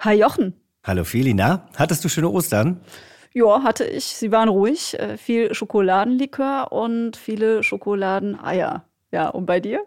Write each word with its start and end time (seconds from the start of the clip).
Hi 0.00 0.14
Jochen. 0.14 0.54
Hallo 0.84 1.04
Felina, 1.04 1.68
hattest 1.76 2.04
du 2.04 2.08
schöne 2.08 2.28
Ostern? 2.28 2.80
Ja, 3.32 3.62
hatte 3.62 3.84
ich. 3.84 4.04
Sie 4.04 4.30
waren 4.32 4.48
ruhig. 4.48 4.98
Äh, 4.98 5.16
Viel 5.16 5.52
Schokoladenlikör 5.54 6.72
und 6.72 7.16
viele 7.16 7.62
Schokoladeneier. 7.62 8.84
Ja, 9.10 9.28
und 9.28 9.46
bei 9.46 9.60
dir? 9.60 9.80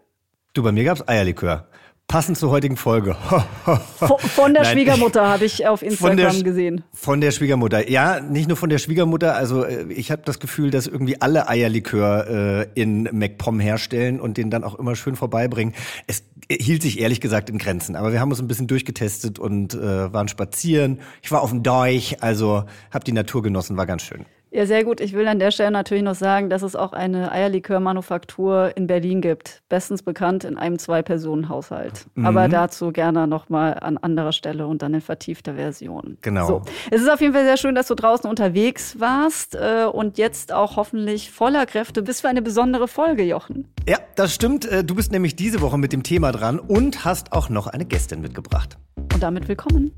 Du, 0.52 0.62
bei 0.62 0.72
mir 0.72 0.84
gab's 0.84 1.06
Eierlikör. 1.06 1.68
Passend 2.10 2.36
zur 2.36 2.50
heutigen 2.50 2.76
Folge. 2.76 3.14
Von, 3.64 4.18
von 4.18 4.52
der 4.52 4.64
Nein. 4.64 4.72
Schwiegermutter 4.72 5.28
habe 5.28 5.44
ich 5.44 5.64
auf 5.68 5.78
Von 5.78 5.88
Instagram 5.90 6.34
Sch- 6.34 6.42
gesehen. 6.42 6.82
Von 6.92 7.20
der 7.20 7.30
Schwiegermutter. 7.30 7.88
Ja, 7.88 8.18
nicht 8.18 8.48
nur 8.48 8.56
von 8.56 8.68
der 8.68 8.78
Schwiegermutter. 8.78 9.36
Also 9.36 9.62
äh, 9.62 9.84
ich 9.92 10.10
habe 10.10 10.22
das 10.24 10.40
Gefühl, 10.40 10.72
dass 10.72 10.88
irgendwie 10.88 11.22
alle 11.22 11.48
Eierlikör 11.48 12.64
äh, 12.66 12.66
in 12.74 13.04
MacPom 13.12 13.60
herstellen 13.60 14.18
und 14.20 14.38
den 14.38 14.50
dann 14.50 14.64
auch 14.64 14.74
immer 14.74 14.96
schön 14.96 15.14
vorbeibringen. 15.14 15.72
Es 16.08 16.24
hielt 16.50 16.82
sich 16.82 16.98
ehrlich 16.98 17.20
gesagt 17.20 17.48
in 17.48 17.58
Grenzen. 17.58 17.94
Aber 17.94 18.10
wir 18.12 18.18
haben 18.18 18.30
uns 18.30 18.40
ein 18.40 18.48
bisschen 18.48 18.66
durchgetestet 18.66 19.38
und 19.38 19.74
äh, 19.74 20.12
waren 20.12 20.26
spazieren. 20.26 20.98
Ich 21.22 21.30
war 21.30 21.42
auf 21.42 21.50
dem 21.50 21.62
Deich, 21.62 22.24
also 22.24 22.64
habe 22.90 23.04
die 23.04 23.12
Natur 23.12 23.40
genossen, 23.44 23.76
war 23.76 23.86
ganz 23.86 24.02
schön. 24.02 24.26
Ja, 24.52 24.66
sehr 24.66 24.84
gut. 24.84 25.00
Ich 25.00 25.12
will 25.12 25.28
an 25.28 25.38
der 25.38 25.52
Stelle 25.52 25.70
natürlich 25.70 26.02
noch 26.02 26.14
sagen, 26.16 26.50
dass 26.50 26.62
es 26.62 26.74
auch 26.74 26.92
eine 26.92 27.30
Eierlikörmanufaktur 27.30 28.76
in 28.76 28.86
Berlin 28.88 29.20
gibt. 29.20 29.62
Bestens 29.68 30.02
bekannt 30.02 30.42
in 30.44 30.56
einem 30.58 30.78
Zwei-Personen-Haushalt. 30.78 32.06
Aber 32.22 32.48
dazu 32.48 32.90
gerne 32.90 33.26
nochmal 33.26 33.74
an 33.80 33.96
anderer 33.96 34.32
Stelle 34.32 34.66
und 34.66 34.82
dann 34.82 34.94
in 34.94 35.00
vertiefter 35.00 35.54
Version. 35.54 36.18
Genau. 36.20 36.46
So. 36.46 36.62
Es 36.90 37.00
ist 37.00 37.08
auf 37.08 37.20
jeden 37.20 37.32
Fall 37.32 37.44
sehr 37.44 37.56
schön, 37.56 37.74
dass 37.74 37.86
du 37.86 37.94
draußen 37.94 38.28
unterwegs 38.28 38.98
warst 38.98 39.54
äh, 39.54 39.84
und 39.84 40.18
jetzt 40.18 40.52
auch 40.52 40.76
hoffentlich 40.76 41.30
voller 41.30 41.64
Kräfte 41.66 42.02
bist 42.02 42.22
für 42.22 42.28
eine 42.28 42.42
besondere 42.42 42.88
Folge, 42.88 43.22
Jochen. 43.22 43.68
Ja, 43.88 43.98
das 44.16 44.34
stimmt. 44.34 44.66
Äh, 44.66 44.84
Du 44.90 44.96
bist 44.96 45.12
nämlich 45.12 45.36
diese 45.36 45.60
Woche 45.60 45.78
mit 45.78 45.92
dem 45.92 46.02
Thema 46.02 46.32
dran 46.32 46.58
und 46.58 47.04
hast 47.04 47.32
auch 47.32 47.48
noch 47.48 47.68
eine 47.68 47.84
Gästin 47.84 48.20
mitgebracht. 48.20 48.76
Und 48.96 49.22
damit 49.22 49.46
willkommen. 49.46 49.92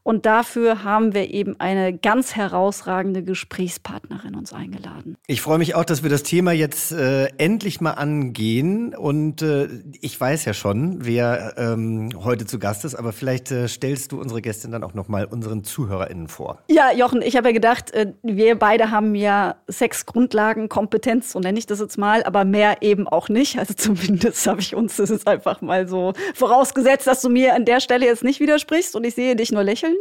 Und 0.08 0.24
dafür 0.24 0.84
haben 0.84 1.12
wir 1.12 1.28
eben 1.34 1.60
eine 1.60 1.92
ganz 1.92 2.34
herausragende 2.34 3.22
Gesprächspartnerin 3.22 4.36
uns 4.36 4.54
eingeladen. 4.54 5.18
Ich 5.26 5.42
freue 5.42 5.58
mich 5.58 5.74
auch, 5.74 5.84
dass 5.84 6.02
wir 6.02 6.08
das 6.08 6.22
Thema 6.22 6.52
jetzt 6.52 6.92
äh, 6.92 7.26
endlich 7.36 7.82
mal 7.82 7.90
angehen. 7.90 8.94
Und 8.94 9.42
äh, 9.42 9.68
ich 10.00 10.18
weiß 10.18 10.46
ja 10.46 10.54
schon, 10.54 11.04
wer 11.04 11.52
ähm, 11.58 12.08
heute 12.24 12.46
zu 12.46 12.58
Gast 12.58 12.86
ist, 12.86 12.94
aber 12.94 13.12
vielleicht 13.12 13.50
äh, 13.50 13.68
stellst 13.68 14.12
du 14.12 14.18
unsere 14.18 14.40
Gästin 14.40 14.72
dann 14.72 14.82
auch 14.82 14.94
nochmal 14.94 15.26
unseren 15.26 15.62
ZuhörerInnen 15.62 16.28
vor. 16.28 16.62
Ja, 16.70 16.90
Jochen, 16.90 17.20
ich 17.20 17.36
habe 17.36 17.48
ja 17.48 17.52
gedacht, 17.52 17.90
äh, 17.90 18.14
wir 18.22 18.58
beide 18.58 18.90
haben 18.90 19.14
ja 19.14 19.56
Sexgrundlagenkompetenz, 19.70 21.32
so 21.32 21.38
nenne 21.38 21.58
ich 21.58 21.66
das 21.66 21.80
jetzt 21.80 21.98
mal, 21.98 22.22
aber 22.22 22.46
mehr 22.46 22.80
eben 22.80 23.06
auch 23.06 23.28
nicht. 23.28 23.58
Also 23.58 23.74
zumindest 23.74 24.46
habe 24.46 24.62
ich 24.62 24.74
uns 24.74 24.96
das 24.96 25.10
jetzt 25.10 25.28
einfach 25.28 25.60
mal 25.60 25.86
so 25.86 26.14
vorausgesetzt, 26.32 27.06
dass 27.06 27.20
du 27.20 27.28
mir 27.28 27.54
an 27.54 27.66
der 27.66 27.80
Stelle 27.80 28.06
jetzt 28.06 28.24
nicht 28.24 28.40
widersprichst 28.40 28.96
und 28.96 29.04
ich 29.04 29.14
sehe 29.14 29.36
dich 29.36 29.52
nur 29.52 29.64
lächeln. 29.64 29.97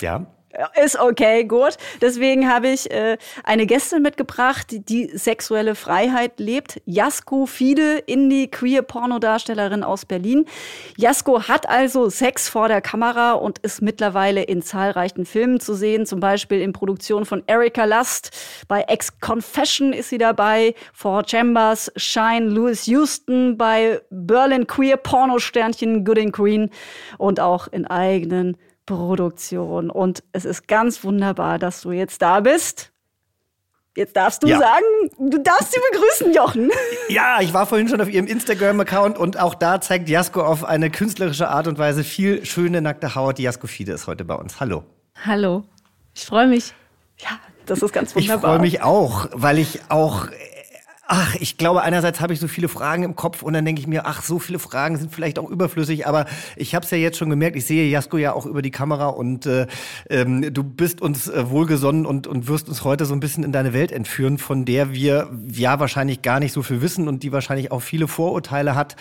Ja. 0.00 0.26
Ja, 0.52 0.68
Ist 0.82 0.98
okay, 0.98 1.44
gut. 1.44 1.76
Deswegen 2.00 2.52
habe 2.52 2.70
ich 2.70 2.90
äh, 2.90 3.18
eine 3.44 3.66
Gästin 3.66 4.02
mitgebracht, 4.02 4.72
die, 4.72 4.84
die 4.84 5.06
sexuelle 5.16 5.76
Freiheit 5.76 6.40
lebt. 6.40 6.82
Jasko 6.86 7.46
Fide, 7.46 7.98
Indie-Queer-Pornodarstellerin 7.98 9.84
aus 9.84 10.06
Berlin. 10.06 10.46
Jasko 10.96 11.44
hat 11.44 11.68
also 11.68 12.10
Sex 12.10 12.48
vor 12.48 12.66
der 12.66 12.80
Kamera 12.80 13.34
und 13.34 13.60
ist 13.60 13.80
mittlerweile 13.80 14.42
in 14.42 14.60
zahlreichen 14.60 15.24
Filmen 15.24 15.60
zu 15.60 15.74
sehen, 15.74 16.04
zum 16.04 16.18
Beispiel 16.18 16.60
in 16.60 16.72
Produktion 16.72 17.26
von 17.26 17.44
Erika 17.46 17.84
Lust. 17.84 18.30
Bei 18.66 18.82
Ex-Confession 18.82 19.92
ist 19.92 20.08
sie 20.08 20.18
dabei, 20.18 20.74
Four 20.92 21.22
Chambers, 21.28 21.92
Shine, 21.94 22.46
Louis 22.46 22.86
Houston, 22.86 23.56
bei 23.56 24.00
Berlin 24.10 24.66
Queer 24.66 24.96
Pornosternchen 24.96 26.04
Good 26.04 26.18
and 26.18 26.32
Green 26.32 26.70
und 27.18 27.38
auch 27.38 27.68
in 27.68 27.86
eigenen 27.86 28.56
Produktion. 28.96 29.90
Und 29.90 30.22
es 30.32 30.44
ist 30.44 30.66
ganz 30.68 31.04
wunderbar, 31.04 31.58
dass 31.58 31.80
du 31.82 31.92
jetzt 31.92 32.20
da 32.22 32.40
bist. 32.40 32.90
Jetzt 33.96 34.16
darfst 34.16 34.42
du 34.42 34.48
Ja. 34.48 34.58
sagen, 34.58 34.84
du 35.30 35.38
darfst 35.38 35.72
sie 35.72 35.80
begrüßen, 35.92 36.32
Jochen. 36.34 36.70
Ja, 37.08 37.38
ich 37.40 37.52
war 37.52 37.66
vorhin 37.66 37.88
schon 37.88 38.00
auf 38.00 38.08
ihrem 38.08 38.26
Instagram-Account 38.26 39.18
und 39.18 39.38
auch 39.38 39.54
da 39.54 39.80
zeigt 39.80 40.08
Jasko 40.08 40.42
auf 40.42 40.64
eine 40.64 40.90
künstlerische 40.90 41.48
Art 41.48 41.66
und 41.66 41.76
Weise 41.78 42.04
viel 42.04 42.44
schöne 42.46 42.80
nackte 42.82 43.14
Haut. 43.16 43.38
Die 43.38 43.42
Jasko 43.42 43.66
Fide 43.66 43.92
ist 43.92 44.06
heute 44.06 44.24
bei 44.24 44.34
uns. 44.36 44.60
Hallo. 44.60 44.84
Hallo, 45.26 45.64
ich 46.14 46.24
freue 46.24 46.46
mich. 46.46 46.72
Ja, 47.18 47.30
das 47.66 47.82
ist 47.82 47.92
ganz 47.92 48.10
Ich 48.14 48.28
wunderbar. 48.28 48.52
freue 48.52 48.60
mich 48.60 48.82
auch, 48.82 49.28
weil 49.32 49.58
ich 49.58 49.80
auch. 49.88 50.26
Ach, 51.12 51.34
ich 51.40 51.56
glaube, 51.56 51.82
einerseits 51.82 52.20
habe 52.20 52.32
ich 52.32 52.38
so 52.38 52.46
viele 52.46 52.68
Fragen 52.68 53.02
im 53.02 53.16
Kopf 53.16 53.42
und 53.42 53.52
dann 53.52 53.64
denke 53.64 53.80
ich 53.80 53.88
mir, 53.88 54.06
ach, 54.06 54.22
so 54.22 54.38
viele 54.38 54.60
Fragen 54.60 54.96
sind 54.96 55.12
vielleicht 55.12 55.40
auch 55.40 55.50
überflüssig, 55.50 56.06
aber 56.06 56.24
ich 56.54 56.76
habe 56.76 56.84
es 56.84 56.90
ja 56.92 56.98
jetzt 56.98 57.18
schon 57.18 57.28
gemerkt, 57.28 57.56
ich 57.56 57.66
sehe 57.66 57.90
Jasko 57.90 58.16
ja 58.16 58.32
auch 58.32 58.46
über 58.46 58.62
die 58.62 58.70
Kamera 58.70 59.08
und 59.08 59.44
äh, 59.44 59.66
ähm, 60.08 60.54
du 60.54 60.62
bist 60.62 61.00
uns 61.00 61.26
äh, 61.26 61.50
wohlgesonnen 61.50 62.06
und, 62.06 62.28
und 62.28 62.46
wirst 62.46 62.68
uns 62.68 62.84
heute 62.84 63.06
so 63.06 63.14
ein 63.14 63.18
bisschen 63.18 63.42
in 63.42 63.50
deine 63.50 63.72
Welt 63.72 63.90
entführen, 63.90 64.38
von 64.38 64.64
der 64.64 64.92
wir 64.92 65.28
ja 65.50 65.80
wahrscheinlich 65.80 66.22
gar 66.22 66.38
nicht 66.38 66.52
so 66.52 66.62
viel 66.62 66.80
wissen 66.80 67.08
und 67.08 67.24
die 67.24 67.32
wahrscheinlich 67.32 67.72
auch 67.72 67.82
viele 67.82 68.06
Vorurteile 68.06 68.76
hat. 68.76 68.94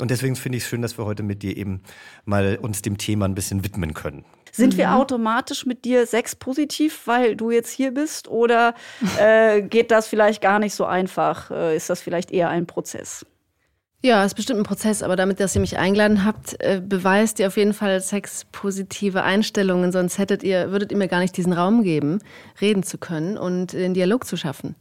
Und 0.00 0.10
deswegen 0.10 0.36
finde 0.36 0.58
ich 0.58 0.64
es 0.64 0.68
schön, 0.68 0.82
dass 0.82 0.98
wir 0.98 1.06
heute 1.06 1.22
mit 1.22 1.42
dir 1.42 1.56
eben 1.56 1.80
mal 2.26 2.58
uns 2.60 2.82
dem 2.82 2.98
Thema 2.98 3.24
ein 3.24 3.34
bisschen 3.34 3.64
widmen 3.64 3.94
können. 3.94 4.26
Sind 4.56 4.76
wir 4.76 4.94
automatisch 4.94 5.66
mit 5.66 5.84
dir 5.84 6.06
sexpositiv, 6.06 7.06
weil 7.06 7.34
du 7.34 7.50
jetzt 7.50 7.70
hier 7.70 7.92
bist? 7.92 8.28
Oder 8.28 8.74
äh, 9.18 9.62
geht 9.68 9.90
das 9.90 10.06
vielleicht 10.06 10.40
gar 10.40 10.58
nicht 10.60 10.74
so 10.74 10.84
einfach? 10.84 11.50
Äh, 11.50 11.76
ist 11.76 11.90
das 11.90 12.00
vielleicht 12.00 12.30
eher 12.30 12.50
ein 12.50 12.66
Prozess? 12.66 13.26
Ja, 14.00 14.22
ist 14.22 14.34
bestimmt 14.34 14.60
ein 14.60 14.64
Prozess, 14.64 15.02
aber 15.02 15.16
damit, 15.16 15.40
dass 15.40 15.54
ihr 15.54 15.62
mich 15.62 15.78
eingeladen 15.78 16.24
habt, 16.24 16.62
äh, 16.62 16.80
beweist 16.84 17.40
ihr 17.40 17.46
auf 17.46 17.56
jeden 17.56 17.72
Fall 17.72 18.00
sexpositive 18.00 19.22
Einstellungen, 19.22 19.92
sonst 19.92 20.18
hättet 20.18 20.42
ihr, 20.42 20.70
würdet 20.70 20.92
ihr 20.92 20.98
mir 20.98 21.08
gar 21.08 21.20
nicht 21.20 21.36
diesen 21.36 21.54
Raum 21.54 21.82
geben, 21.82 22.20
reden 22.60 22.82
zu 22.82 22.98
können 22.98 23.38
und 23.38 23.72
den 23.72 23.94
Dialog 23.94 24.26
zu 24.26 24.36
schaffen. 24.36 24.76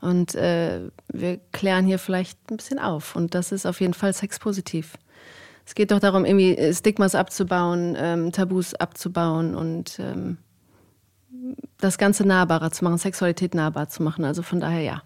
Und 0.00 0.34
äh, 0.34 0.80
wir 1.12 1.38
klären 1.52 1.84
hier 1.86 1.98
vielleicht 1.98 2.50
ein 2.50 2.56
bisschen 2.56 2.80
auf. 2.80 3.14
Und 3.14 3.36
das 3.36 3.52
ist 3.52 3.66
auf 3.66 3.80
jeden 3.80 3.94
Fall 3.94 4.12
sexpositiv. 4.12 4.94
Es 5.64 5.74
geht 5.74 5.90
doch 5.90 6.00
darum, 6.00 6.24
irgendwie 6.24 6.56
äh, 6.56 6.74
Stigmas 6.74 7.14
abzubauen, 7.14 7.96
ähm, 7.98 8.32
Tabus 8.32 8.74
abzubauen 8.74 9.54
und 9.54 9.98
ähm, 9.98 10.38
das 11.78 11.98
Ganze 11.98 12.26
nahbarer 12.26 12.70
zu 12.70 12.84
machen, 12.84 12.98
Sexualität 12.98 13.54
nahbar 13.54 13.88
zu 13.88 14.02
machen. 14.02 14.24
Also 14.24 14.42
von 14.42 14.60
daher 14.60 14.80
ja. 14.80 15.02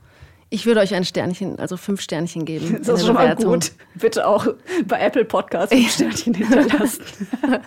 Ich 0.48 0.64
würde 0.64 0.80
euch 0.80 0.94
ein 0.94 1.04
Sternchen, 1.04 1.58
also 1.58 1.76
fünf 1.76 2.00
Sternchen 2.00 2.44
geben. 2.44 2.78
Das 2.84 3.00
ist 3.00 3.06
schon 3.06 3.14
mal 3.14 3.34
gut. 3.34 3.72
Bitte 3.94 4.26
auch 4.26 4.46
bei 4.86 5.00
Apple 5.00 5.24
Podcasts 5.24 5.74
fünf 5.74 5.92
Sternchen 5.92 6.34
hinterlassen. 6.34 7.02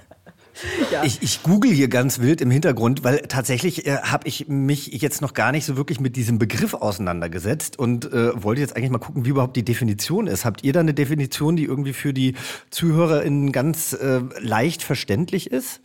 Ja. 0.92 1.04
Ich, 1.04 1.22
ich 1.22 1.44
google 1.44 1.72
hier 1.72 1.88
ganz 1.88 2.20
wild 2.20 2.42
im 2.42 2.50
Hintergrund, 2.50 3.04
weil 3.04 3.20
tatsächlich 3.20 3.86
äh, 3.86 3.98
habe 3.98 4.28
ich 4.28 4.48
mich 4.48 4.88
jetzt 4.88 5.22
noch 5.22 5.34
gar 5.34 5.52
nicht 5.52 5.66
so 5.66 5.78
wirklich 5.78 6.00
mit 6.00 6.16
diesem 6.16 6.40
Begriff 6.40 6.74
auseinandergesetzt 6.74 7.78
und 7.78 8.12
äh, 8.12 8.32
wollte 8.42 8.62
jetzt 8.62 8.76
eigentlich 8.76 8.90
mal 8.90 8.98
gucken, 8.98 9.26
wie 9.26 9.30
überhaupt 9.30 9.56
die 9.56 9.64
Definition 9.64 10.26
ist. 10.26 10.46
Habt 10.46 10.64
ihr 10.64 10.74
da 10.74 10.80
eine 10.80 10.94
Definition, 10.94 11.56
die 11.56 11.66
irgendwie 11.66 11.94
für 11.94 12.14
die 12.14 12.36
ZuhörerInnen 12.72 13.52
ganz 13.52 13.94
äh, 13.94 14.22
leicht 14.40 14.82
verständlich 14.82 15.52
ist? 15.52 15.82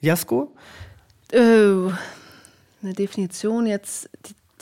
Jasko? 0.00 0.54
Äh, 1.32 1.38
eine 1.38 2.92
Definition 2.94 3.66
jetzt 3.66 4.10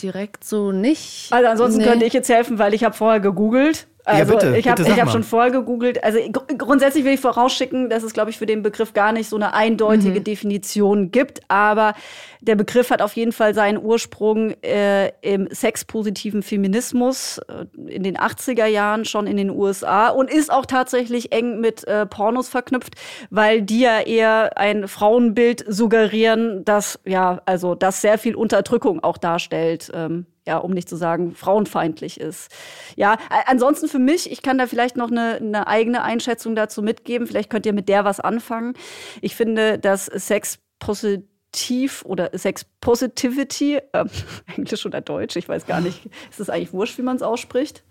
direkt 0.00 0.44
so 0.44 0.72
nicht. 0.72 1.32
Also 1.32 1.48
ansonsten 1.48 1.80
nee. 1.80 1.86
könnte 1.86 2.04
ich 2.04 2.12
jetzt 2.12 2.28
helfen, 2.28 2.58
weil 2.58 2.74
ich 2.74 2.84
habe 2.84 2.94
vorher 2.94 3.20
gegoogelt. 3.20 3.86
Also 4.04 4.34
ja, 4.34 4.38
bitte, 4.38 4.56
ich 4.58 4.68
habe 4.68 4.84
hab 4.84 5.10
schon 5.10 5.22
vorher 5.22 5.50
gegoogelt. 5.50 6.04
Also 6.04 6.18
gr 6.30 6.42
grundsätzlich 6.58 7.04
will 7.04 7.14
ich 7.14 7.20
vorausschicken, 7.20 7.88
dass 7.88 8.02
es, 8.02 8.12
glaube 8.12 8.30
ich, 8.30 8.36
für 8.36 8.44
den 8.44 8.62
Begriff 8.62 8.92
gar 8.92 9.12
nicht 9.12 9.30
so 9.30 9.36
eine 9.36 9.54
eindeutige 9.54 10.20
mhm. 10.20 10.24
Definition 10.24 11.10
gibt. 11.10 11.40
Aber 11.48 11.94
der 12.42 12.54
Begriff 12.54 12.90
hat 12.90 13.00
auf 13.00 13.14
jeden 13.14 13.32
Fall 13.32 13.54
seinen 13.54 13.82
Ursprung 13.82 14.50
äh, 14.62 15.08
im 15.22 15.48
sexpositiven 15.50 16.42
Feminismus 16.42 17.38
äh, 17.38 17.64
in 17.88 18.02
den 18.02 18.18
80er 18.18 18.66
Jahren 18.66 19.06
schon 19.06 19.26
in 19.26 19.38
den 19.38 19.48
USA 19.48 20.08
und 20.08 20.30
ist 20.30 20.52
auch 20.52 20.66
tatsächlich 20.66 21.32
eng 21.32 21.60
mit 21.60 21.84
äh, 21.88 22.04
Pornos 22.04 22.50
verknüpft, 22.50 22.96
weil 23.30 23.62
die 23.62 23.80
ja 23.80 24.00
eher 24.00 24.58
ein 24.58 24.86
Frauenbild 24.86 25.64
suggerieren, 25.66 26.62
das 26.66 27.00
ja 27.06 27.40
also 27.46 27.74
das 27.74 28.02
sehr 28.02 28.18
viel 28.18 28.34
Unterdrückung 28.34 29.02
auch 29.02 29.16
darstellt. 29.16 29.90
Ähm, 29.94 30.26
ja, 30.46 30.58
um 30.58 30.72
nicht 30.72 30.88
zu 30.88 30.96
sagen, 30.96 31.34
frauenfeindlich 31.34 32.20
ist. 32.20 32.50
Ja, 32.96 33.16
ansonsten 33.46 33.88
für 33.88 33.98
mich, 33.98 34.30
ich 34.30 34.42
kann 34.42 34.58
da 34.58 34.66
vielleicht 34.66 34.96
noch 34.96 35.10
eine, 35.10 35.36
eine 35.36 35.66
eigene 35.66 36.02
Einschätzung 36.02 36.54
dazu 36.54 36.82
mitgeben. 36.82 37.26
Vielleicht 37.26 37.50
könnt 37.50 37.66
ihr 37.66 37.72
mit 37.72 37.88
der 37.88 38.04
was 38.04 38.20
anfangen. 38.20 38.74
Ich 39.22 39.36
finde, 39.36 39.78
dass 39.78 40.06
Sex 40.06 40.58
positiv 40.78 42.04
oder 42.04 42.30
Sex 42.36 42.66
Positivity, 42.80 43.76
äh, 43.92 44.04
Englisch 44.56 44.84
oder 44.84 45.00
Deutsch, 45.00 45.36
ich 45.36 45.48
weiß 45.48 45.66
gar 45.66 45.80
nicht, 45.80 46.06
ist 46.30 46.40
es 46.40 46.50
eigentlich 46.50 46.72
wurscht, 46.72 46.98
wie 46.98 47.02
man 47.02 47.16
es 47.16 47.22
ausspricht? 47.22 47.82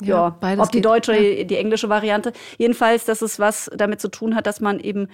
Ja, 0.00 0.08
ja 0.08 0.36
beides 0.40 0.64
ob 0.64 0.72
die 0.72 0.80
deutsche, 0.80 1.16
ja. 1.16 1.44
die 1.44 1.56
englische 1.56 1.88
Variante. 1.88 2.32
Jedenfalls, 2.58 3.04
dass 3.04 3.22
es 3.22 3.38
was 3.38 3.70
damit 3.76 4.00
zu 4.00 4.08
tun 4.08 4.34
hat, 4.34 4.46
dass 4.46 4.60
man 4.60 4.80
eben 4.80 5.08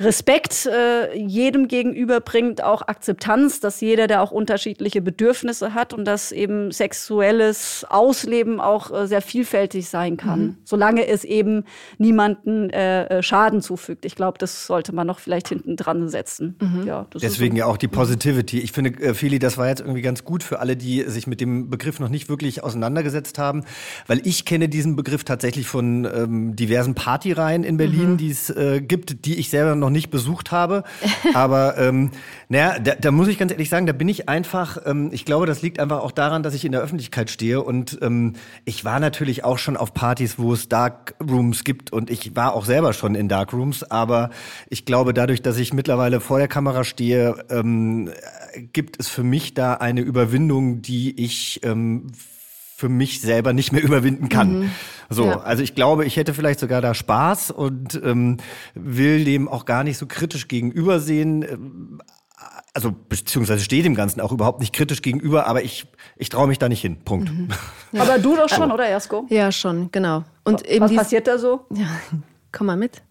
Respekt 0.00 0.66
äh, 0.66 1.16
jedem 1.16 1.68
gegenüber 1.68 2.20
bringt, 2.20 2.62
auch 2.62 2.82
Akzeptanz, 2.82 3.60
dass 3.60 3.80
jeder, 3.80 4.06
der 4.06 4.22
auch 4.22 4.30
unterschiedliche 4.30 5.00
Bedürfnisse 5.00 5.74
hat 5.74 5.92
und 5.92 6.04
dass 6.04 6.32
eben 6.32 6.70
sexuelles 6.70 7.84
Ausleben 7.88 8.60
auch 8.60 8.90
äh, 8.90 9.06
sehr 9.06 9.22
vielfältig 9.22 9.88
sein 9.88 10.16
kann, 10.16 10.40
mhm. 10.40 10.56
solange 10.64 11.06
es 11.06 11.24
eben 11.24 11.64
niemanden 11.98 12.70
äh, 12.70 13.04
äh 13.06 13.22
Schaden 13.22 13.62
zufügt. 13.62 14.04
Ich 14.04 14.16
glaube, 14.16 14.38
das 14.38 14.66
sollte 14.66 14.94
man 14.94 15.06
noch 15.06 15.18
vielleicht 15.18 15.48
hinten 15.48 15.76
dran 15.76 16.08
setzen. 16.08 16.56
Mhm. 16.60 16.86
Ja, 16.86 17.06
Deswegen 17.20 17.56
so. 17.56 17.60
ja 17.60 17.66
auch 17.66 17.76
die 17.76 17.88
Positivity. 17.88 18.60
Ich 18.60 18.72
finde, 18.72 18.90
äh, 19.00 19.14
Feli, 19.14 19.38
das 19.38 19.58
war 19.58 19.68
jetzt 19.68 19.80
irgendwie 19.80 20.02
ganz 20.02 20.24
gut 20.24 20.42
für 20.42 20.60
alle, 20.60 20.76
die 20.76 21.02
sich 21.02 21.26
mit 21.26 21.40
dem 21.40 21.70
Begriff 21.70 22.00
noch 22.00 22.08
nicht 22.08 22.28
wirklich 22.28 22.62
auseinandergesetzt 22.62 23.38
haben, 23.38 23.64
weil 24.06 24.20
ich 24.26 24.44
kenne 24.44 24.68
diesen 24.68 24.96
Begriff 24.96 25.24
tatsächlich 25.24 25.66
von 25.66 26.04
ähm, 26.04 26.56
diversen 26.56 26.94
Partyreihen 26.94 27.64
in 27.64 27.76
Berlin, 27.76 28.12
mhm. 28.12 28.16
die 28.16 28.30
es 28.30 28.50
äh, 28.50 28.80
gibt, 28.80 29.24
die 29.24 29.38
ich 29.38 29.50
selber 29.50 29.74
noch 29.82 29.90
nicht 29.90 30.10
besucht 30.10 30.50
habe. 30.50 30.84
Aber 31.34 31.76
ähm, 31.76 32.10
naja, 32.48 32.78
da, 32.78 32.94
da 32.94 33.10
muss 33.10 33.28
ich 33.28 33.38
ganz 33.38 33.52
ehrlich 33.52 33.68
sagen, 33.68 33.86
da 33.86 33.92
bin 33.92 34.08
ich 34.08 34.28
einfach, 34.28 34.78
ähm, 34.86 35.10
ich 35.12 35.24
glaube, 35.24 35.46
das 35.46 35.60
liegt 35.60 35.78
einfach 35.78 36.00
auch 36.00 36.12
daran, 36.12 36.42
dass 36.42 36.54
ich 36.54 36.64
in 36.64 36.72
der 36.72 36.80
Öffentlichkeit 36.80 37.28
stehe. 37.28 37.62
Und 37.62 37.98
ähm, 38.00 38.34
ich 38.64 38.84
war 38.84 39.00
natürlich 39.00 39.44
auch 39.44 39.58
schon 39.58 39.76
auf 39.76 39.92
Partys, 39.92 40.38
wo 40.38 40.54
es 40.54 40.68
Dark 40.68 41.14
Rooms 41.20 41.64
gibt. 41.64 41.92
Und 41.92 42.08
ich 42.08 42.34
war 42.34 42.54
auch 42.54 42.64
selber 42.64 42.92
schon 42.94 43.14
in 43.14 43.28
Dark 43.28 43.52
Rooms. 43.52 43.82
Aber 43.82 44.30
ich 44.70 44.84
glaube, 44.84 45.12
dadurch, 45.12 45.42
dass 45.42 45.58
ich 45.58 45.74
mittlerweile 45.74 46.20
vor 46.20 46.38
der 46.38 46.48
Kamera 46.48 46.84
stehe, 46.84 47.44
ähm, 47.50 48.10
gibt 48.72 48.98
es 49.00 49.08
für 49.08 49.22
mich 49.22 49.54
da 49.54 49.74
eine 49.74 50.00
Überwindung, 50.00 50.82
die 50.82 51.22
ich 51.22 51.60
ähm, 51.64 52.06
für 52.74 52.88
mich 52.88 53.20
selber 53.20 53.52
nicht 53.52 53.72
mehr 53.72 53.82
überwinden 53.82 54.28
kann. 54.28 54.60
Mhm. 54.60 54.70
So, 55.08 55.26
ja. 55.26 55.40
also 55.40 55.62
ich 55.62 55.74
glaube, 55.74 56.04
ich 56.04 56.16
hätte 56.16 56.34
vielleicht 56.34 56.60
sogar 56.60 56.80
da 56.80 56.94
Spaß 56.94 57.50
und 57.50 58.00
ähm, 58.02 58.38
will 58.74 59.24
dem 59.24 59.48
auch 59.48 59.64
gar 59.64 59.84
nicht 59.84 59.98
so 59.98 60.06
kritisch 60.06 60.48
gegenübersehen. 60.48 61.42
Ähm, 61.42 62.02
also 62.74 62.94
beziehungsweise 63.08 63.62
stehe 63.62 63.82
dem 63.82 63.94
Ganzen 63.94 64.20
auch 64.20 64.32
überhaupt 64.32 64.60
nicht 64.60 64.72
kritisch 64.72 65.02
gegenüber, 65.02 65.46
aber 65.46 65.62
ich, 65.62 65.86
ich 66.16 66.30
traue 66.30 66.48
mich 66.48 66.58
da 66.58 66.68
nicht 66.68 66.80
hin. 66.80 66.96
Punkt. 67.04 67.30
Mhm. 67.30 67.48
Ja. 67.92 68.02
Aber 68.02 68.18
du 68.18 68.34
doch 68.34 68.48
schon, 68.48 68.72
oder 68.72 68.88
Jasko? 68.88 69.26
Ja, 69.28 69.52
schon, 69.52 69.90
genau. 69.92 70.24
Und 70.44 70.62
was 70.62 70.80
was 70.80 70.94
passiert 70.94 71.26
da 71.26 71.38
so? 71.38 71.66
Ja, 71.70 71.86
komm 72.50 72.68
mal 72.68 72.76
mit. 72.76 73.02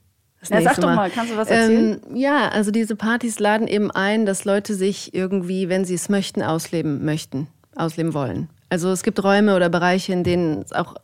Ja, 0.50 0.62
sag 0.62 0.78
doch 0.78 0.84
mal. 0.86 0.96
mal, 0.96 1.12
kannst 1.12 1.31
du 1.31 1.38
was 1.38 1.50
erzählen? 1.50 2.02
Ähm, 2.10 2.16
ja, 2.16 2.50
also 2.50 2.72
diese 2.72 2.96
Partys 2.96 3.40
laden 3.40 3.68
eben 3.68 3.92
ein, 3.92 4.25
dass 4.25 4.44
Leute 4.44 4.74
sich 4.74 5.13
irgendwie, 5.13 5.69
wenn 5.69 5.86
sie 5.86 5.94
es 5.94 6.10
möchten, 6.10 6.42
ausleben 6.42 7.06
möchten, 7.06 7.48
ausleben 7.75 8.16
wollen. 8.16 8.50
Also 8.72 8.90
es 8.90 9.04
gibt 9.04 9.22
Räume 9.22 9.58
oder 9.58 9.68
Bereiche, 9.68 10.14
in 10.14 10.24
denen 10.24 10.64
auch 10.72 10.96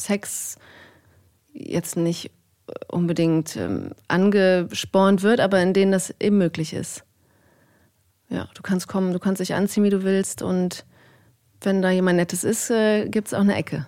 Sex 0.00 0.56
jetzt 1.52 1.98
nicht 1.98 2.30
unbedingt 2.90 3.56
ähm, 3.56 3.90
angespornt 4.08 5.22
wird, 5.22 5.40
aber 5.40 5.60
in 5.60 5.74
denen 5.74 5.92
das 5.92 6.14
eben 6.18 6.38
möglich 6.38 6.72
ist. 6.72 7.04
Ja, 8.30 8.48
du 8.54 8.62
kannst 8.62 8.88
kommen, 8.88 9.12
du 9.12 9.18
kannst 9.18 9.40
dich 9.40 9.52
anziehen, 9.52 9.84
wie 9.84 9.90
du 9.90 10.02
willst 10.02 10.40
und 10.40 10.86
wenn 11.60 11.82
da 11.82 11.90
jemand 11.90 12.16
Nettes 12.16 12.42
ist, 12.42 12.70
äh, 12.70 13.06
gibt 13.06 13.28
es 13.28 13.34
auch 13.34 13.40
eine 13.40 13.56
Ecke. 13.56 13.86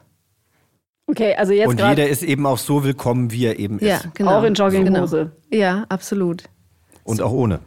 Okay, 1.06 1.35
also 1.37 1.55
jetzt 1.55 1.69
Und 1.69 1.81
jeder 1.81 2.06
ist 2.06 2.23
eben 2.23 2.44
auch 2.44 2.58
so 2.58 2.85
willkommen, 2.85 3.32
wie 3.32 3.47
er 3.47 3.58
eben 3.58 3.79
ist. 3.79 3.88
Ja, 3.88 4.02
genau. 4.12 4.38
Auch 4.38 4.43
in 4.43 4.52
Jogginghose. 4.52 5.32
Genau. 5.49 5.62
Ja, 5.62 5.87
absolut. 5.88 6.44
Und 7.05 7.23
auch 7.23 7.32
ohne. 7.32 7.61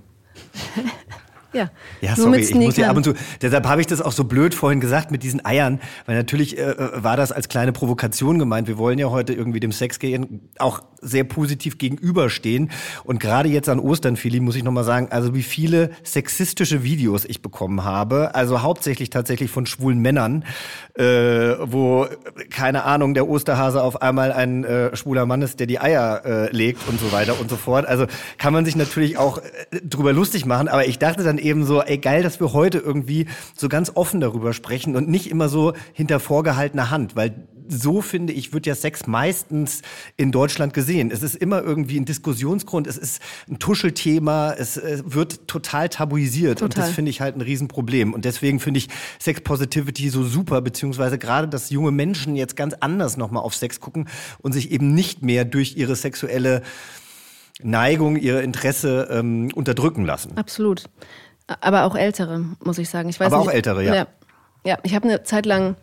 Ja, 1.54 1.70
ja 2.02 2.16
sorry, 2.16 2.40
ich 2.40 2.56
muss 2.56 2.76
hier 2.76 2.90
ab 2.90 2.98
und 2.98 3.04
zu. 3.04 3.14
Deshalb 3.42 3.68
habe 3.68 3.82
ich 3.82 3.88
das 3.88 4.02
auch 4.02 4.12
so 4.12 4.24
blöd 4.24 4.56
vorhin 4.56 4.80
gesagt 4.80 5.12
mit 5.12 5.24
diesen 5.24 5.46
Eiern, 5.46 5.80
weil 6.06 6.16
natürlich 6.16 6.58
äh, 6.58 6.72
äh, 6.72 7.04
war 7.04 7.16
das 7.16 7.32
als 7.32 7.48
kleine 7.48 7.72
Provokation 7.72 8.40
gemeint. 8.40 8.68
Wir 8.68 8.78
wollen 8.78 9.00
ja 9.00 9.10
heute 9.10 9.34
irgendwie 9.34 9.60
dem 9.60 9.72
Sex 9.72 10.00
gehen 10.00 10.50
auch 10.58 10.82
sehr 11.04 11.24
positiv 11.24 11.78
gegenüberstehen. 11.78 12.72
Und 13.04 13.20
gerade 13.20 13.50
jetzt 13.50 13.70
an 13.70 13.80
Ostern, 13.80 14.16
Philly, 14.16 14.40
muss 14.40 14.56
ich 14.56 14.64
nochmal 14.64 14.84
sagen, 14.84 15.08
also 15.12 15.36
wie 15.36 15.44
viele 15.44 15.92
sexistische 16.04 16.84
Videos 16.84 17.26
ich 17.26 17.42
bekommen 17.42 17.84
habe, 17.84 18.34
also 18.36 18.62
hauptsächlich 18.62 19.10
tatsächlich 19.10 19.52
von 19.52 19.66
schwulen 19.66 20.00
Männern, 20.00 20.46
äh, 20.96 21.04
wo, 21.04 22.08
keine 22.50 22.84
Ahnung, 22.84 23.14
der 23.14 23.28
Osterhase 23.28 23.84
auf 23.84 24.02
einmal 24.02 24.32
ein 24.32 24.64
äh, 24.64 24.96
schwuler 24.96 25.26
Mann 25.26 25.42
ist, 25.42 25.60
der 25.60 25.68
die 25.68 25.80
Eier 25.80 26.22
äh, 26.26 26.56
legt 26.56 26.88
und 26.88 27.00
so 27.00 27.12
weiter 27.12 27.40
und 27.40 27.50
so 27.50 27.58
fort. 27.58 27.86
Also 27.86 28.06
kann 28.38 28.54
man 28.54 28.66
sich 28.66 28.76
natürlich 28.76 29.18
auch 29.18 29.40
äh, 29.40 29.82
drüber 29.84 30.14
lustig 30.14 30.46
machen, 30.46 30.68
aber 30.68 30.88
ich 30.88 31.00
dachte 31.00 31.24
dann 31.24 31.38
eben 31.44 31.66
so, 31.66 31.82
ey 31.82 31.98
geil, 31.98 32.24
dass 32.24 32.40
wir 32.40 32.54
heute 32.54 32.80
irgendwie 32.80 33.28
so 33.56 33.70
ganz 33.70 33.92
offen 33.96 34.20
darüber 34.20 34.54
sprechen 34.54 34.96
und 34.96 35.10
nicht 35.10 35.30
immer 35.30 35.50
so 35.50 35.74
hinter 35.94 36.20
vorgehaltener 36.20 36.90
Hand, 36.90 37.16
weil 37.16 37.48
so 37.68 38.02
finde 38.02 38.34
ich, 38.34 38.54
wird 38.54 38.66
ja 38.66 38.76
Sex 38.76 39.08
meistens 39.08 39.82
in 40.18 40.32
Deutschland 40.32 40.74
gesehen. 40.74 41.12
Es 41.12 41.24
ist 41.24 41.36
immer 41.36 41.62
irgendwie 41.62 42.00
ein 42.00 42.06
Diskussionsgrund, 42.06 42.88
es 42.88 42.98
ist 42.98 43.22
ein 43.50 43.60
Tuschelthema, 43.60 44.54
es 44.54 44.82
wird 44.84 45.48
total 45.48 45.90
tabuisiert 45.90 46.60
total. 46.60 46.66
und 46.66 46.78
das 46.78 46.96
finde 46.96 47.12
ich 47.12 47.22
halt 47.22 47.36
ein 47.36 47.42
Riesenproblem. 47.42 48.14
Und 48.14 48.26
deswegen 48.26 48.60
finde 48.60 48.80
ich 48.80 48.90
Sex 49.20 49.42
Positivity 49.42 50.10
so 50.10 50.24
super, 50.24 50.62
beziehungsweise 50.62 51.18
gerade, 51.18 51.48
dass 51.48 51.70
junge 51.70 51.92
Menschen 51.92 52.36
jetzt 52.36 52.56
ganz 52.56 52.76
anders 52.80 53.18
nochmal 53.18 53.44
auf 53.44 53.56
Sex 53.56 53.80
gucken 53.80 54.08
und 54.42 54.54
sich 54.54 54.72
eben 54.72 54.94
nicht 54.94 55.22
mehr 55.22 55.46
durch 55.46 55.76
ihre 55.78 55.96
sexuelle 55.96 56.62
Neigung, 57.62 58.16
ihr 58.16 58.42
Interesse 58.42 59.08
ähm, 59.12 59.50
unterdrücken 59.54 60.06
lassen. 60.06 60.36
Absolut. 60.38 60.86
Aber 61.48 61.86
auch 61.86 61.96
ältere, 61.96 62.44
muss 62.64 62.78
ich 62.78 62.90
sagen. 62.90 63.10
Ich 63.10 63.20
weiß 63.20 63.28
Aber 63.28 63.40
nicht, 63.40 63.50
auch 63.50 63.54
ältere, 63.54 63.84
ja. 63.84 63.96
Ja, 63.96 64.08
ja 64.64 64.78
ich 64.84 64.96
habe 64.96 65.08
eine 65.08 65.24
Zeit 65.24 65.46
lang 65.46 65.76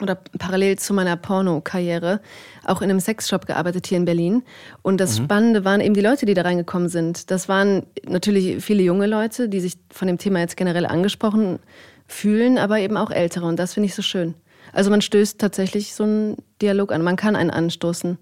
oder 0.00 0.16
parallel 0.38 0.78
zu 0.78 0.94
meiner 0.94 1.16
Porno-Karriere 1.16 2.20
auch 2.64 2.80
in 2.80 2.90
einem 2.90 3.00
Sexshop 3.00 3.46
gearbeitet 3.46 3.86
hier 3.86 3.98
in 3.98 4.04
Berlin. 4.04 4.42
Und 4.80 5.00
das 5.00 5.18
mhm. 5.18 5.24
Spannende 5.24 5.64
waren 5.64 5.80
eben 5.80 5.94
die 5.94 6.00
Leute, 6.00 6.24
die 6.24 6.34
da 6.34 6.42
reingekommen 6.42 6.88
sind. 6.88 7.30
Das 7.30 7.48
waren 7.48 7.86
natürlich 8.06 8.64
viele 8.64 8.82
junge 8.82 9.06
Leute, 9.06 9.48
die 9.48 9.60
sich 9.60 9.74
von 9.90 10.08
dem 10.08 10.18
Thema 10.18 10.40
jetzt 10.40 10.56
generell 10.56 10.86
angesprochen 10.86 11.58
fühlen, 12.06 12.58
aber 12.58 12.78
eben 12.78 12.96
auch 12.96 13.10
ältere. 13.10 13.46
Und 13.46 13.58
das 13.58 13.74
finde 13.74 13.88
ich 13.88 13.94
so 13.94 14.02
schön. 14.02 14.34
Also 14.72 14.90
man 14.90 15.02
stößt 15.02 15.38
tatsächlich 15.38 15.94
so 15.94 16.04
einen 16.04 16.36
Dialog 16.62 16.92
an. 16.92 17.02
Man 17.02 17.16
kann 17.16 17.36
einen 17.36 17.50
anstoßen. 17.50 18.18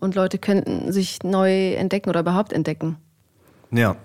Und 0.00 0.14
Leute 0.14 0.38
könnten 0.38 0.92
sich 0.92 1.24
neu 1.24 1.72
entdecken 1.72 2.08
oder 2.10 2.20
überhaupt 2.20 2.52
entdecken. 2.52 2.96
Ja, 3.72 3.96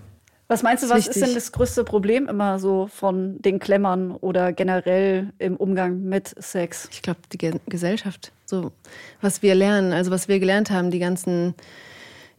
was 0.47 0.61
meinst 0.61 0.83
du, 0.83 0.89
was 0.89 1.07
ist 1.07 1.21
denn 1.21 1.33
das 1.33 1.51
größte 1.51 1.83
Problem 1.83 2.27
immer 2.27 2.59
so 2.59 2.87
von 2.87 3.41
den 3.41 3.59
Klemmern 3.59 4.11
oder 4.11 4.53
generell 4.53 5.31
im 5.39 5.55
Umgang 5.55 6.03
mit 6.03 6.33
Sex? 6.37 6.89
Ich 6.91 7.01
glaube, 7.01 7.19
die 7.31 7.37
Ge 7.37 7.53
Gesellschaft, 7.67 8.31
so 8.45 8.71
was 9.21 9.41
wir 9.41 9.55
lernen, 9.55 9.93
also 9.93 10.11
was 10.11 10.27
wir 10.27 10.39
gelernt 10.39 10.69
haben, 10.69 10.91
die 10.91 10.99
ganzen 10.99 11.55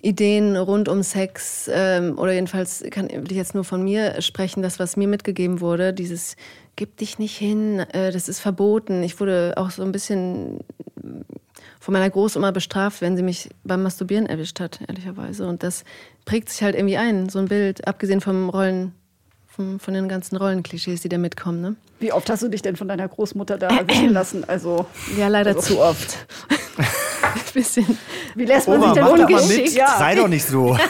Ideen 0.03 0.57
rund 0.57 0.89
um 0.89 1.03
Sex 1.03 1.69
ähm, 1.73 2.19
oder 2.19 2.33
jedenfalls 2.33 2.85
kann 2.91 3.09
ich 3.09 3.31
jetzt 3.31 3.55
nur 3.55 3.65
von 3.65 3.83
mir 3.83 4.21
sprechen, 4.21 4.63
das, 4.63 4.79
was 4.79 4.97
mir 4.97 5.09
mitgegeben 5.09 5.61
wurde, 5.61 5.95
dieses 5.95 6.37
gib 6.77 6.99
dich 6.99 7.19
nicht 7.19 7.37
hin, 7.37 7.81
äh, 7.93 8.13
das 8.13 8.29
ist 8.29 8.41
verboten. 8.41 9.03
Ich 9.03 9.19
wurde 9.19 9.55
auch 9.57 9.71
so 9.71 9.83
ein 9.83 9.93
bisschen 9.93 10.61
von 11.81 11.93
meiner 11.93 12.11
Großoma 12.11 12.51
bestraft, 12.51 13.01
wenn 13.01 13.17
sie 13.17 13.23
mich 13.23 13.51
beim 13.65 13.83
Masturbieren 13.83 14.27
erwischt 14.27 14.61
hat, 14.61 14.81
ehrlicherweise. 14.87 15.47
Und 15.47 15.63
das 15.63 15.85
prägt 16.25 16.49
sich 16.49 16.63
halt 16.63 16.75
irgendwie 16.75 16.97
ein, 16.97 17.29
so 17.29 17.39
ein 17.39 17.47
Bild, 17.47 17.87
abgesehen 17.87 18.21
vom 18.21 18.49
Rollen, 18.49 18.93
vom, 19.47 19.81
von 19.81 19.95
den 19.95 20.09
ganzen 20.09 20.37
Rollenklischees, 20.37 21.03
die 21.03 21.09
da 21.09 21.19
mitkommen. 21.19 21.61
Ne? 21.61 21.77
Wie 22.01 22.13
oft 22.13 22.29
hast 22.31 22.43
du 22.43 22.49
dich 22.49 22.63
denn 22.63 22.77
von 22.77 22.89
deiner 22.89 23.09
Großmutter 23.09 23.59
da 23.59 23.69
erwischen 23.69 24.09
lassen? 24.13 24.45
Also, 24.45 24.87
ja, 25.19 25.29
leider 25.29 25.55
also. 25.55 25.75
zu 25.75 25.81
oft. 25.81 26.27
bisschen. 27.55 27.99
Wie 28.35 28.45
lässt 28.45 28.69
man 28.69 28.79
Oma, 28.79 28.95
sich 28.95 29.03
denn 29.03 29.21
ungeschickt? 29.21 29.73
Ja. 29.73 29.97
Sei 29.99 30.15
doch 30.15 30.29
nicht 30.29 30.47
so. 30.47 30.77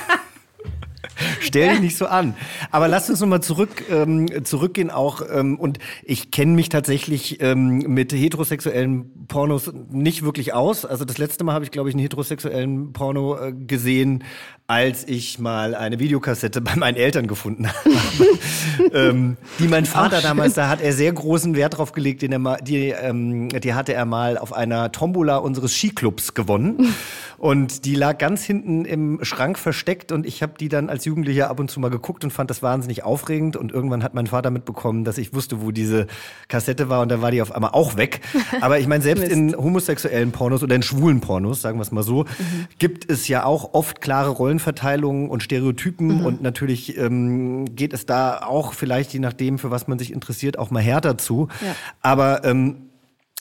Stell 1.45 1.71
dich 1.73 1.81
nicht 1.81 1.97
so 1.97 2.07
an. 2.07 2.35
Aber 2.71 2.89
lass 2.89 3.11
uns 3.11 3.21
nochmal 3.21 3.43
zurück, 3.43 3.85
ähm, 3.91 4.45
zurückgehen 4.45 4.91
auch. 4.91 5.23
Ähm, 5.31 5.59
und 5.59 5.79
ich 6.03 6.31
kenne 6.31 6.53
mich 6.53 6.69
tatsächlich 6.69 7.41
ähm, 7.41 7.79
mit 7.79 8.13
heterosexuellen 8.13 9.27
Pornos 9.29 9.73
nicht 9.91 10.25
wirklich 10.25 10.53
aus. 10.53 10.85
Also 10.85 11.05
das 11.05 11.19
letzte 11.19 11.45
Mal 11.45 11.55
habe 11.55 11.65
ich, 11.65 11.71
glaube 11.71 11.89
ich, 11.89 11.95
einen 11.95 12.03
heterosexuellen 12.03 12.93
Porno 12.93 13.37
äh, 13.39 13.53
gesehen, 13.53 14.25
als 14.67 15.07
ich 15.07 15.39
mal 15.39 15.75
eine 15.75 15.99
Videokassette 15.99 16.61
bei 16.63 16.77
meinen 16.77 16.97
Eltern 16.97 17.27
gefunden 17.27 17.69
habe. 17.69 17.91
ähm, 18.93 19.37
die 19.59 19.69
mein 19.69 19.85
Vater 19.85 20.19
Ach, 20.19 20.23
damals, 20.23 20.55
da 20.55 20.69
hat 20.69 20.81
er 20.81 20.93
sehr 20.93 21.13
großen 21.13 21.55
Wert 21.55 21.79
drauf 21.79 21.93
gelegt, 21.93 22.23
den 22.23 22.33
er 22.33 22.39
mal, 22.39 22.59
die, 22.63 22.89
ähm, 22.89 23.49
die 23.49 23.75
hatte 23.75 23.93
er 23.93 24.07
mal 24.07 24.39
auf 24.39 24.53
einer 24.53 24.93
Tombola 24.93 25.37
unseres 25.37 25.75
Skiclubs 25.75 26.35
gewonnen. 26.35 26.95
Und 27.37 27.85
die 27.85 27.95
lag 27.95 28.17
ganz 28.17 28.43
hinten 28.43 28.87
im 28.87 29.23
Schrank 29.23 29.59
versteckt 29.59 30.13
und 30.13 30.25
ich 30.25 30.43
habe 30.43 30.55
die 30.59 30.71
dann 30.71 30.89
als 30.89 31.05
Jugendlicher 31.35 31.51
ab 31.51 31.61
und 31.61 31.71
zu 31.71 31.81
mal 31.81 31.91
geguckt 31.91 32.25
und 32.25 32.31
fand 32.31 32.51
das 32.51 32.63
wahnsinnig 32.63 33.05
aufregend. 33.05 33.57
Und 33.57 33.73
irgendwann 33.73 34.03
hat 34.03 34.15
mein 34.15 34.27
Vater 34.27 34.51
mitbekommen, 34.51 35.05
dass 35.05 35.19
ich 35.19 35.35
wusste, 35.35 35.61
wo 35.61 35.71
diese 35.71 36.07
Kassette 36.49 36.89
war 36.89 37.03
und 37.03 37.11
da 37.11 37.21
war 37.21 37.31
die 37.31 37.43
auf 37.43 37.53
einmal 37.53 37.71
auch 37.73 37.97
weg. 37.97 38.21
Aber 38.61 38.79
ich 38.79 38.87
meine, 38.87 39.03
selbst 39.03 39.25
in 39.25 39.55
homosexuellen 39.57 40.33
Pornos 40.33 40.63
oder 40.63 40.77
in 40.77 40.83
schwulen 40.83 41.21
Pornos, 41.21 41.61
sagen 41.61 41.79
wir 41.79 41.83
es 41.83 41.93
mal 41.93 42.03
so, 42.03 42.25
mhm. 42.25 42.67
gibt 42.79 43.11
es 43.11 43.29
ja 43.29 43.45
auch 43.45 43.75
oft 43.75 44.01
klare 44.01 44.31
Rollenverteilungen 44.31 45.29
und 45.29 45.43
Stereotypen 45.43 46.19
mhm. 46.19 46.27
und 46.27 46.43
natürlich 46.43 46.97
ähm, 46.97 47.75
geht 47.75 47.93
es 47.93 48.07
da 48.07 48.43
auch 48.43 48.73
vielleicht, 48.73 49.13
je 49.13 49.21
nachdem, 49.21 49.59
für 49.59 49.71
was 49.71 49.89
man 49.89 49.99
sich 49.99 50.13
interessiert, 50.13 50.59
auch 50.59 50.71
mal 50.71 50.83
härter 50.83 51.19
zu. 51.19 51.49
Ja. 51.61 51.75
Aber 52.01 52.45
ähm, 52.45 52.77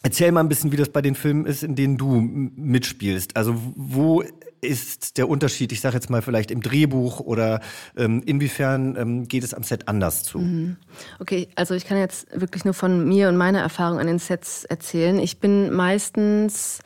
Erzähl 0.06 0.34
mal 0.34 0.42
ein 0.42 0.50
bisschen, 0.50 0.74
wie 0.74 0.76
das 0.76 0.90
bei 0.90 1.02
den 1.02 1.16
Filmen 1.16 1.46
ist, 1.46 1.64
in 1.64 1.76
denen 1.76 1.96
du 1.96 2.20
mitspielst. 2.20 3.38
Also 3.38 3.56
wo 3.78 4.22
ist 4.64 5.18
der 5.18 5.30
Unterschied, 5.30 5.72
ich 5.72 5.82
sage 5.82 5.96
jetzt 5.96 6.10
mal 6.10 6.22
vielleicht 6.22 6.52
im 6.52 6.62
Drehbuch 6.62 7.20
oder 7.20 7.62
ähm, 7.98 8.22
inwiefern 8.26 8.96
ähm, 8.96 9.28
geht 9.28 9.44
es 9.44 9.54
am 9.54 9.64
Set 9.64 9.88
anders 9.88 10.24
zu? 10.24 10.40
Mhm. 10.40 10.78
Okay, 11.20 11.50
also 11.56 11.74
ich 11.74 11.86
kann 11.86 11.98
jetzt 11.98 12.28
wirklich 12.40 12.66
nur 12.66 12.74
von 12.74 13.08
mir 13.08 13.30
und 13.30 13.38
meiner 13.38 13.60
Erfahrung 13.60 14.00
an 14.00 14.08
den 14.08 14.20
Sets 14.20 14.66
erzählen. 14.66 15.20
Ich 15.20 15.40
bin 15.40 15.74
meistens 15.74 16.80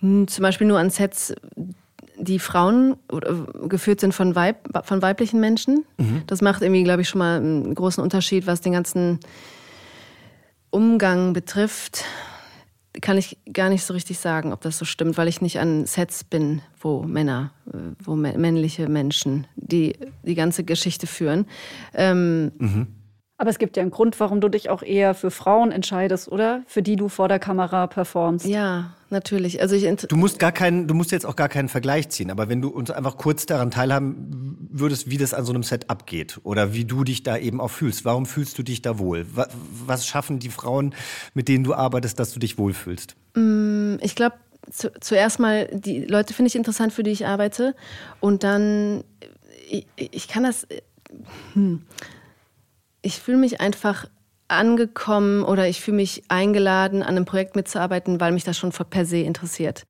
zum 0.00 0.26
Beispiel 0.26 0.66
nur 0.66 0.78
an 0.78 0.90
Sets, 0.90 1.32
die 2.16 2.38
Frauen 2.38 2.96
äh, 3.12 3.68
geführt 3.68 4.00
sind 4.00 4.12
von, 4.12 4.34
Weib, 4.34 4.68
von 4.84 5.00
weiblichen 5.00 5.40
Menschen. 5.40 5.84
Mhm. 5.98 6.22
Das 6.26 6.42
macht 6.42 6.62
irgendwie, 6.62 6.82
glaube 6.82 7.02
ich, 7.02 7.08
schon 7.08 7.20
mal 7.20 7.36
einen 7.36 7.74
großen 7.74 8.02
Unterschied, 8.02 8.46
was 8.46 8.60
den 8.60 8.72
ganzen 8.72 9.20
Umgang 10.70 11.32
betrifft 11.32 12.04
kann 13.00 13.16
ich 13.16 13.38
gar 13.52 13.70
nicht 13.70 13.84
so 13.84 13.94
richtig 13.94 14.18
sagen, 14.18 14.52
ob 14.52 14.60
das 14.60 14.78
so 14.78 14.84
stimmt, 14.84 15.16
weil 15.16 15.28
ich 15.28 15.40
nicht 15.40 15.58
an 15.58 15.86
Sets 15.86 16.24
bin, 16.24 16.60
wo 16.80 17.02
Männer, 17.02 17.52
äh, 17.72 17.78
wo 18.02 18.16
männliche 18.16 18.88
Menschen 18.88 19.46
die, 19.56 19.96
die 20.22 20.34
ganze 20.34 20.64
Geschichte 20.64 21.06
führen. 21.06 21.46
Ähm, 21.94 22.52
mhm. 22.58 22.86
Aber 23.42 23.50
es 23.50 23.58
gibt 23.58 23.76
ja 23.76 23.80
einen 23.80 23.90
Grund, 23.90 24.20
warum 24.20 24.40
du 24.40 24.48
dich 24.48 24.70
auch 24.70 24.84
eher 24.84 25.14
für 25.14 25.32
Frauen 25.32 25.72
entscheidest, 25.72 26.30
oder? 26.30 26.62
Für 26.68 26.80
die 26.80 26.94
du 26.94 27.08
vor 27.08 27.26
der 27.26 27.40
Kamera 27.40 27.88
performst. 27.88 28.46
Ja, 28.46 28.94
natürlich. 29.10 29.60
Also 29.60 29.74
ich 29.74 29.84
du 29.84 30.16
musst 30.16 30.38
gar 30.38 30.52
keinen, 30.52 30.86
du 30.86 30.94
musst 30.94 31.10
jetzt 31.10 31.26
auch 31.26 31.34
gar 31.34 31.48
keinen 31.48 31.68
Vergleich 31.68 32.08
ziehen, 32.10 32.30
aber 32.30 32.48
wenn 32.48 32.62
du 32.62 32.68
uns 32.68 32.92
einfach 32.92 33.16
kurz 33.16 33.44
daran 33.44 33.72
teilhaben 33.72 34.68
würdest, 34.70 35.10
wie 35.10 35.18
das 35.18 35.34
an 35.34 35.44
so 35.44 35.52
einem 35.52 35.64
Set 35.64 35.90
abgeht 35.90 36.38
oder 36.44 36.72
wie 36.72 36.84
du 36.84 37.02
dich 37.02 37.24
da 37.24 37.36
eben 37.36 37.60
auch 37.60 37.72
fühlst. 37.72 38.04
Warum 38.04 38.26
fühlst 38.26 38.56
du 38.58 38.62
dich 38.62 38.80
da 38.80 39.00
wohl? 39.00 39.26
Was 39.34 40.06
schaffen 40.06 40.38
die 40.38 40.50
Frauen, 40.50 40.94
mit 41.34 41.48
denen 41.48 41.64
du 41.64 41.74
arbeitest, 41.74 42.20
dass 42.20 42.32
du 42.32 42.38
dich 42.38 42.58
wohlfühlst? 42.58 43.16
Mm, 43.34 43.96
ich 44.02 44.14
glaube, 44.14 44.36
zu, 44.70 44.92
zuerst 45.00 45.40
mal, 45.40 45.66
die 45.72 46.04
Leute 46.04 46.32
finde 46.32 46.46
ich 46.46 46.54
interessant, 46.54 46.92
für 46.92 47.02
die 47.02 47.10
ich 47.10 47.26
arbeite. 47.26 47.74
Und 48.20 48.44
dann, 48.44 49.02
ich, 49.68 49.88
ich 49.96 50.28
kann 50.28 50.44
das. 50.44 50.64
Hm 51.54 51.82
ich 53.02 53.18
fühle 53.18 53.38
mich 53.38 53.60
einfach 53.60 54.06
angekommen 54.48 55.44
oder 55.44 55.68
ich 55.68 55.80
fühle 55.80 55.96
mich 55.96 56.22
eingeladen, 56.28 57.02
an 57.02 57.16
einem 57.16 57.24
Projekt 57.24 57.56
mitzuarbeiten, 57.56 58.20
weil 58.20 58.32
mich 58.32 58.44
das 58.44 58.58
schon 58.58 58.70
per 58.70 59.04
se 59.04 59.18
interessiert. 59.18 59.84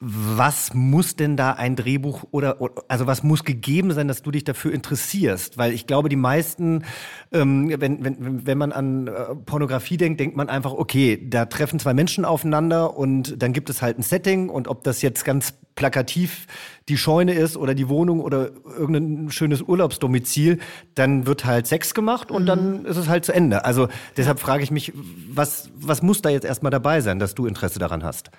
Was 0.00 0.74
muss 0.74 1.16
denn 1.16 1.36
da 1.36 1.54
ein 1.54 1.74
Drehbuch 1.74 2.22
oder, 2.30 2.58
also 2.86 3.08
was 3.08 3.24
muss 3.24 3.42
gegeben 3.42 3.90
sein, 3.92 4.06
dass 4.06 4.22
du 4.22 4.30
dich 4.30 4.44
dafür 4.44 4.72
interessierst? 4.72 5.58
Weil 5.58 5.72
ich 5.72 5.88
glaube, 5.88 6.08
die 6.08 6.14
meisten, 6.14 6.84
ähm, 7.32 7.68
wenn, 7.80 8.04
wenn, 8.04 8.46
wenn 8.46 8.58
man 8.58 8.70
an 8.70 9.08
äh, 9.08 9.34
Pornografie 9.34 9.96
denkt, 9.96 10.20
denkt 10.20 10.36
man 10.36 10.48
einfach, 10.48 10.72
okay, 10.72 11.18
da 11.28 11.46
treffen 11.46 11.80
zwei 11.80 11.94
Menschen 11.94 12.24
aufeinander 12.24 12.96
und 12.96 13.42
dann 13.42 13.52
gibt 13.52 13.70
es 13.70 13.82
halt 13.82 13.98
ein 13.98 14.02
Setting 14.02 14.50
und 14.50 14.68
ob 14.68 14.84
das 14.84 15.02
jetzt 15.02 15.24
ganz 15.24 15.54
plakativ 15.74 16.46
die 16.88 16.96
Scheune 16.96 17.34
ist 17.34 17.56
oder 17.56 17.74
die 17.74 17.88
Wohnung 17.88 18.20
oder 18.20 18.50
irgendein 18.78 19.32
schönes 19.32 19.62
Urlaubsdomizil, 19.62 20.60
dann 20.94 21.26
wird 21.26 21.44
halt 21.44 21.66
Sex 21.66 21.92
gemacht 21.92 22.30
und 22.30 22.42
mhm. 22.42 22.46
dann 22.46 22.84
ist 22.84 22.98
es 22.98 23.08
halt 23.08 23.24
zu 23.24 23.32
Ende. 23.32 23.64
Also 23.64 23.88
deshalb 24.16 24.38
frage 24.38 24.62
ich 24.62 24.70
mich, 24.70 24.92
was, 25.28 25.70
was 25.74 26.02
muss 26.02 26.22
da 26.22 26.28
jetzt 26.28 26.44
erstmal 26.44 26.70
dabei 26.70 27.00
sein, 27.00 27.18
dass 27.18 27.34
du 27.34 27.46
Interesse 27.46 27.80
daran 27.80 28.04
hast? 28.04 28.30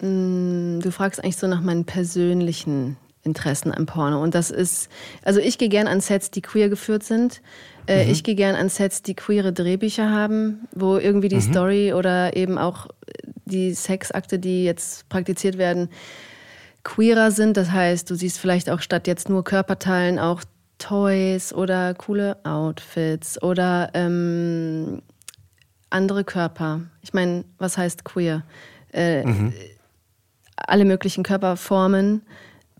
Mm, 0.00 0.80
du 0.80 0.90
fragst 0.90 1.22
eigentlich 1.22 1.36
so 1.36 1.46
nach 1.46 1.60
meinen 1.60 1.84
persönlichen 1.84 2.96
Interessen 3.22 3.72
am 3.72 3.86
Porno. 3.86 4.22
Und 4.22 4.34
das 4.34 4.50
ist, 4.50 4.88
also 5.22 5.40
ich 5.40 5.58
gehe 5.58 5.68
gern 5.68 5.86
an 5.86 6.00
Sets, 6.00 6.30
die 6.30 6.40
queer 6.40 6.68
geführt 6.68 7.02
sind. 7.02 7.42
Äh, 7.86 8.04
mhm. 8.04 8.12
Ich 8.12 8.24
gehe 8.24 8.34
gern 8.34 8.56
an 8.56 8.68
Sets, 8.68 9.02
die 9.02 9.14
queere 9.14 9.52
Drehbücher 9.52 10.10
haben, 10.10 10.68
wo 10.74 10.96
irgendwie 10.96 11.28
die 11.28 11.36
mhm. 11.36 11.52
Story 11.52 11.92
oder 11.92 12.36
eben 12.36 12.56
auch 12.56 12.86
die 13.44 13.74
Sexakte, 13.74 14.38
die 14.38 14.64
jetzt 14.64 15.08
praktiziert 15.08 15.58
werden, 15.58 15.90
queerer 16.82 17.30
sind. 17.30 17.56
Das 17.56 17.70
heißt, 17.70 18.08
du 18.08 18.14
siehst 18.14 18.38
vielleicht 18.38 18.70
auch 18.70 18.80
statt 18.80 19.06
jetzt 19.06 19.28
nur 19.28 19.44
Körperteilen 19.44 20.18
auch 20.18 20.42
Toys 20.78 21.52
oder 21.52 21.92
coole 21.92 22.38
Outfits 22.44 23.42
oder 23.42 23.90
ähm, 23.92 25.02
andere 25.90 26.24
Körper. 26.24 26.80
Ich 27.02 27.12
meine, 27.12 27.44
was 27.58 27.76
heißt 27.76 28.04
queer? 28.04 28.44
Äh, 28.94 29.26
mhm 29.26 29.52
alle 30.66 30.84
möglichen 30.84 31.22
Körperformen, 31.22 32.22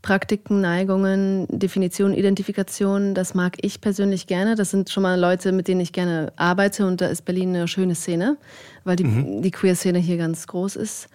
Praktiken, 0.03 0.63
Neigungen, 0.63 1.47
Definitionen, 1.51 2.15
Identifikationen, 2.17 3.15
das 3.15 3.35
mag 3.35 3.59
ich 3.61 3.81
persönlich 3.81 4.27
gerne. 4.27 4.55
Das 4.55 4.71
sind 4.71 4.89
schon 4.89 5.03
mal 5.03 5.21
Leute, 5.21 5.53
mit 5.53 5.69
denen 5.69 5.81
ich 5.81 5.93
gerne 5.93 6.33
arbeite 6.37 6.87
und 6.87 7.01
da 7.01 7.09
ist 7.09 7.25
Berlin 7.27 7.51
eine 7.51 7.69
schöne 7.69 7.95
Szene, 7.95 8.39
weil 8.85 8.97
die, 8.97 9.05
mhm. 9.05 9.43
die 9.43 9.51
Queer-Szene 9.51 9.99
hier 9.99 10.17
ganz 10.17 10.47
groß 10.47 10.77
ist. 10.77 11.09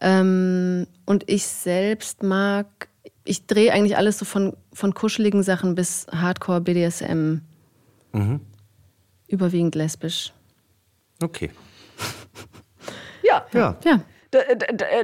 Ähm, 0.00 0.86
und 1.04 1.28
ich 1.28 1.46
selbst 1.46 2.22
mag, 2.22 2.88
ich 3.24 3.46
drehe 3.46 3.72
eigentlich 3.72 3.98
alles 3.98 4.18
so 4.18 4.24
von, 4.24 4.56
von 4.72 4.94
kuscheligen 4.94 5.42
Sachen 5.42 5.74
bis 5.74 6.06
Hardcore, 6.10 6.62
BDSM. 6.62 7.40
Mhm. 8.12 8.40
Überwiegend 9.28 9.74
lesbisch. 9.74 10.32
Okay. 11.22 11.50
ja. 13.22 13.44
Ja. 13.52 13.76
ja 13.84 14.00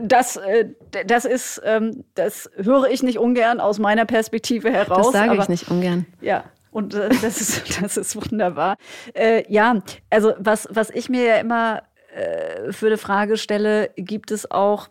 das, 0.02 0.37
äh, 0.37 0.66
das 1.06 1.25
ist, 1.25 1.61
ähm, 1.64 2.04
das 2.14 2.50
höre 2.56 2.88
ich 2.88 3.02
nicht 3.02 3.18
ungern 3.18 3.61
aus 3.61 3.78
meiner 3.78 4.04
Perspektive 4.04 4.71
heraus. 4.71 5.11
Das 5.11 5.12
sage 5.12 5.37
ich 5.40 5.49
nicht 5.49 5.71
ungern. 5.71 6.06
Ja. 6.21 6.45
Und 6.71 6.95
äh, 6.95 7.09
das, 7.23 7.40
ist, 7.40 7.83
das 7.83 7.97
ist 7.97 8.16
wunderbar. 8.16 8.76
Äh, 9.14 9.50
ja, 9.52 9.80
also 10.11 10.35
was, 10.38 10.68
was 10.71 10.90
ich 10.90 11.09
mir 11.09 11.25
ja 11.25 11.37
immer 11.37 11.83
äh, 12.14 12.73
für 12.73 12.87
eine 12.87 12.99
Frage 12.99 13.37
stelle, 13.37 13.90
gibt 13.97 14.30
es 14.30 14.50
auch, 14.50 14.88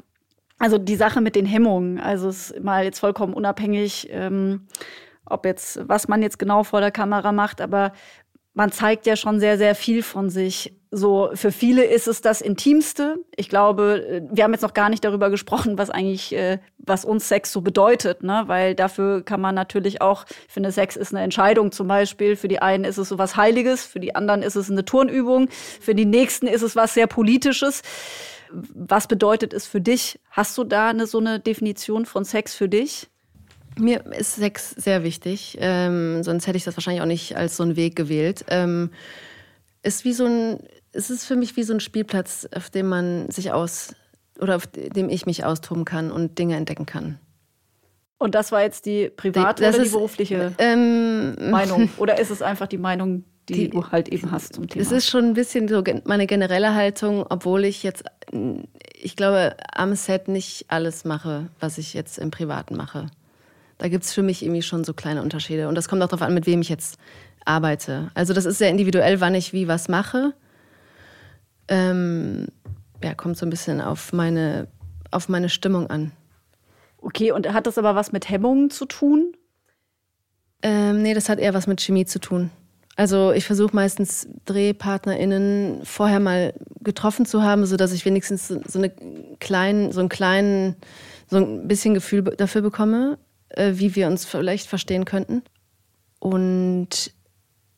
also 0.58 0.78
die 0.78 0.96
Sache 0.96 1.22
mit 1.22 1.36
den 1.36 1.46
Hemmungen, 1.46 2.00
also 2.00 2.30
es 2.30 2.52
ist 2.52 2.64
mal 2.64 2.84
jetzt 2.84 3.00
vollkommen 3.00 3.34
unabhängig, 3.34 4.10
ähm, 4.12 4.68
ob 5.26 5.46
jetzt, 5.46 5.80
was 5.88 6.08
man 6.08 6.22
jetzt 6.22 6.40
genau 6.40 6.64
vor 6.64 6.82
der 6.82 6.92
Kamera 6.92 7.32
macht, 7.32 7.62
aber 7.62 7.94
man 8.56 8.72
zeigt 8.72 9.06
ja 9.06 9.18
schon 9.18 9.40
sehr, 9.42 9.58
sehr 9.58 9.76
viel 9.76 10.02
von 10.02 10.30
sich. 10.30 10.74
So, 10.90 11.30
für 11.34 11.52
viele 11.52 11.84
ist 11.84 12.08
es 12.08 12.22
das 12.22 12.40
Intimste. 12.40 13.18
Ich 13.36 13.50
glaube, 13.50 14.24
wir 14.32 14.46
haben 14.46 14.54
jetzt 14.54 14.62
noch 14.62 14.74
gar 14.74 14.90
nicht 14.90 15.04
darüber 15.04 15.30
gesprochen, 15.30 15.78
was 15.78 15.90
eigentlich, 15.90 16.34
äh, 16.34 16.60
was 16.78 17.04
uns 17.04 17.28
Sex 17.28 17.52
so 17.52 17.60
bedeutet, 17.60 18.24
ne? 18.24 18.44
Weil 18.48 18.74
dafür 18.74 19.24
kann 19.24 19.42
man 19.42 19.56
natürlich 19.56 20.02
auch, 20.02 20.24
ich 20.48 20.54
finde, 20.54 20.72
Sex 20.72 20.96
ist 20.96 21.14
eine 21.14 21.22
Entscheidung 21.22 21.74
zum 21.74 21.90
Beispiel. 21.90 22.38
Für 22.38 22.48
die 22.48 22.62
einen 22.62 22.86
ist 22.86 22.98
es 22.98 23.10
so 23.10 23.18
was 23.18 23.36
Heiliges, 23.36 23.86
für 23.86 24.00
die 24.00 24.16
anderen 24.16 24.42
ist 24.42 24.56
es 24.56 24.72
eine 24.72 24.86
Turnübung, 24.86 25.50
für 25.82 25.94
die 25.94 26.06
nächsten 26.06 26.48
ist 26.48 26.62
es 26.62 26.78
was 26.78 26.94
sehr 26.94 27.08
Politisches. 27.08 27.82
Was 28.52 29.08
bedeutet 29.08 29.54
es 29.54 29.68
für 29.68 29.82
dich? 29.82 30.18
Hast 30.32 30.58
du 30.58 30.64
da 30.64 30.88
eine, 30.90 31.08
so 31.08 31.18
eine 31.18 31.42
Definition 31.42 32.06
von 32.06 32.24
Sex 32.24 32.56
für 32.56 32.70
dich? 32.70 33.10
Mir 33.80 34.06
ist 34.18 34.36
Sex 34.36 34.72
sehr 34.72 35.04
wichtig, 35.04 35.58
ähm, 35.60 36.24
sonst 36.24 36.48
hätte 36.48 36.58
ich 36.58 36.64
das 36.64 36.78
wahrscheinlich 36.78 37.02
auch 37.02 37.08
nicht 37.08 37.36
als 37.36 37.58
so 37.58 37.64
einen 37.64 37.76
Weg 37.76 37.96
gewählt. 37.96 38.46
Ähm, 38.50 38.92
ist 39.84 40.06
wie 40.06 40.14
so 40.14 40.26
ein, 40.26 40.60
es 40.94 41.10
ist 41.10 41.26
für 41.26 41.36
mich 41.36 41.56
wie 41.58 41.64
so 41.64 41.74
ein 41.74 41.80
Spielplatz, 41.80 42.48
auf 42.56 42.70
dem 42.70 42.88
man 42.88 43.30
sich 43.30 43.52
aus 43.52 43.94
oder 44.40 44.56
auf 44.56 44.68
dem 44.68 45.10
ich 45.10 45.26
mich 45.26 45.46
austoben 45.46 45.86
kann 45.86 46.12
und 46.12 46.38
Dinge 46.40 46.56
entdecken 46.56 46.86
kann. 46.86 47.20
Und 48.18 48.34
das 48.34 48.52
war 48.52 48.62
jetzt 48.62 48.86
die 48.86 49.10
private 49.10 49.62
Das 49.62 49.76
oder 49.76 49.84
die 49.84 49.88
ist, 49.88 49.94
berufliche 49.94 50.54
Ähm, 50.58 51.52
Meinung? 51.52 51.90
Oder 51.98 52.18
ist 52.20 52.30
es 52.32 52.42
einfach 52.42 52.68
die 52.68 52.78
Meinung, 52.78 53.26
die, 53.50 53.54
Die- 53.54 53.70
du 53.70 53.92
halt 53.92 54.08
eben 54.08 54.32
hast 54.32 54.54
zum 54.54 54.68
Thema? 54.70 54.82
Es 54.82 54.92
ist 54.92 55.08
schon 55.08 55.26
ein 55.26 55.34
bisschen 55.34 55.68
so 55.68 55.84
meine 56.06 56.26
generelle 56.26 56.74
Haltung, 56.74 57.26
obwohl 57.30 57.66
ich 57.66 57.84
jetzt, 57.84 58.04
ich 59.02 59.16
glaube, 59.18 59.56
am 59.74 59.94
Set 59.96 60.30
nicht 60.30 60.66
alles 60.70 61.04
mache, 61.04 61.50
was 61.60 61.78
ich 61.78 61.94
jetzt 61.94 62.18
im 62.18 62.32
Privaten 62.32 62.76
mache. 62.78 63.08
Da 63.78 63.88
gibt 63.90 64.06
es 64.06 64.14
für 64.14 64.24
mich 64.24 64.44
irgendwie 64.44 64.62
schon 64.62 64.84
so 64.84 64.94
kleine 64.94 65.22
Unterschiede. 65.22 65.68
Und 65.68 65.76
das 65.76 65.90
kommt 65.90 66.02
auch 66.02 66.08
darauf 66.08 66.22
an, 66.22 66.34
mit 66.34 66.46
wem 66.46 66.62
ich 66.62 66.70
jetzt 66.70 66.98
arbeite. 67.44 68.10
Also 68.14 68.34
das 68.34 68.46
ist 68.46 68.58
sehr 68.58 68.70
individuell, 68.70 69.22
wann 69.22 69.36
ich 69.36 69.54
wie 69.54 69.68
was 69.68 69.88
mache. 69.88 70.34
Ähm, 71.68 72.48
ja, 73.04 73.14
kommt 73.14 73.38
so 73.38 73.46
ein 73.46 73.50
bisschen 73.50 73.82
auf 73.82 74.14
meine, 74.14 74.68
auf 75.12 75.30
meine 75.30 75.50
Stimmung 75.50 75.90
an. 75.90 76.12
okay, 76.98 77.32
und 77.32 77.52
hat 77.54 77.68
das 77.68 77.78
aber 77.78 77.96
was 77.96 78.12
mit 78.12 78.30
Hemmungen 78.30 78.70
zu 78.70 78.86
tun? 78.86 79.34
Ähm, 80.64 81.04
nee, 81.04 81.14
das 81.14 81.30
hat 81.30 81.40
eher 81.40 81.54
was 81.54 81.68
mit 81.68 81.82
Chemie 81.82 82.06
zu 82.06 82.20
tun. 82.20 82.50
Also 82.96 83.32
ich 83.34 83.46
versuche 83.46 83.76
meistens 83.76 84.28
DrehpartnerInnen 84.46 85.82
vorher 85.84 86.20
mal 86.20 86.54
getroffen 86.80 87.26
zu 87.26 87.44
haben, 87.44 87.66
sodass 87.66 87.92
ich 87.92 88.06
wenigstens 88.06 88.48
so, 88.48 88.80
eine 88.80 88.90
kleinen, 89.40 89.92
so 89.92 90.00
einen 90.00 90.10
kleinen, 90.10 90.76
so 91.30 91.38
ein 91.38 91.68
bisschen 91.68 91.94
Gefühl 91.94 92.24
dafür 92.24 92.62
bekomme, 92.62 93.20
wie 93.56 93.96
wir 93.96 94.08
uns 94.08 94.26
vielleicht 94.26 94.68
verstehen 94.68 95.06
könnten. 95.06 95.42
Und 96.20 97.14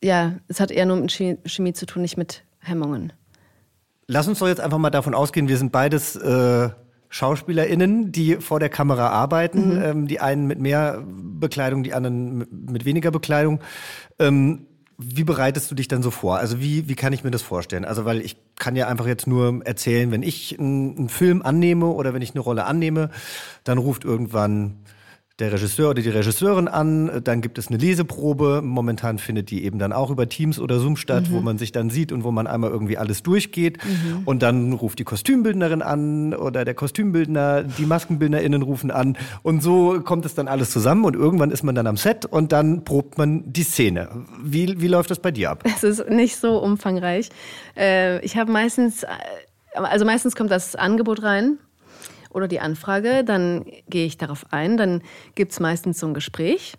ja, 0.02 0.34
es 0.48 0.60
hat 0.60 0.70
eher 0.70 0.86
nur 0.86 0.96
mit 0.96 1.12
Chemie, 1.12 1.38
Chemie 1.44 1.72
zu 1.72 1.86
tun, 1.86 2.02
nicht 2.02 2.16
mit 2.16 2.44
Hemmungen. 2.60 3.12
Lass 4.06 4.26
uns 4.28 4.38
doch 4.38 4.48
jetzt 4.48 4.60
einfach 4.60 4.78
mal 4.78 4.90
davon 4.90 5.14
ausgehen, 5.14 5.48
wir 5.48 5.58
sind 5.58 5.70
beides 5.72 6.16
äh, 6.16 6.70
SchauspielerInnen, 7.10 8.12
die 8.12 8.36
vor 8.36 8.60
der 8.60 8.68
Kamera 8.68 9.08
arbeiten. 9.08 9.80
Ähm, 9.82 10.06
die 10.06 10.20
einen 10.20 10.46
mit 10.46 10.60
mehr 10.60 11.04
Bekleidung, 11.06 11.82
die 11.82 11.94
anderen 11.94 12.38
mit- 12.38 12.70
mit 12.70 12.84
weniger 12.84 13.10
Bekleidung. 13.10 13.60
Ähm, 14.18 14.66
wie 14.98 15.24
bereitest 15.24 15.70
du 15.70 15.74
dich 15.74 15.86
dann 15.88 16.02
so 16.02 16.10
vor? 16.10 16.38
Also 16.38 16.60
wie, 16.60 16.88
wie 16.88 16.96
kann 16.96 17.12
ich 17.12 17.22
mir 17.22 17.30
das 17.30 17.42
vorstellen? 17.42 17.84
Also 17.84 18.04
weil 18.04 18.20
ich 18.20 18.36
kann 18.56 18.74
ja 18.76 18.88
einfach 18.88 19.06
jetzt 19.06 19.26
nur 19.26 19.64
erzählen, 19.64 20.10
wenn 20.10 20.22
ich 20.22 20.58
einen, 20.58 20.96
einen 20.98 21.08
Film 21.08 21.42
annehme 21.42 21.86
oder 21.86 22.14
wenn 22.14 22.22
ich 22.22 22.32
eine 22.32 22.40
Rolle 22.40 22.64
annehme, 22.64 23.10
dann 23.62 23.78
ruft 23.78 24.04
irgendwann 24.04 24.78
der 25.38 25.52
Regisseur 25.52 25.90
oder 25.90 26.02
die 26.02 26.10
Regisseurin 26.10 26.66
an, 26.66 27.20
dann 27.22 27.40
gibt 27.40 27.58
es 27.58 27.68
eine 27.68 27.76
Leseprobe. 27.76 28.60
Momentan 28.62 29.18
findet 29.18 29.50
die 29.50 29.64
eben 29.64 29.78
dann 29.78 29.92
auch 29.92 30.10
über 30.10 30.28
Teams 30.28 30.58
oder 30.58 30.80
Zoom 30.80 30.96
statt, 30.96 31.30
wo 31.30 31.40
man 31.40 31.58
sich 31.58 31.70
dann 31.70 31.90
sieht 31.90 32.10
und 32.10 32.24
wo 32.24 32.32
man 32.32 32.48
einmal 32.48 32.70
irgendwie 32.70 32.98
alles 32.98 33.22
durchgeht. 33.22 33.78
Und 34.24 34.42
dann 34.42 34.72
ruft 34.72 34.98
die 34.98 35.04
Kostümbildnerin 35.04 35.80
an 35.80 36.34
oder 36.34 36.64
der 36.64 36.74
Kostümbildner, 36.74 37.62
die 37.62 37.86
MaskenbildnerInnen 37.86 38.62
rufen 38.62 38.90
an. 38.90 39.16
Und 39.42 39.62
so 39.62 40.00
kommt 40.00 40.26
es 40.26 40.34
dann 40.34 40.48
alles 40.48 40.70
zusammen 40.72 41.04
und 41.04 41.14
irgendwann 41.14 41.52
ist 41.52 41.62
man 41.62 41.76
dann 41.76 41.86
am 41.86 41.96
Set 41.96 42.26
und 42.26 42.50
dann 42.50 42.84
probt 42.84 43.16
man 43.16 43.44
die 43.52 43.62
Szene. 43.62 44.08
Wie, 44.42 44.80
wie 44.80 44.88
läuft 44.88 45.10
das 45.10 45.20
bei 45.20 45.30
dir 45.30 45.50
ab? 45.50 45.62
Es 45.64 45.84
ist 45.84 46.10
nicht 46.10 46.36
so 46.36 46.58
umfangreich. 46.58 47.28
Äh, 47.76 48.18
ich 48.24 48.36
habe 48.36 48.50
meistens, 48.50 49.06
also 49.74 50.04
meistens 50.04 50.34
kommt 50.34 50.50
das 50.50 50.74
Angebot 50.74 51.22
rein 51.22 51.58
oder 52.30 52.48
die 52.48 52.60
Anfrage, 52.60 53.24
dann 53.24 53.64
gehe 53.88 54.06
ich 54.06 54.18
darauf 54.18 54.46
ein, 54.50 54.76
dann 54.76 55.02
gibt 55.34 55.52
es 55.52 55.60
meistens 55.60 55.98
so 56.00 56.06
ein 56.06 56.14
Gespräch. 56.14 56.74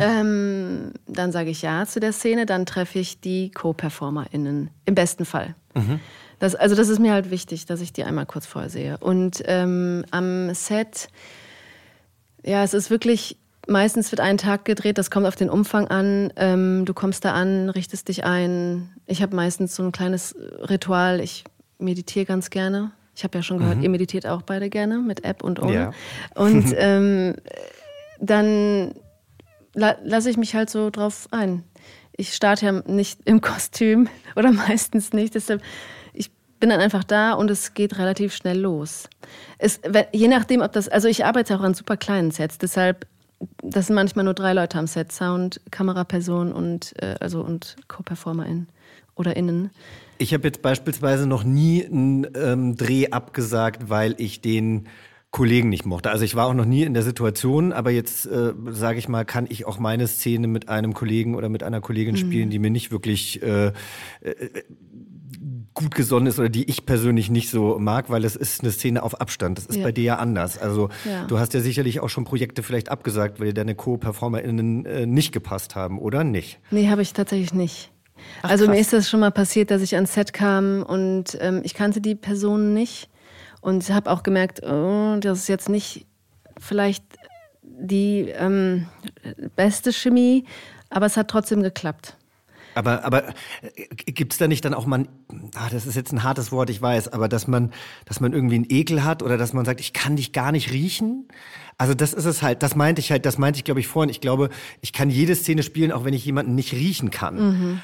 Ähm, 0.00 0.92
dann 1.06 1.32
sage 1.32 1.50
ich 1.50 1.60
ja 1.60 1.84
zu 1.84 2.00
der 2.00 2.12
Szene, 2.12 2.46
dann 2.46 2.64
treffe 2.64 2.98
ich 2.98 3.20
die 3.20 3.50
Co-PerformerInnen, 3.50 4.70
im 4.86 4.94
besten 4.94 5.26
Fall. 5.26 5.54
Das, 6.38 6.54
also 6.54 6.74
das 6.74 6.88
ist 6.88 6.98
mir 6.98 7.12
halt 7.12 7.30
wichtig, 7.30 7.66
dass 7.66 7.80
ich 7.80 7.92
die 7.92 8.04
einmal 8.04 8.26
kurz 8.26 8.46
vorher 8.46 8.70
sehe. 8.70 8.96
Und 8.98 9.42
ähm, 9.46 10.04
am 10.10 10.54
Set 10.54 11.08
ja, 12.46 12.62
es 12.62 12.72
ist 12.72 12.90
wirklich, 12.90 13.36
meistens 13.66 14.12
wird 14.12 14.20
ein 14.20 14.38
Tag 14.38 14.64
gedreht, 14.64 14.98
das 14.98 15.10
kommt 15.10 15.26
auf 15.26 15.36
den 15.36 15.50
Umfang 15.50 15.88
an. 15.88 16.32
Ähm, 16.36 16.84
du 16.84 16.94
kommst 16.94 17.24
da 17.24 17.32
an, 17.32 17.68
richtest 17.68 18.08
dich 18.08 18.24
ein. 18.24 18.90
Ich 19.06 19.20
habe 19.20 19.34
meistens 19.34 19.74
so 19.74 19.82
ein 19.82 19.92
kleines 19.92 20.34
Ritual, 20.70 21.20
ich 21.20 21.44
meditiere 21.78 22.24
ganz 22.24 22.48
gerne. 22.50 22.92
Ich 23.16 23.24
habe 23.24 23.38
ja 23.38 23.42
schon 23.42 23.58
gehört, 23.58 23.82
ihr 23.82 23.88
meditiert 23.88 24.26
auch 24.26 24.42
beide 24.42 24.68
gerne, 24.68 24.98
mit 24.98 25.24
App 25.24 25.42
und 25.42 25.60
ohne. 25.60 25.72
Ja. 25.74 25.90
Und 26.34 26.66
ähm, 26.76 27.34
dann 28.20 28.92
la 29.74 29.96
lasse 30.04 30.30
ich 30.30 30.36
mich 30.36 30.54
halt 30.54 30.70
so 30.70 30.90
drauf 30.90 31.26
ein. 31.30 31.64
Ich 32.16 32.34
starte 32.34 32.66
ja 32.66 32.72
nicht 32.86 33.20
im 33.24 33.40
Kostüm 33.40 34.08
oder 34.36 34.52
meistens 34.52 35.12
nicht. 35.12 35.34
Deshalb, 35.34 35.62
ich 36.12 36.30
bin 36.60 36.70
dann 36.70 36.80
einfach 36.80 37.04
da 37.04 37.32
und 37.32 37.50
es 37.50 37.74
geht 37.74 37.98
relativ 37.98 38.34
schnell 38.34 38.58
los. 38.60 39.08
Es, 39.58 39.80
wenn- 39.82 40.06
je 40.12 40.28
nachdem, 40.28 40.60
ob 40.60 40.72
das, 40.72 40.88
also 40.88 41.08
ich 41.08 41.24
arbeite 41.24 41.56
auch 41.56 41.62
an 41.62 41.74
super 41.74 41.96
kleinen 41.96 42.30
Sets, 42.30 42.58
deshalb, 42.58 43.06
das 43.62 43.86
sind 43.86 43.94
manchmal 43.96 44.24
nur 44.24 44.32
drei 44.34 44.52
Leute 44.54 44.78
am 44.78 44.86
Set, 44.86 45.12
Sound, 45.12 45.60
Kameraperson 45.70 46.52
und, 46.52 46.94
äh, 47.02 47.16
also, 47.20 47.42
und 47.42 47.76
Co-PerformerInnen 47.88 48.68
oder 49.14 49.36
Innen. 49.36 49.70
Ich 50.18 50.32
habe 50.34 50.44
jetzt 50.48 50.62
beispielsweise 50.62 51.26
noch 51.26 51.44
nie 51.44 51.84
einen 51.84 52.26
ähm, 52.34 52.76
Dreh 52.76 53.08
abgesagt, 53.10 53.88
weil 53.90 54.14
ich 54.18 54.40
den 54.40 54.88
Kollegen 55.30 55.68
nicht 55.68 55.84
mochte. 55.84 56.10
Also 56.10 56.24
ich 56.24 56.34
war 56.34 56.46
auch 56.46 56.54
noch 56.54 56.64
nie 56.64 56.82
in 56.82 56.94
der 56.94 57.02
Situation, 57.02 57.72
aber 57.72 57.90
jetzt 57.90 58.24
äh, 58.26 58.52
sage 58.70 58.98
ich 58.98 59.08
mal, 59.08 59.24
kann 59.24 59.46
ich 59.48 59.66
auch 59.66 59.78
meine 59.78 60.06
Szene 60.06 60.46
mit 60.46 60.68
einem 60.68 60.94
Kollegen 60.94 61.34
oder 61.34 61.48
mit 61.50 61.62
einer 61.62 61.80
Kollegin 61.80 62.16
spielen, 62.16 62.48
die 62.48 62.58
mir 62.58 62.70
nicht 62.70 62.90
wirklich 62.90 63.42
äh, 63.42 63.66
äh, 63.66 63.72
gut 65.74 65.94
gesonnen 65.94 66.26
ist 66.26 66.38
oder 66.38 66.48
die 66.48 66.64
ich 66.70 66.86
persönlich 66.86 67.28
nicht 67.28 67.50
so 67.50 67.78
mag, 67.78 68.08
weil 68.08 68.24
es 68.24 68.34
ist 68.34 68.62
eine 68.62 68.72
Szene 68.72 69.02
auf 69.02 69.20
Abstand. 69.20 69.58
Das 69.58 69.66
ist 69.66 69.76
Ja. 69.76 69.82
bei 69.82 69.92
dir 69.92 70.04
ja 70.04 70.16
anders. 70.16 70.56
Also 70.56 70.88
Ja. 71.04 71.26
du 71.26 71.38
hast 71.38 71.52
ja 71.52 71.60
sicherlich 71.60 72.00
auch 72.00 72.08
schon 72.08 72.24
Projekte 72.24 72.62
vielleicht 72.62 72.88
abgesagt, 72.88 73.38
weil 73.38 73.48
dir 73.48 73.54
deine 73.54 73.74
Co-PerformerInnen 73.74 74.86
äh, 74.86 75.04
nicht 75.06 75.32
gepasst 75.32 75.74
haben, 75.74 75.98
oder 75.98 76.24
nicht? 76.24 76.60
Nee, 76.70 76.88
habe 76.88 77.02
ich 77.02 77.12
tatsächlich 77.12 77.52
nicht. 77.52 77.92
Also 78.42 78.66
mir 78.66 78.72
krass. 78.72 78.80
ist 78.80 78.92
das 78.92 79.10
schon 79.10 79.20
mal 79.20 79.30
passiert, 79.30 79.70
dass 79.70 79.82
ich 79.82 79.94
ans 79.94 80.14
Set 80.14 80.32
kam 80.32 80.82
und 80.82 81.36
ähm, 81.40 81.60
ich 81.64 81.74
kannte 81.74 82.00
die 82.00 82.14
Person 82.14 82.74
nicht 82.74 83.08
und 83.60 83.88
habe 83.90 84.10
auch 84.10 84.22
gemerkt, 84.22 84.62
oh, 84.62 85.16
das 85.20 85.40
ist 85.40 85.48
jetzt 85.48 85.68
nicht 85.68 86.06
vielleicht 86.58 87.04
die 87.62 88.28
ähm, 88.36 88.86
beste 89.56 89.92
Chemie, 89.92 90.44
aber 90.90 91.06
es 91.06 91.16
hat 91.16 91.28
trotzdem 91.28 91.62
geklappt. 91.62 92.16
Aber, 92.76 93.04
aber 93.04 93.28
äh, 93.62 93.86
gibt's 93.96 94.36
da 94.36 94.48
nicht 94.48 94.64
dann 94.64 94.74
auch 94.74 94.84
mal, 94.84 95.08
ah, 95.54 95.68
das 95.70 95.86
ist 95.86 95.94
jetzt 95.94 96.12
ein 96.12 96.22
hartes 96.22 96.52
Wort, 96.52 96.68
ich 96.68 96.80
weiß, 96.80 97.08
aber 97.08 97.26
dass 97.26 97.48
man, 97.48 97.72
dass 98.04 98.20
man 98.20 98.34
irgendwie 98.34 98.56
einen 98.56 98.66
Ekel 98.68 99.02
hat 99.02 99.22
oder 99.22 99.38
dass 99.38 99.54
man 99.54 99.64
sagt, 99.64 99.80
ich 99.80 99.94
kann 99.94 100.16
dich 100.16 100.32
gar 100.32 100.52
nicht 100.52 100.70
riechen? 100.70 101.26
Also 101.78 101.94
das 101.94 102.12
ist 102.12 102.26
es 102.26 102.42
halt, 102.42 102.62
das 102.62 102.76
meinte 102.76 103.00
ich 103.00 103.10
halt, 103.10 103.24
das 103.24 103.38
meinte 103.38 103.58
ich 103.58 103.64
glaube 103.64 103.80
ich 103.80 103.88
vorhin. 103.88 104.10
Ich 104.10 104.20
glaube, 104.20 104.50
ich 104.82 104.92
kann 104.92 105.08
jede 105.08 105.34
Szene 105.34 105.62
spielen, 105.62 105.90
auch 105.90 106.04
wenn 106.04 106.14
ich 106.14 106.24
jemanden 106.24 106.54
nicht 106.54 106.72
riechen 106.74 107.10
kann. 107.10 107.80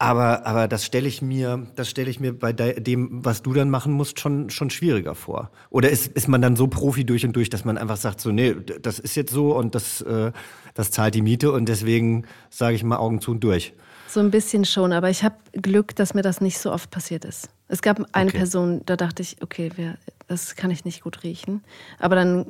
Aber, 0.00 0.46
aber 0.46 0.68
das 0.68 0.84
stelle 0.84 1.08
ich 1.08 1.22
mir, 1.22 1.66
das 1.74 1.90
stelle 1.90 2.08
ich 2.08 2.20
mir 2.20 2.32
bei 2.38 2.52
de 2.52 2.78
dem, 2.78 3.24
was 3.24 3.42
du 3.42 3.52
dann 3.52 3.68
machen 3.68 3.92
musst, 3.92 4.20
schon, 4.20 4.48
schon 4.48 4.70
schwieriger 4.70 5.16
vor. 5.16 5.50
Oder 5.70 5.90
ist, 5.90 6.06
ist 6.12 6.28
man 6.28 6.40
dann 6.40 6.54
so 6.54 6.68
Profi 6.68 7.04
durch 7.04 7.24
und 7.24 7.34
durch, 7.34 7.50
dass 7.50 7.64
man 7.64 7.76
einfach 7.76 7.96
sagt, 7.96 8.20
so, 8.20 8.30
nee, 8.30 8.54
das 8.80 9.00
ist 9.00 9.16
jetzt 9.16 9.32
so 9.32 9.56
und 9.56 9.74
das, 9.74 10.00
äh, 10.02 10.30
das 10.74 10.92
zahlt 10.92 11.16
die 11.16 11.22
Miete 11.22 11.50
und 11.50 11.68
deswegen 11.68 12.26
sage 12.48 12.76
ich 12.76 12.84
mal 12.84 12.98
Augen 12.98 13.20
zu 13.20 13.32
und 13.32 13.40
durch. 13.42 13.74
So 14.06 14.20
ein 14.20 14.30
bisschen 14.30 14.64
schon, 14.64 14.92
aber 14.92 15.10
ich 15.10 15.24
habe 15.24 15.34
Glück, 15.52 15.96
dass 15.96 16.14
mir 16.14 16.22
das 16.22 16.40
nicht 16.40 16.58
so 16.58 16.72
oft 16.72 16.90
passiert 16.90 17.24
ist. 17.24 17.50
Es 17.66 17.82
gab 17.82 17.98
eine 18.12 18.28
Okay. 18.28 18.38
Person, 18.38 18.82
da 18.86 18.96
dachte 18.96 19.22
ich, 19.22 19.38
okay, 19.42 19.72
wer, 19.74 19.98
das 20.28 20.54
kann 20.54 20.70
ich 20.70 20.84
nicht 20.84 21.02
gut 21.02 21.24
riechen. 21.24 21.62
Aber 21.98 22.14
dann, 22.14 22.46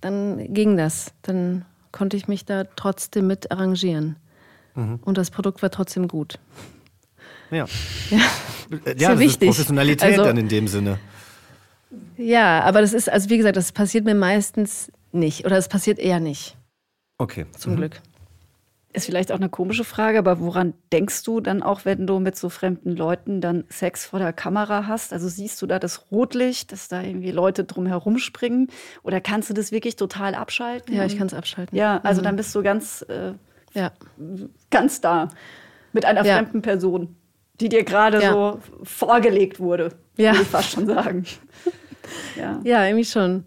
dann 0.00 0.54
ging 0.54 0.78
das. 0.78 1.12
Dann 1.22 1.66
konnte 1.92 2.16
ich 2.16 2.28
mich 2.28 2.46
da 2.46 2.64
trotzdem 2.64 3.26
mit 3.26 3.52
arrangieren. 3.52 4.16
Und 4.74 5.18
das 5.18 5.30
Produkt 5.32 5.60
war 5.60 5.70
trotzdem 5.70 6.06
gut. 6.06 6.38
Ja. 7.50 7.66
Ja, 8.10 8.18
Ja, 8.70 8.92
ja 8.96 9.08
das 9.10 9.18
wichtig. 9.18 9.48
ist 9.48 9.56
Professionalität 9.56 10.10
Also- 10.12 10.24
dann 10.24 10.36
in 10.36 10.48
dem 10.48 10.68
Sinne. 10.68 10.98
ja, 12.16 12.60
aber 12.62 12.80
das 12.80 12.92
ist, 12.92 13.08
also 13.10 13.30
wie 13.30 13.38
gesagt, 13.38 13.56
das 13.56 13.72
passiert 13.72 14.04
mir 14.04 14.14
meistens 14.14 14.90
nicht. 15.12 15.46
Oder 15.46 15.56
es 15.56 15.68
passiert 15.68 15.98
eher 15.98 16.20
nicht, 16.20 16.56
Okay. 17.18 17.46
zum 17.56 17.76
Glück. 17.76 18.00
Ist 18.94 19.04
vielleicht 19.06 19.32
auch 19.32 19.36
eine 19.36 19.50
komische 19.50 19.84
Frage, 19.84 20.18
aber 20.18 20.40
woran 20.40 20.72
denkst 20.92 21.22
du 21.22 21.40
dann 21.40 21.62
auch, 21.62 21.84
wenn 21.84 22.06
du 22.06 22.20
mit 22.20 22.36
so 22.36 22.48
fremden 22.48 22.96
Leuten 22.96 23.40
dann 23.42 23.64
Sex 23.68 24.06
vor 24.06 24.18
der 24.18 24.32
Kamera 24.32 24.86
hast? 24.86 25.12
Also 25.12 25.28
siehst 25.28 25.60
du 25.60 25.66
da 25.66 25.78
das 25.78 26.10
Rotlicht, 26.10 26.72
dass 26.72 26.88
da 26.88 27.02
irgendwie 27.02 27.30
Leute 27.30 27.64
drum 27.64 27.86
herum 27.86 28.18
springen? 28.18 28.68
Oder 29.02 29.20
kannst 29.20 29.50
du 29.50 29.54
das 29.54 29.72
wirklich 29.72 29.96
total 29.96 30.34
abschalten? 30.34 30.94
Ja, 30.94 31.04
ich 31.04 31.18
kann 31.18 31.26
es 31.26 31.34
abschalten. 31.34 31.76
Ja, 31.76 32.00
also 32.02 32.22
dann 32.22 32.36
bist 32.36 32.54
du 32.54 32.62
ganz, 32.62 33.02
äh, 33.08 33.32
Ja. 33.74 33.92
ganz 34.70 35.00
da 35.02 35.28
mit 35.92 36.06
einer 36.06 36.24
Ja. 36.24 36.36
fremden 36.38 36.62
Person, 36.62 37.14
die 37.60 37.68
dir 37.68 37.84
gerade 37.84 38.22
Ja. 38.22 38.32
so 38.32 38.60
vorgelegt 38.82 39.60
wurde, 39.60 39.90
Ja. 40.16 40.32
würde 40.32 40.42
ich 40.42 40.48
fast 40.48 40.70
schon 40.72 40.86
sagen. 40.86 41.24
ja. 42.36 42.60
ja, 42.64 42.84
irgendwie 42.86 43.04
schon. 43.04 43.44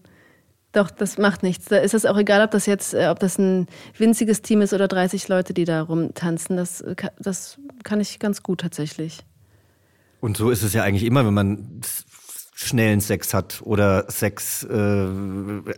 Doch, 0.74 0.90
das 0.90 1.18
macht 1.18 1.44
nichts. 1.44 1.66
Da 1.66 1.78
ist 1.78 1.94
es 1.94 2.06
auch 2.06 2.18
egal, 2.18 2.42
ob 2.46 2.52
das 2.52 2.66
jetzt, 2.66 2.94
äh, 2.94 3.08
ob 3.10 3.20
das 3.20 3.38
ein 3.38 3.68
winziges 3.98 4.42
Team 4.42 4.62
ist 4.62 4.74
oder 4.74 4.88
30 4.88 5.28
Leute, 5.28 5.54
die 5.54 5.66
da 5.66 5.82
rumtanzen. 5.82 6.56
Das, 6.56 6.84
das 7.20 7.58
kann 7.84 8.00
ich 8.00 8.20
ganz 8.20 8.42
gut 8.42 8.62
tatsächlich. 8.62 9.20
Und 10.22 10.38
so 10.38 10.50
ist 10.50 10.64
es 10.64 10.74
ja 10.74 10.84
eigentlich 10.84 11.04
immer, 11.04 11.26
wenn 11.26 11.34
man 11.34 11.82
schnellen 12.54 13.02
Sex 13.02 13.34
hat 13.34 13.62
oder 13.64 14.06
Sex, 14.10 14.64
äh, 14.64 15.08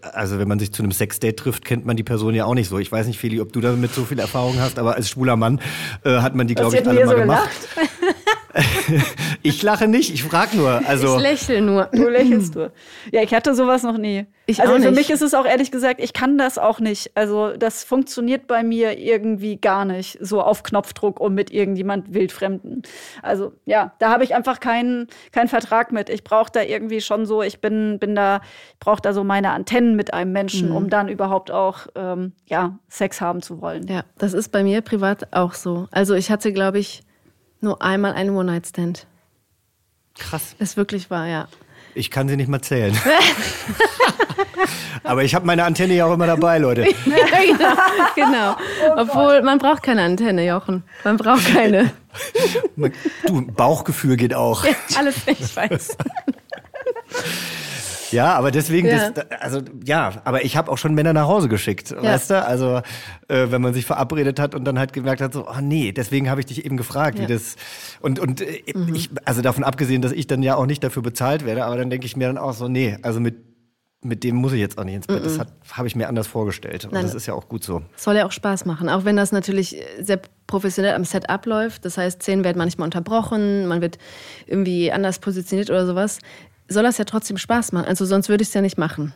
also 0.01 0.37
wenn 0.37 0.47
man 0.47 0.59
sich 0.59 0.73
zu 0.73 0.83
einem 0.83 0.91
Sexdate 0.91 1.37
trifft, 1.37 1.65
kennt 1.65 1.85
man 1.85 1.95
die 1.95 2.03
Person 2.03 2.35
ja 2.35 2.45
auch 2.45 2.53
nicht 2.53 2.67
so. 2.69 2.77
Ich 2.77 2.91
weiß 2.91 3.07
nicht, 3.07 3.19
Feli, 3.19 3.39
ob 3.39 3.53
du 3.53 3.61
damit 3.61 3.93
so 3.93 4.03
viel 4.03 4.19
Erfahrung 4.19 4.59
hast, 4.59 4.77
aber 4.77 4.95
als 4.95 5.09
schwuler 5.09 5.37
Mann 5.37 5.61
äh, 6.03 6.17
hat 6.19 6.35
man 6.35 6.45
die, 6.45 6.55
glaube 6.55 6.77
ich, 6.77 6.85
alle 6.87 7.05
mal 7.05 7.09
so 7.09 7.15
gemacht. 7.21 7.49
ich 9.43 9.63
lache 9.63 9.87
nicht, 9.87 10.13
ich 10.13 10.23
frage 10.23 10.55
nur. 10.57 10.81
Also 10.87 11.17
ich 11.17 11.21
lächle 11.21 11.61
nur. 11.61 11.85
Du 11.91 12.07
lächelst 12.07 12.55
nur. 12.55 12.71
Ja, 13.11 13.21
ich 13.21 13.33
hatte 13.33 13.55
sowas 13.55 13.83
noch 13.83 13.97
nie. 13.97 14.25
Ich 14.45 14.59
also 14.59 14.73
auch 14.73 14.77
nicht. 14.77 14.87
für 14.87 14.93
mich 14.93 15.09
ist 15.09 15.21
es 15.21 15.33
auch 15.33 15.45
ehrlich 15.45 15.71
gesagt, 15.71 15.99
ich 16.01 16.13
kann 16.13 16.37
das 16.37 16.57
auch 16.57 16.79
nicht. 16.79 17.11
Also 17.15 17.55
das 17.57 17.83
funktioniert 17.83 18.45
bei 18.47 18.61
mir 18.61 18.99
irgendwie 18.99 19.57
gar 19.57 19.85
nicht, 19.85 20.17
so 20.21 20.41
auf 20.41 20.63
Knopfdruck 20.63 21.19
und 21.19 21.33
mit 21.33 21.51
irgendjemand 21.51 22.13
wildfremden. 22.13 22.83
Also 23.21 23.53
ja, 23.65 23.93
da 23.99 24.09
habe 24.09 24.23
ich 24.23 24.35
einfach 24.35 24.59
keinen 24.59 25.07
keinen 25.31 25.47
Vertrag 25.47 25.91
mit. 25.91 26.09
Ich 26.09 26.23
brauche 26.23 26.51
da 26.51 26.61
irgendwie 26.61 27.01
schon 27.01 27.25
so, 27.25 27.41
ich 27.41 27.59
bin 27.59 27.97
bin 27.99 28.15
da, 28.15 28.41
ich 28.73 28.79
brauche 28.79 29.01
da 29.01 29.13
so 29.13 29.23
meine 29.23 29.51
Antennen 29.51 29.95
mit 29.95 30.13
einem 30.13 30.31
Menschen, 30.31 30.69
mhm. 30.69 30.75
um 30.75 30.89
dann 30.89 31.07
überhaupt 31.07 31.49
auch 31.49 31.87
ähm, 31.95 32.33
ja 32.45 32.77
Sex 32.89 33.21
haben 33.21 33.41
zu 33.41 33.61
wollen. 33.61 33.87
Ja, 33.87 34.03
das 34.17 34.33
ist 34.33 34.49
bei 34.49 34.63
mir 34.63 34.81
privat 34.81 35.33
auch 35.33 35.53
so. 35.53 35.87
Also 35.91 36.13
ich 36.13 36.29
hatte, 36.29 36.53
glaube 36.53 36.79
ich 36.79 37.03
nur 37.63 37.81
einmal 37.81 38.13
einen 38.13 38.35
One-Night-Stand. 38.35 39.07
Krass. 40.17 40.55
Ist 40.59 40.77
wirklich 40.77 41.09
wahr, 41.09 41.27
ja. 41.27 41.47
Ich 41.95 42.11
kann 42.11 42.27
sie 42.27 42.37
nicht 42.37 42.47
mal 42.47 42.61
zählen. 42.61 42.97
Aber 45.03 45.23
ich 45.23 45.35
habe 45.35 45.45
meine 45.45 45.65
Antenne 45.65 45.93
ja 45.93 46.05
auch 46.05 46.13
immer 46.13 46.27
dabei, 46.27 46.57
Leute. 46.57 46.83
genau. 47.05 47.75
genau. 48.15 48.55
Oh 48.87 49.01
Obwohl, 49.01 49.41
man 49.41 49.59
braucht 49.59 49.83
keine 49.83 50.01
Antenne, 50.01 50.45
Jochen. 50.45 50.83
Man 51.03 51.17
braucht 51.17 51.53
keine. 51.53 51.91
du, 53.25 53.45
Bauchgefühl 53.47 54.15
geht 54.15 54.33
auch. 54.33 54.63
Ja, 54.63 54.71
alles, 54.97 55.15
ich 55.25 55.55
weiß. 55.55 55.97
Ja, 58.13 58.33
aber 58.35 58.51
deswegen, 58.51 58.87
ja. 58.87 59.11
Das, 59.11 59.25
also 59.41 59.61
ja, 59.83 60.13
aber 60.23 60.45
ich 60.45 60.55
habe 60.55 60.71
auch 60.71 60.77
schon 60.77 60.93
Männer 60.93 61.13
nach 61.13 61.27
Hause 61.27 61.49
geschickt, 61.49 61.91
ja. 61.91 62.01
weißt 62.01 62.29
du? 62.29 62.45
Also 62.45 62.81
äh, 63.27 63.47
wenn 63.49 63.61
man 63.61 63.73
sich 63.73 63.85
verabredet 63.85 64.39
hat 64.39 64.55
und 64.55 64.65
dann 64.65 64.79
halt 64.79 64.93
gemerkt 64.93 65.21
hat, 65.21 65.33
so, 65.33 65.47
oh 65.47 65.61
nee, 65.61 65.91
deswegen 65.91 66.29
habe 66.29 66.39
ich 66.39 66.45
dich 66.45 66.65
eben 66.65 66.77
gefragt, 66.77 67.17
ja. 67.17 67.23
wie 67.23 67.33
das 67.33 67.55
und 68.01 68.19
und 68.19 68.41
äh, 68.41 68.61
mhm. 68.73 68.95
ich, 68.95 69.09
also 69.25 69.41
davon 69.41 69.63
abgesehen, 69.63 70.01
dass 70.01 70.11
ich 70.11 70.27
dann 70.27 70.43
ja 70.43 70.55
auch 70.55 70.65
nicht 70.65 70.83
dafür 70.83 71.01
bezahlt 71.01 71.45
werde, 71.45 71.65
aber 71.65 71.77
dann 71.77 71.89
denke 71.89 72.05
ich 72.05 72.15
mir 72.15 72.27
dann 72.27 72.37
auch 72.37 72.53
so, 72.53 72.67
nee, 72.67 72.97
also 73.01 73.19
mit 73.19 73.35
mit 74.03 74.23
dem 74.23 74.35
muss 74.35 74.53
ich 74.53 74.59
jetzt 74.59 74.77
auch 74.77 74.83
nicht 74.83 74.95
ins 74.95 75.07
Bett. 75.07 75.25
Das 75.25 75.39
habe 75.71 75.87
ich 75.87 75.95
mir 75.95 76.07
anders 76.07 76.27
vorgestellt. 76.27 76.85
Und 76.85 76.93
Nein, 76.93 77.03
das 77.03 77.15
ist 77.15 77.25
ja 77.25 77.33
auch 77.33 77.47
gut 77.47 77.63
so. 77.63 77.81
Soll 77.95 78.17
ja 78.17 78.25
auch 78.25 78.31
Spaß 78.31 78.65
machen, 78.65 78.89
auch 78.89 79.05
wenn 79.05 79.15
das 79.15 79.31
natürlich 79.31 79.81
sehr 80.01 80.19
professionell 80.45 80.93
am 80.93 81.05
Set 81.05 81.29
abläuft. 81.29 81.85
Das 81.85 81.97
heißt, 81.97 82.21
Szenen 82.21 82.43
werden 82.43 82.57
manchmal 82.57 82.85
unterbrochen, 82.85 83.65
man 83.65 83.81
wird 83.81 83.97
irgendwie 84.45 84.91
anders 84.91 85.19
positioniert 85.19 85.69
oder 85.69 85.85
sowas 85.85 86.19
soll 86.73 86.83
das 86.83 86.97
ja 86.97 87.05
trotzdem 87.05 87.37
Spaß 87.37 87.71
machen. 87.71 87.85
Also 87.85 88.05
sonst 88.05 88.29
würde 88.29 88.41
ich 88.41 88.49
es 88.49 88.53
ja 88.53 88.61
nicht 88.61 88.77
machen. 88.77 89.13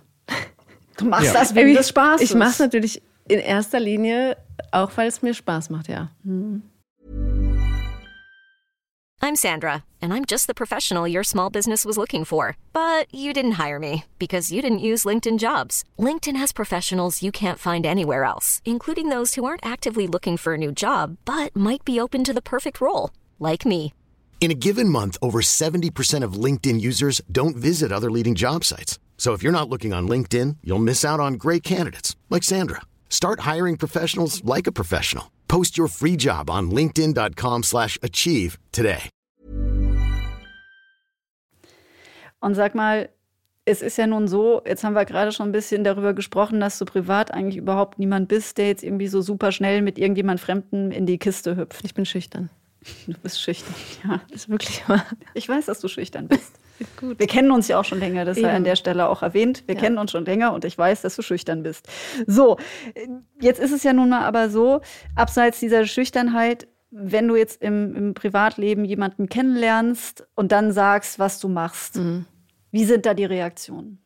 Du 0.97 1.05
machst 1.05 1.27
ja. 1.27 1.33
das 1.33 1.53
wegen 1.53 1.73
des 1.75 1.89
Spaßes. 1.89 2.21
Ich 2.21 2.35
mache 2.35 2.49
es 2.49 2.59
natürlich 2.59 3.01
in 3.27 3.39
erster 3.39 3.79
Linie 3.79 4.37
auch, 4.71 4.91
weil 4.95 5.07
es 5.07 5.21
mir 5.21 5.33
Spaß 5.33 5.69
macht, 5.69 5.87
ja. 5.87 6.09
Mhm. 6.23 6.63
I'm 9.19 9.35
Sandra, 9.35 9.83
and 9.99 10.13
I'm 10.13 10.25
just 10.25 10.45
the 10.45 10.53
professional 10.53 11.07
your 11.07 11.23
small 11.23 11.49
business 11.49 11.85
was 11.85 11.97
looking 11.97 12.23
for. 12.23 12.55
But 12.71 13.11
you 13.11 13.33
didn't 13.33 13.53
hire 13.53 13.79
me 13.79 14.05
because 14.19 14.51
you 14.51 14.61
didn't 14.61 14.87
use 14.87 15.05
LinkedIn 15.05 15.39
jobs. 15.39 15.83
LinkedIn 15.99 16.37
has 16.37 16.53
professionals 16.53 17.23
you 17.23 17.31
can't 17.31 17.59
find 17.59 17.85
anywhere 17.85 18.23
else, 18.23 18.61
including 18.63 19.09
those 19.09 19.33
who 19.35 19.43
aren't 19.43 19.65
actively 19.65 20.07
looking 20.07 20.37
for 20.37 20.53
a 20.53 20.57
new 20.57 20.71
job, 20.71 21.17
but 21.25 21.55
might 21.55 21.83
be 21.83 21.99
open 21.99 22.23
to 22.23 22.33
the 22.33 22.41
perfect 22.41 22.79
role, 22.79 23.09
like 23.39 23.65
me. 23.65 23.93
In 24.39 24.50
a 24.50 24.54
given 24.58 24.88
month, 24.88 25.17
over 25.21 25.41
70% 25.41 26.23
of 26.23 26.41
LinkedIn 26.45 26.80
users 26.80 27.21
don't 27.30 27.58
visit 27.58 27.91
other 27.91 28.10
leading 28.10 28.34
job 28.34 28.63
sites. 28.63 28.97
So 29.17 29.34
if 29.34 29.43
you're 29.43 29.52
not 29.52 29.67
looking 29.67 29.93
on 29.93 30.08
LinkedIn, 30.08 30.58
you'll 30.63 30.80
miss 30.80 31.04
out 31.04 31.19
on 31.19 31.34
great 31.34 31.63
candidates 31.63 32.15
like 32.30 32.43
Sandra. 32.43 32.84
Start 33.10 33.41
hiring 33.41 33.76
professionals 33.78 34.41
like 34.45 34.67
a 34.67 34.71
professional. 34.71 35.32
Post 35.50 35.78
your 35.78 35.89
free 35.89 36.15
job 36.15 36.50
on 36.50 36.71
linkedin.com/achieve 36.71 38.58
today. 38.71 39.10
Und 42.39 42.56
sag 42.56 42.76
mal, 42.76 43.10
es 43.65 43.82
ist 43.82 43.97
ja 43.97 44.08
nun 44.08 44.28
so, 44.28 44.62
jetzt 44.65 44.84
haben 44.84 44.93
wir 44.93 45.06
gerade 45.06 45.32
schon 45.32 45.50
ein 45.50 45.52
bisschen 45.52 45.84
darüber 45.84 46.13
gesprochen, 46.13 46.60
dass 46.60 46.78
du 46.78 46.86
privat 46.86 47.34
eigentlich 47.34 47.58
überhaupt 47.58 48.00
niemand 48.00 48.28
bist, 48.28 48.58
der 48.58 48.67
jetzt 48.67 48.84
irgendwie 48.84 49.08
so 49.08 49.21
super 49.21 49.52
schnell 49.52 49.82
mit 49.82 49.97
irgendjemand 49.97 50.39
Fremden 50.39 50.91
in 50.91 51.06
die 51.06 51.17
Kiste 51.17 51.58
hüpft. 51.58 51.84
Ich 51.84 51.93
bin 51.93 52.06
schüchtern. 52.06 52.50
Du 53.08 53.13
bist 53.21 53.41
schüchtern. 53.41 53.73
Ja, 54.04 54.21
ist 54.30 54.50
wirklich 54.50 54.88
wahr. 54.88 55.06
Ich 55.34 55.47
weiß, 55.47 55.65
dass 55.65 55.80
du 55.80 55.88
schüchtern 55.88 56.28
bist. 56.28 56.60
Gut. 57.00 57.19
Wir 57.19 57.28
kennen 57.28 57.52
uns 57.52 57.67
ja 57.67 57.80
auch 57.80 57.86
schon 57.86 58.00
länger, 58.00 58.23
das 58.23 58.38
sei 58.38 58.54
an 58.54 58.63
der 58.63 58.76
Stelle 58.76 59.10
auch 59.10 59.23
erwähnt. 59.23 59.63
Wir 59.65 59.76
ja. 59.76 59.82
kennen 59.82 59.97
uns 59.97 60.12
schon 60.12 60.26
länger 60.26 60.54
und 60.54 60.63
ich 60.63 60.78
weiß, 60.78 61.02
dass 61.02 61.15
du 61.15 61.23
schüchtern 61.23 61.63
bist. 61.63 61.88
So, 62.28 62.58
jetzt 63.41 63.60
ist 63.60 63.71
es 63.71 63.84
ja 63.84 63.93
nun 63.93 64.10
mal 64.10 64.21
aber 64.21 64.50
so, 64.50 64.82
abseits 65.15 65.60
dieser 65.60 65.86
Schüchternheit, 65.86 66.67
wenn 66.91 67.28
du 67.28 67.36
jetzt 67.36 67.62
im, 67.62 67.95
im 67.95 68.13
Privatleben 68.13 68.86
jemanden 68.86 69.28
kennenlernst 69.28 70.28
und 70.36 70.52
dann 70.52 70.71
sagst, 70.71 71.17
was 71.19 71.39
du 71.39 71.50
machst, 71.50 71.95
mhm. 71.97 72.26
wie 72.71 72.86
sind 72.86 73.06
da 73.06 73.13
die 73.13 73.26
Reaktionen? 73.26 74.00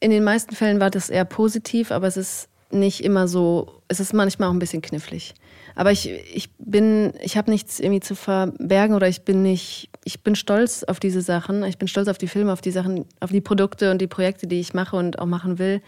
In 0.00 0.10
den 0.10 0.24
meisten 0.24 0.56
Fällen 0.56 0.80
war 0.80 0.90
das 0.90 1.10
eher 1.10 1.24
positiv, 1.24 1.92
aber 1.92 2.08
es 2.08 2.16
ist 2.16 2.48
nicht 2.70 3.04
immer 3.04 3.28
so, 3.28 3.82
es 3.88 4.00
ist 4.00 4.12
manchmal 4.12 4.48
auch 4.48 4.52
ein 4.52 4.58
bisschen 4.58 4.82
knifflig. 4.82 5.34
Aber 5.74 5.90
ich, 5.90 6.10
ich 6.10 6.50
bin, 6.58 7.12
ich 7.20 7.36
habe 7.36 7.50
nichts 7.50 7.80
irgendwie 7.80 8.00
zu 8.00 8.14
verbergen 8.14 8.94
oder 8.94 9.08
ich 9.08 9.22
bin 9.22 9.42
nicht, 9.42 9.90
ich 10.04 10.22
bin 10.22 10.34
stolz 10.34 10.84
auf 10.84 11.00
diese 11.00 11.22
Sachen. 11.22 11.64
Ich 11.64 11.78
bin 11.78 11.88
stolz 11.88 12.08
auf 12.08 12.18
die 12.18 12.28
Filme, 12.28 12.52
auf 12.52 12.60
die 12.60 12.70
Sachen, 12.70 13.06
auf 13.20 13.30
die 13.30 13.40
Produkte 13.40 13.90
und 13.90 13.98
die 14.00 14.06
Projekte, 14.06 14.46
die 14.46 14.60
ich 14.60 14.74
mache 14.74 14.96
und 14.96 15.18
auch 15.18 15.26
machen 15.26 15.58
will. 15.58 15.80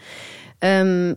Ähm, 0.61 1.15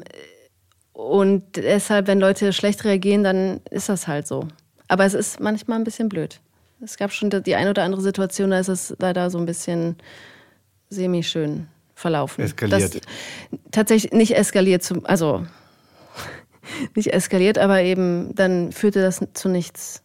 und 0.93 1.57
deshalb, 1.57 2.09
wenn 2.09 2.19
Leute 2.19 2.53
schlecht 2.53 2.85
reagieren, 2.85 3.23
dann 3.23 3.61
ist 3.71 3.89
das 3.89 4.09
halt 4.09 4.27
so. 4.27 4.49
Aber 4.89 5.05
es 5.05 5.15
ist 5.15 5.39
manchmal 5.39 5.79
ein 5.79 5.85
bisschen 5.85 6.09
blöd. 6.09 6.41
Es 6.81 6.97
gab 6.97 7.13
schon 7.13 7.31
die 7.31 7.55
eine 7.55 7.71
oder 7.71 7.83
andere 7.83 8.03
Situation, 8.03 8.51
da 8.51 8.59
ist 8.59 8.69
es 8.69 8.95
leider 8.99 9.31
so 9.31 9.39
ein 9.39 9.47
bisschen 9.47 9.97
semi-schön 10.91 11.69
verlaufen. 11.95 12.45
Eskaliert. 12.45 12.95
Das, 12.95 13.01
tatsächlich 13.71 14.13
nicht 14.13 14.37
eskaliert, 14.37 14.83
zum, 14.83 15.05
also 15.05 15.47
nicht 16.95 17.13
eskaliert, 17.13 17.59
aber 17.59 17.83
eben 17.83 18.35
dann 18.35 18.73
führte 18.73 19.01
das 19.01 19.21
zu 19.35 19.49
nichts. 19.49 20.03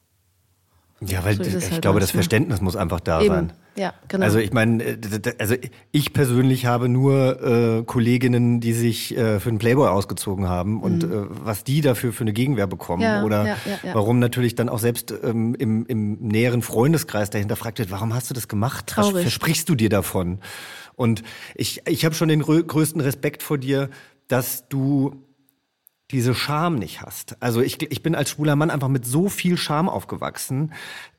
Ja, 1.06 1.24
weil 1.26 1.36
so 1.36 1.44
ich 1.44 1.72
halt 1.72 1.82
glaube, 1.82 2.00
das 2.00 2.12
Verständnis 2.12 2.62
muss 2.62 2.76
einfach 2.76 3.00
da 3.00 3.22
eben. 3.22 3.34
sein. 3.34 3.54
Ja, 3.76 3.94
genau. 4.08 4.24
Also 4.24 4.38
ich 4.38 4.54
meine, 4.54 4.84
äh, 4.84 4.98
also 5.40 5.56
ich 5.92 6.14
persönlich 6.14 6.68
habe 6.68 6.90
nur 6.90 7.42
äh, 7.42 7.84
Kolleginnen, 7.84 8.60
die 8.60 8.74
sich 8.74 9.18
äh, 9.18 9.40
für 9.40 9.50
einen 9.50 9.58
Playboy 9.58 9.88
ausgezogen 9.88 10.48
haben 10.48 10.82
und 10.82 11.08
mhm. 11.08 11.12
äh, 11.12 11.26
was 11.30 11.64
die 11.64 11.82
dafür 11.82 12.14
für 12.14 12.24
eine 12.24 12.34
Gegenwehr 12.34 12.68
bekommen 12.68 13.02
ja, 13.02 13.24
oder 13.24 13.48
ja, 13.48 13.58
ja, 13.84 13.96
warum 13.96 14.20
natürlich 14.20 14.54
dann 14.54 14.70
auch 14.70 14.78
selbst 14.78 15.12
ähm, 15.24 15.56
im, 15.56 15.88
im 15.88 16.20
näheren 16.20 16.62
Freundeskreis 16.62 17.32
dahinter 17.32 17.56
fragt 17.56 17.80
wird, 17.80 17.90
warum 17.90 18.14
hast 18.14 18.30
du 18.30 18.36
das 18.36 18.48
gemacht? 18.48 18.88
Traurig. 18.88 19.16
Was 19.16 19.22
versprichst 19.24 19.68
du 19.68 19.76
dir 19.76 19.90
davon? 19.90 20.40
Und 20.96 21.24
ich, 21.56 21.82
ich 21.88 22.06
habe 22.06 22.14
schon 22.14 22.28
den 22.28 22.44
größten 22.44 23.02
Respekt 23.02 23.42
vor 23.42 23.58
dir, 23.58 23.90
dass 24.28 24.68
du 24.70 25.24
diese 26.14 26.34
Scham 26.34 26.76
nicht 26.76 27.02
hast. 27.02 27.36
Also 27.42 27.62
ich, 27.62 27.82
ich 27.82 28.04
bin 28.04 28.16
als 28.16 28.30
schwuler 28.30 28.56
Mann 28.56 28.70
einfach 28.70 28.88
mit 28.88 29.06
so 29.06 29.30
viel 29.30 29.58
Scham 29.58 29.90
aufgewachsen, 29.90 30.74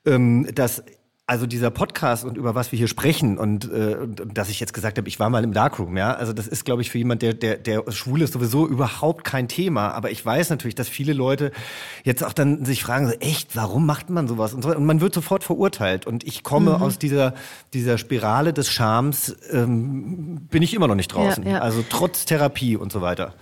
ähm, 0.07 0.49
dass 0.55 0.83
also 1.27 1.47
dieser 1.47 1.71
Podcast 1.71 2.25
und 2.25 2.37
über 2.37 2.55
was 2.55 2.71
wir 2.71 2.79
hier 2.79 2.89
sprechen 2.89 3.39
und, 3.39 3.65
äh, 3.73 3.97
und 3.97 4.37
dass 4.37 4.51
ich 4.51 4.61
jetzt 4.61 4.75
gesagt 4.75 4.99
habe, 4.99 5.09
ich 5.09 5.19
war 5.19 5.31
mal 5.31 5.43
im 5.43 5.55
Darkroom, 5.55 5.97
ja, 5.97 6.13
also 6.13 6.35
das 6.35 6.47
ist, 6.47 6.67
glaube 6.67 6.83
ich, 6.83 6.91
für 6.91 6.99
jemand, 6.99 7.23
der, 7.23 7.33
der, 7.33 7.57
der 7.57 7.91
schwul 7.93 8.21
ist, 8.21 8.35
sowieso 8.35 8.69
überhaupt 8.69 9.25
kein 9.25 9.49
Thema. 9.49 9.93
Aber 9.93 10.11
ich 10.11 10.25
weiß 10.25 10.51
natürlich, 10.51 10.75
dass 10.75 10.91
viele 10.91 11.15
Leute 11.15 11.51
jetzt 12.03 12.23
auch 12.23 12.35
dann 12.35 12.67
sich 12.67 12.83
fragen, 12.83 13.07
so, 13.07 13.15
echt, 13.21 13.57
warum 13.57 13.87
macht 13.87 14.11
man 14.11 14.29
sowas? 14.29 14.53
Und, 14.53 14.63
so, 14.63 14.77
und 14.77 14.85
man 14.85 15.01
wird 15.01 15.15
sofort 15.15 15.45
verurteilt. 15.45 16.07
Und 16.07 16.25
ich 16.25 16.43
komme 16.43 16.77
mhm. 16.77 16.83
aus 16.83 16.99
dieser, 16.99 17.33
dieser 17.73 17.97
Spirale 17.97 18.53
des 18.53 18.69
Schams, 18.71 19.35
ähm, 19.51 20.47
bin 20.51 20.63
ich 20.63 20.75
immer 20.75 20.89
noch 20.89 20.95
nicht 20.95 21.09
draußen. 21.09 21.43
Ja, 21.45 21.53
ja. 21.53 21.59
Also 21.61 21.83
trotz 21.89 22.27
Therapie 22.27 22.77
und 22.77 22.93
so 22.93 23.01
weiter. 23.01 23.33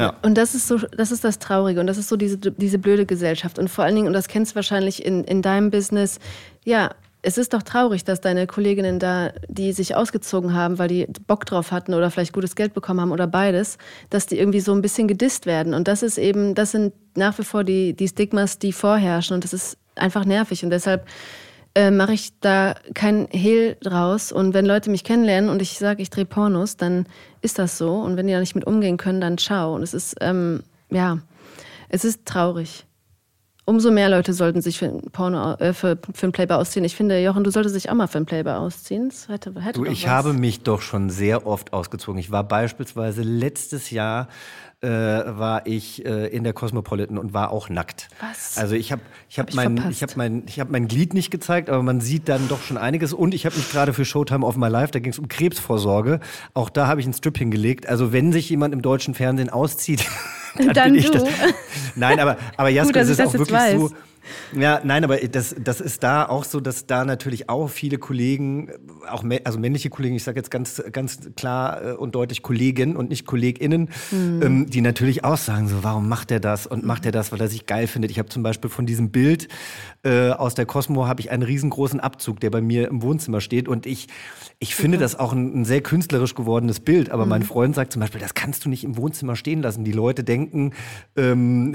Ja. 0.00 0.14
Und 0.22 0.38
das 0.38 0.54
ist 0.54 0.66
so, 0.66 0.78
das 0.78 1.12
ist 1.12 1.24
das 1.24 1.38
Traurige 1.38 1.78
und 1.80 1.86
das 1.86 1.98
ist 1.98 2.08
so 2.08 2.16
diese, 2.16 2.38
diese 2.38 2.78
blöde 2.78 3.04
Gesellschaft. 3.04 3.58
Und 3.58 3.68
vor 3.68 3.84
allen 3.84 3.94
Dingen, 3.94 4.06
und 4.06 4.14
das 4.14 4.28
kennst 4.28 4.52
du 4.52 4.56
wahrscheinlich 4.56 5.04
in, 5.04 5.24
in 5.24 5.42
deinem 5.42 5.70
Business, 5.70 6.18
ja, 6.64 6.90
es 7.22 7.36
ist 7.36 7.52
doch 7.52 7.62
traurig, 7.62 8.04
dass 8.04 8.22
deine 8.22 8.46
Kolleginnen 8.46 8.98
da, 8.98 9.32
die 9.46 9.72
sich 9.72 9.94
ausgezogen 9.94 10.54
haben, 10.54 10.78
weil 10.78 10.88
die 10.88 11.06
Bock 11.26 11.44
drauf 11.44 11.70
hatten 11.70 11.92
oder 11.92 12.10
vielleicht 12.10 12.32
gutes 12.32 12.56
Geld 12.56 12.72
bekommen 12.72 13.02
haben 13.02 13.12
oder 13.12 13.26
beides, 13.26 13.76
dass 14.08 14.26
die 14.26 14.38
irgendwie 14.38 14.60
so 14.60 14.72
ein 14.72 14.80
bisschen 14.80 15.06
gedisst 15.06 15.44
werden. 15.44 15.74
Und 15.74 15.86
das 15.86 16.02
ist 16.02 16.16
eben, 16.16 16.54
das 16.54 16.70
sind 16.70 16.94
nach 17.16 17.38
wie 17.38 17.44
vor 17.44 17.62
die, 17.62 17.92
die 17.92 18.08
Stigmas, 18.08 18.58
die 18.58 18.72
vorherrschen. 18.72 19.34
Und 19.34 19.44
das 19.44 19.52
ist 19.52 19.76
einfach 19.96 20.24
nervig. 20.24 20.64
Und 20.64 20.70
deshalb 20.70 21.06
äh, 21.74 21.90
mache 21.90 22.14
ich 22.14 22.38
da 22.40 22.74
kein 22.94 23.28
Hehl 23.30 23.76
draus. 23.80 24.32
Und 24.32 24.54
wenn 24.54 24.66
Leute 24.66 24.90
mich 24.90 25.04
kennenlernen 25.04 25.50
und 25.50 25.62
ich 25.62 25.78
sage, 25.78 26.02
ich 26.02 26.10
drehe 26.10 26.24
Pornos, 26.24 26.76
dann 26.76 27.06
ist 27.42 27.58
das 27.58 27.78
so. 27.78 27.94
Und 27.94 28.16
wenn 28.16 28.26
die 28.26 28.32
da 28.32 28.40
nicht 28.40 28.54
mit 28.54 28.66
umgehen 28.66 28.96
können, 28.96 29.20
dann 29.20 29.38
ciao. 29.38 29.74
Und 29.74 29.82
es 29.82 29.94
ist, 29.94 30.16
ähm, 30.20 30.62
ja, 30.90 31.18
es 31.88 32.04
ist 32.04 32.26
traurig. 32.26 32.86
Umso 33.66 33.92
mehr 33.92 34.08
Leute 34.08 34.32
sollten 34.32 34.62
sich 34.62 34.78
für 34.78 34.86
ein, 34.86 35.00
Porno, 35.12 35.54
äh, 35.54 35.72
für, 35.72 35.96
für 36.12 36.26
einen 36.26 36.32
Playboy 36.32 36.56
ausziehen. 36.56 36.84
Ich 36.84 36.96
finde, 36.96 37.22
Jochen, 37.22 37.44
du 37.44 37.50
solltest 37.50 37.76
dich 37.76 37.88
auch 37.88 37.94
mal 37.94 38.08
für 38.08 38.18
einen 38.18 38.26
Playboy 38.26 38.54
ausziehen. 38.54 39.10
Das 39.10 39.28
hätte, 39.28 39.54
hätte 39.62 39.80
du, 39.80 39.84
ich 39.84 40.04
was. 40.04 40.10
habe 40.10 40.32
mich 40.32 40.62
doch 40.62 40.80
schon 40.82 41.08
sehr 41.08 41.46
oft 41.46 41.72
ausgezogen. 41.72 42.18
Ich 42.18 42.32
war 42.32 42.42
beispielsweise 42.42 43.22
letztes 43.22 43.90
Jahr 43.90 44.26
äh, 44.82 44.88
war 44.88 45.66
ich 45.66 46.04
äh, 46.06 46.28
in 46.28 46.44
der 46.44 46.52
Cosmopolitan 46.52 47.18
und 47.18 47.34
war 47.34 47.50
auch 47.50 47.68
nackt. 47.68 48.08
Was? 48.20 48.56
Also 48.56 48.74
ich 48.74 48.92
habe 48.92 49.02
ich 49.28 49.38
Hab 49.38 49.46
hab 49.46 49.50
ich 49.50 49.56
mein 49.56 49.90
ich 49.90 50.02
habe 50.02 50.12
mein 50.16 50.42
ich 50.46 50.58
habe 50.58 50.72
mein 50.72 50.88
Glied 50.88 51.12
nicht 51.14 51.30
gezeigt, 51.30 51.68
aber 51.68 51.82
man 51.82 52.00
sieht 52.00 52.28
dann 52.28 52.48
doch 52.48 52.62
schon 52.62 52.78
einiges 52.78 53.12
und 53.12 53.34
ich 53.34 53.46
habe 53.46 53.56
mich 53.56 53.70
gerade 53.70 53.92
für 53.92 54.04
Showtime 54.04 54.44
of 54.46 54.56
My 54.56 54.68
Life, 54.68 54.92
da 54.92 54.98
ging 54.98 55.12
es 55.12 55.18
um 55.18 55.28
Krebsvorsorge, 55.28 56.20
auch 56.54 56.70
da 56.70 56.86
habe 56.86 57.00
ich 57.00 57.06
einen 57.06 57.14
Strip 57.14 57.36
hingelegt. 57.36 57.86
Also 57.88 58.12
wenn 58.12 58.32
sich 58.32 58.48
jemand 58.48 58.72
im 58.72 58.82
deutschen 58.82 59.14
Fernsehen 59.14 59.50
auszieht, 59.50 60.06
dann, 60.56 60.72
Dann 60.72 60.92
bin 60.92 61.00
ich 61.00 61.10
du. 61.10 61.18
das. 61.18 61.28
Nein, 61.94 62.18
aber 62.18 62.38
aber 62.56 62.68
Jasko, 62.70 62.92
dass 62.92 63.08
es 63.08 63.18
ich 63.18 63.24
ist 63.24 63.28
auch 63.28 63.38
wirklich 63.38 63.48
so 63.72 63.90
weiß. 63.90 63.94
Ja, 64.56 64.80
nein, 64.84 65.04
aber 65.04 65.16
das, 65.18 65.54
das 65.58 65.80
ist 65.80 66.02
da 66.02 66.26
auch 66.28 66.44
so, 66.44 66.60
dass 66.60 66.86
da 66.86 67.04
natürlich 67.04 67.48
auch 67.48 67.68
viele 67.68 67.98
Kollegen, 67.98 68.70
auch 69.08 69.22
mä- 69.24 69.42
also 69.44 69.58
männliche 69.58 69.90
Kollegen, 69.90 70.14
ich 70.16 70.24
sage 70.24 70.38
jetzt 70.38 70.50
ganz, 70.50 70.82
ganz 70.92 71.20
klar 71.36 71.82
äh, 71.84 71.92
und 71.92 72.14
deutlich 72.14 72.42
Kolleginnen 72.42 72.96
und 72.96 73.08
nicht 73.10 73.26
KollegInnen, 73.26 73.88
Mhm. 74.10 74.42
ähm, 74.42 74.66
die 74.70 74.80
natürlich 74.80 75.24
auch 75.24 75.36
sagen 75.36 75.68
so, 75.68 75.82
warum 75.82 76.08
macht 76.08 76.30
er 76.30 76.40
das 76.40 76.66
und 76.66 76.84
macht 76.84 77.06
er 77.06 77.12
das, 77.12 77.32
weil 77.32 77.40
er 77.40 77.48
sich 77.48 77.66
geil 77.66 77.86
findet. 77.86 78.10
Ich 78.10 78.18
habe 78.18 78.28
zum 78.28 78.42
Beispiel 78.42 78.70
von 78.70 78.86
diesem 78.86 79.10
Bild 79.10 79.48
äh, 80.02 80.30
aus 80.30 80.54
der 80.54 80.66
Cosmo 80.66 81.06
habe 81.06 81.20
ich 81.20 81.30
einen 81.30 81.42
riesengroßen 81.42 82.00
Abzug, 82.00 82.40
der 82.40 82.50
bei 82.50 82.60
mir 82.60 82.88
im 82.88 83.02
Wohnzimmer 83.02 83.40
steht 83.40 83.68
und 83.68 83.86
ich, 83.86 84.08
ich 84.62 84.74
finde 84.74 84.98
das 84.98 85.18
auch 85.18 85.32
ein, 85.32 85.62
ein 85.62 85.64
sehr 85.64 85.80
künstlerisch 85.80 86.34
gewordenes 86.34 86.80
Bild, 86.80 87.10
aber 87.10 87.24
Mhm. 87.24 87.30
mein 87.30 87.42
Freund 87.44 87.74
sagt 87.74 87.94
zum 87.94 88.00
Beispiel, 88.00 88.20
das 88.20 88.34
kannst 88.34 88.62
du 88.64 88.68
nicht 88.68 88.84
im 88.84 88.98
Wohnzimmer 88.98 89.34
stehen 89.34 89.62
lassen. 89.62 89.84
Die 89.84 89.92
Leute 89.92 90.22
denken, 90.22 90.72
ähm, 91.16 91.74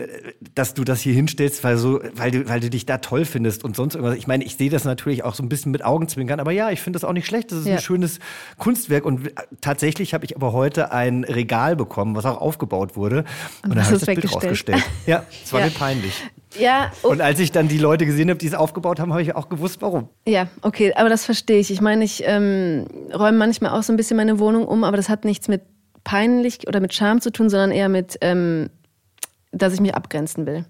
dass 0.54 0.76
du 0.76 0.84
das 0.84 1.02
hier 1.02 1.16
hinstellst, 1.16 1.64
weil, 1.64 1.78
so, 1.78 2.00
weil, 2.14 2.30
du, 2.30 2.48
weil 2.48 2.60
du 2.60 2.70
dich 2.70 2.86
da 2.86 3.00
toll 3.00 3.26
findest 3.26 3.64
und 3.64 3.76
sonst 3.76 3.96
irgendwas. 3.96 4.16
Ich 4.20 4.28
meine, 4.28 4.44
ich 4.44 4.56
sehe 4.56 4.70
das 4.70 4.84
natürlich 4.84 5.24
auch 5.24 5.34
so 5.34 5.42
ein 5.42 5.50
bisschen 5.50 5.72
mit 5.72 5.84
Augenzwinkern, 5.84 6.40
aber 6.40 6.52
ja, 6.52 6.70
ich 6.70 6.80
finde 6.80 6.98
das 6.98 7.04
auch 7.04 7.14
nicht 7.14 7.26
schlecht. 7.26 7.52
Das 7.52 7.58
ist 7.62 7.66
Ja. 7.66 7.78
ein 7.78 7.82
schönes 7.82 8.20
Kunstwerk 8.60 9.04
und 9.04 9.32
tatsächlich 9.62 10.14
habe 10.14 10.24
ich 10.26 10.36
aber 10.36 10.54
heute 10.54 10.92
ein 10.92 11.24
Regal 11.24 11.76
bekommen, 11.76 12.16
was 12.16 12.26
auch 12.26 12.40
aufgebaut 12.40 12.96
wurde 12.96 13.26
und, 13.64 13.72
Und 13.72 13.76
da 13.78 13.82
hast 13.82 13.88
habe 13.88 13.96
ich 13.98 14.06
das 14.06 14.16
Bild 14.16 14.32
rausgestellt. 14.32 14.84
Ja, 15.08 15.24
es 15.44 15.52
war 15.52 15.60
Ja. 15.62 15.66
mir 15.66 15.72
peinlich. 15.72 16.14
Ja, 16.60 16.92
oh, 17.04 17.10
Und 17.10 17.22
als 17.22 17.40
ich 17.40 17.52
dann 17.52 17.68
die 17.68 17.78
Leute 17.78 18.06
gesehen 18.06 18.30
habe, 18.30 18.38
die 18.38 18.48
es 18.48 18.54
aufgebaut 18.54 19.00
haben, 19.00 19.12
habe 19.12 19.22
ich 19.22 19.36
auch 19.36 19.50
gewusst, 19.50 19.82
warum. 19.82 20.10
ja, 20.28 20.48
okay, 20.62 20.94
aber 20.96 21.10
das 21.10 21.26
verstehe 21.26 21.60
ich. 21.60 21.72
Ich 21.72 21.82
meine, 21.82 22.04
ich 22.04 22.24
ähm, 22.26 22.86
räume 23.14 23.38
manchmal 23.38 23.72
auch 23.72 23.84
so 23.84 23.92
ein 23.94 23.98
bisschen 23.98 24.18
meine 24.18 24.40
Wohnung 24.40 24.68
um, 24.68 24.84
aber 24.84 24.98
das 24.98 25.10
hat 25.10 25.26
nichts 25.26 25.48
mit 25.48 25.62
peinlich 26.04 26.68
oder 26.68 26.80
mit 26.80 26.94
Scham 26.94 27.20
zu 27.22 27.32
tun, 27.32 27.50
sondern 27.50 27.72
eher 27.72 27.90
mit, 27.90 28.18
ähm, 28.22 28.70
dass 29.52 29.74
ich 29.74 29.82
mich 29.82 29.96
abgrenzen 29.96 30.46
will. 30.46 30.66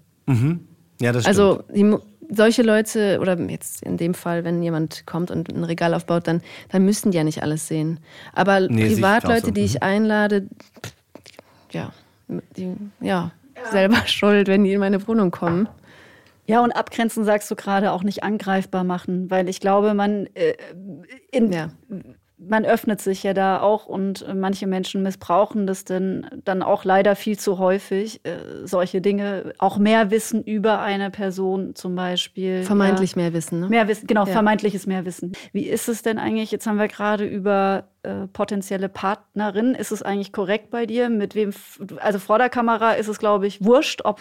Ja, 1.00 1.12
das 1.12 1.22
stimmt. 1.24 1.26
Also 1.26 1.62
die, 1.74 1.84
mu- 1.84 2.00
solche 2.30 2.62
Leute, 2.62 3.18
oder 3.20 3.38
jetzt 3.48 3.82
in 3.82 3.96
dem 3.96 4.14
Fall, 4.14 4.42
wenn 4.44 4.62
jemand 4.62 5.06
kommt 5.06 5.30
und 5.30 5.48
ein 5.52 5.62
Regal 5.62 5.94
aufbaut, 5.94 6.26
dann, 6.26 6.42
dann 6.70 6.84
müssen 6.84 7.10
die 7.12 7.18
ja 7.18 7.22
nicht 7.24 7.42
alles 7.42 7.68
sehen. 7.68 8.00
Aber 8.32 8.60
Nee, 8.60 8.86
Privatleute, 8.86 9.42
genauso. 9.42 9.50
die 9.52 9.60
ich 9.64 9.82
einlade, 9.82 10.48
pff, 10.82 10.92
ja, 11.72 11.92
die, 12.56 12.74
ja, 13.00 13.30
selber 13.70 13.96
schuld, 14.06 14.48
wenn 14.48 14.64
die 14.64 14.72
in 14.72 14.80
meine 14.80 15.06
Wohnung 15.06 15.30
kommen. 15.30 15.68
Ja, 16.48 16.60
und 16.62 16.70
abgrenzen 16.72 17.24
sagst 17.24 17.50
du 17.50 17.56
gerade 17.56 17.90
auch 17.90 18.04
nicht 18.04 18.22
angreifbar 18.22 18.84
machen, 18.84 19.30
weil 19.30 19.48
ich 19.48 19.58
glaube, 19.60 19.94
man, 19.94 20.26
äh, 20.34 20.54
in, 21.32 21.50
Ja. 21.52 21.70
man 22.38 22.64
öffnet 22.64 23.00
sich 23.00 23.24
ja 23.24 23.34
da 23.34 23.60
auch 23.60 23.86
und 23.86 24.24
manche 24.32 24.68
Menschen 24.68 25.02
missbrauchen 25.02 25.66
das 25.66 25.84
denn 25.84 26.24
dann 26.44 26.62
auch 26.62 26.84
leider 26.84 27.16
viel 27.16 27.36
zu 27.36 27.58
häufig, 27.58 28.20
äh, 28.24 28.36
solche 28.64 29.00
Dinge, 29.00 29.54
auch 29.58 29.78
mehr 29.78 30.12
Wissen 30.12 30.44
über 30.44 30.78
eine 30.80 31.10
Person 31.10 31.74
zum 31.74 31.96
Beispiel. 31.96 32.62
Vermeintlich 32.62 33.16
ja. 33.16 33.22
mehr 33.22 33.32
wissen, 33.32 33.58
ne? 33.58 33.68
Mehr 33.68 33.88
Wissen, 33.88 34.06
genau, 34.06 34.24
Ja. 34.26 34.32
vermeintliches 34.32 34.86
Mehrwissen. 34.86 35.32
Wie 35.52 35.64
ist 35.66 35.88
es 35.88 36.02
denn 36.02 36.18
eigentlich, 36.18 36.52
jetzt 36.52 36.68
haben 36.68 36.78
wir 36.78 36.86
gerade 36.88 37.24
über 37.24 37.88
äh, 38.06 38.28
potenzielle 38.28 38.88
Partnerin, 38.88 39.74
ist 39.74 39.90
es 39.90 40.02
eigentlich 40.02 40.32
korrekt 40.32 40.70
bei 40.70 40.86
dir? 40.86 41.08
Mit 41.08 41.34
wem, 41.34 41.50
also 41.96 42.18
vor 42.18 42.38
der 42.38 42.48
Kamera 42.48 42.92
ist 42.92 43.08
es, 43.08 43.18
glaube 43.18 43.46
ich, 43.46 43.64
wurscht, 43.64 44.02
ob, 44.04 44.20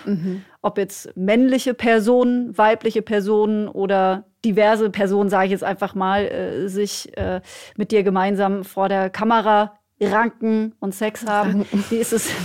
ob 0.62 0.78
jetzt 0.80 1.16
männliche 1.16 1.74
Personen, 1.74 2.58
weibliche 2.58 3.04
Personen 3.04 3.68
oder 3.68 4.26
diverse 4.44 4.90
Personen, 4.90 5.30
sage 5.30 5.46
ich 5.46 5.52
jetzt 5.52 5.64
einfach 5.64 5.94
mal, 5.94 6.26
äh, 6.26 6.68
sich 6.68 7.16
äh, 7.18 7.42
mit 7.78 7.92
dir 7.92 8.04
gemeinsam 8.04 8.64
vor 8.64 8.90
der 8.90 9.10
Kamera 9.10 9.78
ranken 10.02 10.74
und 10.80 10.96
Sex 10.96 11.26
haben. 11.28 11.66
Wie 11.90 11.98
ist 11.98 12.14
es? 12.14 12.30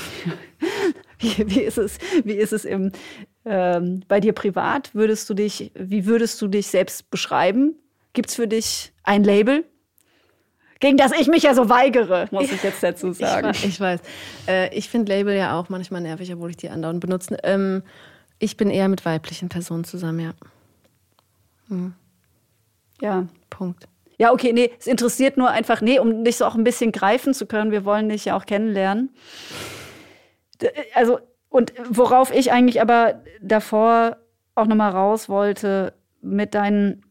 Wie, 1.18 1.50
wie 1.50 1.60
ist 1.60 1.76
es, 1.76 1.98
wie 2.24 2.32
ist 2.32 2.54
es 2.54 2.64
im, 2.64 2.92
ähm, 3.44 4.02
bei 4.08 4.20
dir 4.20 4.32
privat? 4.32 4.94
Würdest 4.94 5.28
du 5.28 5.34
dich, 5.34 5.70
wie 5.74 6.06
würdest 6.06 6.40
du 6.40 6.48
dich 6.48 6.68
selbst 6.68 7.10
beschreiben? 7.10 7.74
Gibt 8.14 8.30
es 8.30 8.36
für 8.36 8.48
dich 8.48 8.94
ein 9.02 9.22
Label? 9.22 9.64
Gegen 10.80 10.96
das 10.96 11.12
ich 11.12 11.28
mich 11.28 11.42
ja 11.42 11.54
so 11.54 11.68
weigere, 11.68 12.26
muss 12.30 12.50
ich 12.50 12.62
jetzt 12.62 12.82
dazu 12.82 13.12
sagen. 13.12 13.50
Ich, 13.50 13.64
ich 13.66 13.80
weiß. 13.80 14.00
Äh, 14.48 14.74
ich 14.76 14.88
finde 14.88 15.12
Label 15.12 15.36
ja 15.36 15.58
auch 15.58 15.68
manchmal 15.68 16.00
nervig, 16.00 16.32
obwohl 16.32 16.50
ich 16.50 16.56
die 16.56 16.70
andauernd 16.70 17.00
benutze. 17.00 17.36
Ähm, 17.42 17.82
ich 18.38 18.56
bin 18.56 18.70
eher 18.70 18.88
mit 18.88 19.04
weiblichen 19.04 19.48
Personen 19.50 19.84
zusammen, 19.84 20.20
ja. 20.20 20.32
Ja. 23.00 23.26
Punkt. 23.50 23.86
Ja, 24.18 24.32
okay, 24.32 24.52
nee, 24.52 24.70
es 24.78 24.86
interessiert 24.86 25.36
nur 25.36 25.50
einfach, 25.50 25.80
nee, 25.80 25.98
um 25.98 26.24
dich 26.24 26.36
so 26.36 26.44
auch 26.44 26.54
ein 26.54 26.64
bisschen 26.64 26.92
greifen 26.92 27.32
zu 27.32 27.46
können. 27.46 27.70
Wir 27.72 27.84
wollen 27.84 28.08
dich 28.08 28.26
ja 28.26 28.36
auch 28.36 28.44
kennenlernen. 28.44 29.10
D- 30.60 30.70
Also, 30.94 31.20
und 31.48 31.72
worauf 31.88 32.32
ich 32.32 32.52
eigentlich 32.52 32.80
aber 32.82 33.22
davor 33.40 34.16
auch 34.54 34.66
nochmal 34.66 34.92
raus 34.92 35.28
wollte, 35.28 35.94
mit 36.20 36.54
deinen 36.54 37.02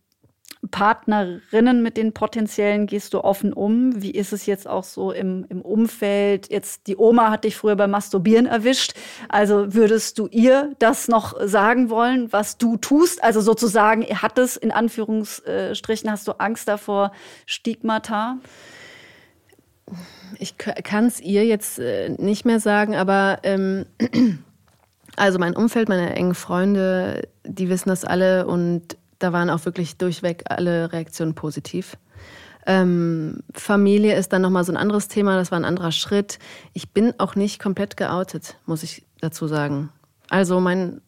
Partnerinnen, 0.71 1.81
mit 1.81 1.97
den 1.97 2.13
potenziellen 2.13 2.87
gehst 2.87 3.13
du 3.13 3.23
offen 3.23 3.53
um. 3.53 4.01
Wie 4.01 4.11
ist 4.11 4.33
es 4.33 4.45
jetzt 4.45 4.67
auch 4.67 4.83
so 4.83 5.11
im, 5.11 5.45
im 5.49 5.61
Umfeld? 5.61 6.51
Jetzt, 6.51 6.87
die 6.87 6.97
Oma 6.97 7.31
hat 7.31 7.43
dich 7.43 7.55
früher 7.55 7.75
beim 7.75 7.91
Masturbieren 7.91 8.45
erwischt. 8.45 8.93
Also 9.27 9.73
würdest 9.73 10.19
du 10.19 10.27
ihr 10.27 10.73
das 10.79 11.07
noch 11.07 11.35
sagen 11.45 11.89
wollen, 11.89 12.31
was 12.31 12.57
du 12.57 12.77
tust? 12.77 13.23
Also 13.23 13.41
sozusagen, 13.41 14.03
hat 14.03 14.37
es 14.37 14.57
in 14.57 14.71
Anführungsstrichen, 14.71 16.09
hast 16.11 16.27
du 16.27 16.33
Angst 16.39 16.67
davor, 16.67 17.11
Stigmata? 17.45 18.37
Ich 20.37 20.57
kann 20.57 21.07
es 21.07 21.19
ihr 21.19 21.45
jetzt 21.45 21.79
äh, 21.79 22.09
nicht 22.09 22.45
mehr 22.45 22.59
sagen, 22.59 22.95
aber 22.95 23.39
ähm, 23.43 23.85
also 25.15 25.39
mein 25.39 25.55
Umfeld, 25.55 25.89
meine 25.89 26.15
engen 26.15 26.35
Freunde, 26.35 27.27
die 27.43 27.69
wissen 27.69 27.89
das 27.89 28.05
alle 28.05 28.45
und 28.45 28.97
da 29.19 29.33
waren 29.33 29.49
auch 29.49 29.65
wirklich 29.65 29.97
durchweg 29.97 30.43
alle 30.49 30.91
Reaktionen 30.91 31.35
positiv. 31.35 31.97
Ähm, 32.65 33.41
Familie 33.53 34.15
ist 34.15 34.33
dann 34.33 34.41
nochmal 34.41 34.63
so 34.63 34.71
ein 34.71 34.77
anderes 34.77 35.07
Thema, 35.07 35.37
das 35.37 35.51
war 35.51 35.59
ein 35.59 35.65
anderer 35.65 35.91
Schritt. 35.91 36.39
Ich 36.73 36.91
bin 36.91 37.13
auch 37.17 37.35
nicht 37.35 37.59
komplett 37.61 37.97
geoutet, 37.97 38.57
muss 38.65 38.83
ich 38.83 39.05
dazu 39.21 39.47
sagen. 39.47 39.89
Also 40.29 40.59
mein, 40.59 41.01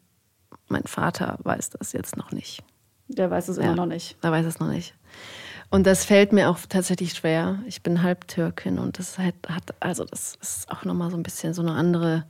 mein 0.67 0.83
Vater 0.83 1.37
weiß 1.43 1.71
das 1.71 1.93
jetzt 1.93 2.17
noch 2.17 2.31
nicht. 2.31 2.63
Der 3.07 3.29
weiß 3.29 3.49
es 3.49 3.57
immer 3.57 3.67
Ja, 3.67 3.75
noch 3.75 3.85
nicht. 3.85 4.17
Er 4.21 4.31
weiß 4.31 4.45
es 4.45 4.59
noch 4.59 4.69
nicht. 4.69 4.95
Und 5.69 5.85
das 5.87 6.03
fällt 6.03 6.33
mir 6.33 6.49
auch 6.49 6.59
tatsächlich 6.67 7.13
schwer. 7.13 7.59
Ich 7.65 7.83
bin 7.83 8.01
halb 8.01 8.27
Türkin 8.27 8.79
und 8.79 8.99
das 8.99 9.17
hat, 9.17 9.35
hat 9.47 9.73
also 9.79 10.03
das 10.03 10.35
ist 10.41 10.69
auch 10.69 10.83
nochmal 10.83 11.11
so 11.11 11.17
ein 11.17 11.23
bisschen 11.23 11.53
so 11.53 11.61
eine 11.61 11.73
andere, 11.73 12.25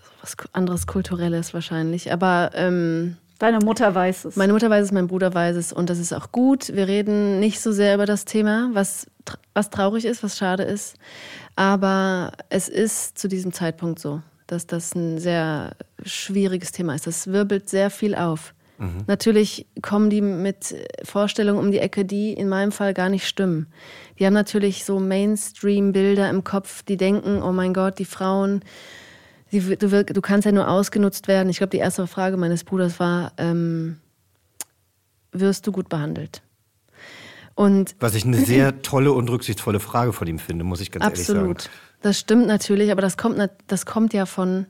so 0.00 0.10
was 0.22 0.36
anderes 0.52 0.86
Kulturelles 0.86 1.54
wahrscheinlich. 1.54 2.12
Aber 2.12 2.50
ähm, 2.54 3.16
Deine 3.38 3.58
Mutter 3.60 3.94
weiß 3.94 4.24
es. 4.24 4.36
meine 4.36 4.52
Mutter 4.52 4.68
weiß 4.68 4.86
es, 4.86 4.92
mein 4.92 5.06
Bruder 5.06 5.32
weiß 5.32 5.56
es 5.56 5.72
und 5.72 5.90
das 5.90 5.98
ist 5.98 6.12
auch 6.12 6.32
gut. 6.32 6.74
Wir 6.74 6.88
reden 6.88 7.38
nicht 7.38 7.60
so 7.60 7.70
sehr 7.70 7.94
über 7.94 8.06
das 8.06 8.24
Thema, 8.24 8.70
was, 8.72 9.06
was 9.54 9.70
traurig 9.70 10.04
ist, 10.04 10.22
was 10.22 10.36
schade 10.36 10.64
ist. 10.64 10.96
Aber 11.54 12.32
es 12.50 12.68
ist 12.68 13.18
zu 13.18 13.28
diesem 13.28 13.52
Zeitpunkt 13.52 14.00
so, 14.00 14.22
dass 14.48 14.66
das 14.66 14.94
ein 14.94 15.18
sehr 15.18 15.76
schwieriges 16.04 16.72
Thema 16.72 16.94
ist. 16.94 17.06
Das 17.06 17.28
wirbelt 17.28 17.68
sehr 17.68 17.90
viel 17.90 18.14
auf. 18.14 18.54
Natürlich 19.08 19.66
kommen 19.82 20.08
die 20.08 20.20
mit 20.20 20.76
Vorstellungen 21.02 21.58
um 21.58 21.72
die 21.72 21.80
Ecke, 21.80 22.04
die 22.04 22.32
in 22.32 22.48
meinem 22.48 22.70
Fall 22.70 22.94
gar 22.94 23.08
nicht 23.08 23.26
stimmen. 23.26 23.66
Die 24.18 24.24
haben 24.24 24.34
natürlich 24.34 24.84
so 24.84 25.00
Mainstream-Bilder 25.00 26.30
im 26.30 26.44
Kopf, 26.44 26.84
die 26.84 26.96
denken, 26.96 27.42
oh 27.42 27.50
mein 27.50 27.74
Gott, 27.74 27.98
die 27.98 28.04
Frauen, 28.04 28.62
die, 29.52 29.76
du, 29.76 30.04
du 30.04 30.20
kannst 30.20 30.46
ja 30.46 30.52
nur 30.52 30.68
ausgenutzt 30.68 31.28
werden. 31.28 31.48
Ich 31.48 31.58
glaube, 31.58 31.70
die 31.70 31.78
erste 31.78 32.06
Frage 32.06 32.36
meines 32.36 32.64
Bruders 32.64 33.00
war, 33.00 33.32
ähm, 33.38 33.98
wirst 35.32 35.66
du 35.66 35.72
gut 35.72 35.88
behandelt? 35.88 36.42
Und 37.54 37.96
Was 37.98 38.14
ich 38.14 38.24
eine 38.24 38.36
sehr 38.36 38.82
tolle 38.82 39.12
und 39.12 39.28
rücksichtsvolle 39.28 39.80
Frage 39.80 40.12
von 40.12 40.28
ihm 40.28 40.38
finde, 40.38 40.64
muss 40.64 40.80
ich 40.80 40.92
ganz 40.92 41.04
ehrlich 41.04 41.20
absolut, 41.20 41.62
sagen. 41.62 41.74
das 42.02 42.18
stimmt 42.18 42.46
natürlich, 42.46 42.92
aber 42.92 43.02
das 43.02 43.16
kommt, 43.16 43.36
das 43.66 43.84
kommt 43.84 44.14
ja 44.14 44.26
von 44.26 44.66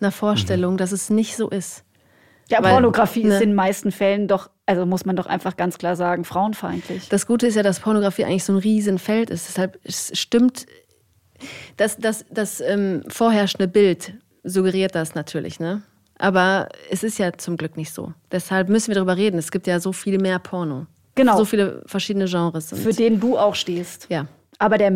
einer 0.00 0.10
Vorstellung, 0.10 0.76
dass 0.76 0.90
es 0.90 1.10
nicht 1.10 1.36
so 1.36 1.48
ist. 1.48 1.84
Ja, 2.48 2.62
Weil, 2.62 2.72
Pornografie 2.72 3.24
ne? 3.24 3.36
ist 3.36 3.42
in 3.42 3.50
den 3.50 3.54
meisten 3.54 3.92
Fällen 3.92 4.26
doch, 4.26 4.50
also 4.66 4.84
muss 4.84 5.06
man 5.06 5.16
doch 5.16 5.26
einfach 5.26 5.56
ganz 5.56 5.78
klar 5.78 5.94
sagen, 5.96 6.24
frauenfeindlich. 6.24 7.08
Das 7.08 7.26
Gute 7.26 7.46
ist 7.46 7.54
ja, 7.54 7.62
dass 7.62 7.80
Pornografie 7.80 8.24
eigentlich 8.24 8.44
so 8.44 8.52
ein 8.52 8.58
Riesenfeld 8.58 9.30
ist. 9.30 9.48
Deshalb 9.48 9.78
es 9.84 10.10
stimmt, 10.18 10.66
das, 11.76 11.96
das, 11.98 12.24
das 12.30 12.60
ähm, 12.60 13.02
vorherrschende 13.08 13.68
Bild 13.68 14.14
suggeriert 14.42 14.94
das 14.94 15.14
natürlich, 15.14 15.60
ne? 15.60 15.82
Aber 16.18 16.68
es 16.90 17.02
ist 17.02 17.18
ja 17.18 17.32
zum 17.32 17.56
Glück 17.56 17.76
nicht 17.76 17.92
so. 17.92 18.12
Deshalb 18.30 18.68
müssen 18.68 18.88
wir 18.88 18.94
darüber 18.94 19.16
reden. 19.16 19.36
Es 19.36 19.50
gibt 19.50 19.66
ja 19.66 19.80
so 19.80 19.92
viel 19.92 20.18
mehr 20.18 20.38
Porno. 20.38 20.86
Genau. 21.16 21.36
So 21.36 21.44
viele 21.44 21.82
verschiedene 21.86 22.26
Genres. 22.26 22.72
Für 22.72 22.92
den 22.92 23.18
du 23.20 23.36
auch 23.36 23.54
stehst. 23.54 24.06
ja. 24.10 24.26
Aber 24.58 24.78
der 24.78 24.92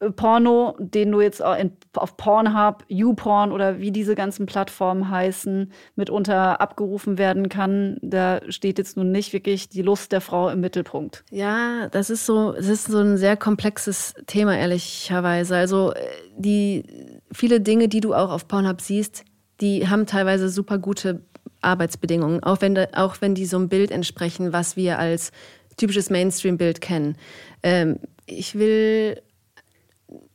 Mainstream-Porno, 0.00 0.76
den 0.78 1.12
du 1.12 1.20
jetzt 1.20 1.40
in, 1.40 1.72
auf 1.94 2.16
Pornhub, 2.16 2.84
YouPorn 2.88 3.52
oder 3.52 3.78
wie 3.78 3.92
diese 3.92 4.14
ganzen 4.14 4.46
Plattformen 4.46 5.10
heißen, 5.10 5.72
mitunter 5.96 6.60
abgerufen 6.60 7.18
werden 7.18 7.48
kann, 7.48 7.98
da 8.02 8.40
steht 8.48 8.78
jetzt 8.78 8.96
nun 8.96 9.12
nicht 9.12 9.32
wirklich 9.32 9.68
die 9.68 9.82
Lust 9.82 10.12
der 10.12 10.20
Frau 10.20 10.48
im 10.48 10.60
Mittelpunkt. 10.60 11.24
Ja, 11.30 11.88
das 11.88 12.10
ist 12.10 12.26
so, 12.26 12.54
es 12.54 12.68
ist 12.68 12.86
so 12.86 12.98
ein 12.98 13.16
sehr 13.16 13.36
komplexes 13.36 14.14
Thema, 14.26 14.56
ehrlicherweise. 14.56 15.56
Also 15.56 15.92
äh, 15.92 16.00
die 16.36 16.84
viele 17.32 17.60
Dinge, 17.60 17.88
die 17.88 18.00
du 18.00 18.14
auch 18.14 18.30
auf 18.30 18.48
Pornhub 18.48 18.80
siehst, 18.80 19.24
die 19.60 19.88
haben 19.88 20.06
teilweise 20.06 20.48
super 20.48 20.78
gute 20.78 21.22
Arbeitsbedingungen, 21.60 22.42
auch 22.42 22.62
wenn, 22.62 22.78
auch 22.94 23.16
wenn 23.20 23.34
die 23.34 23.44
so 23.44 23.58
einem 23.58 23.68
Bild 23.68 23.90
entsprechen, 23.90 24.54
was 24.54 24.76
wir 24.76 24.98
als 24.98 25.32
typisches 25.76 26.08
Mainstream-Bild 26.08 26.80
kennen. 26.80 27.16
Ähm, 27.62 27.98
ich 28.26 28.58
will 28.58 29.20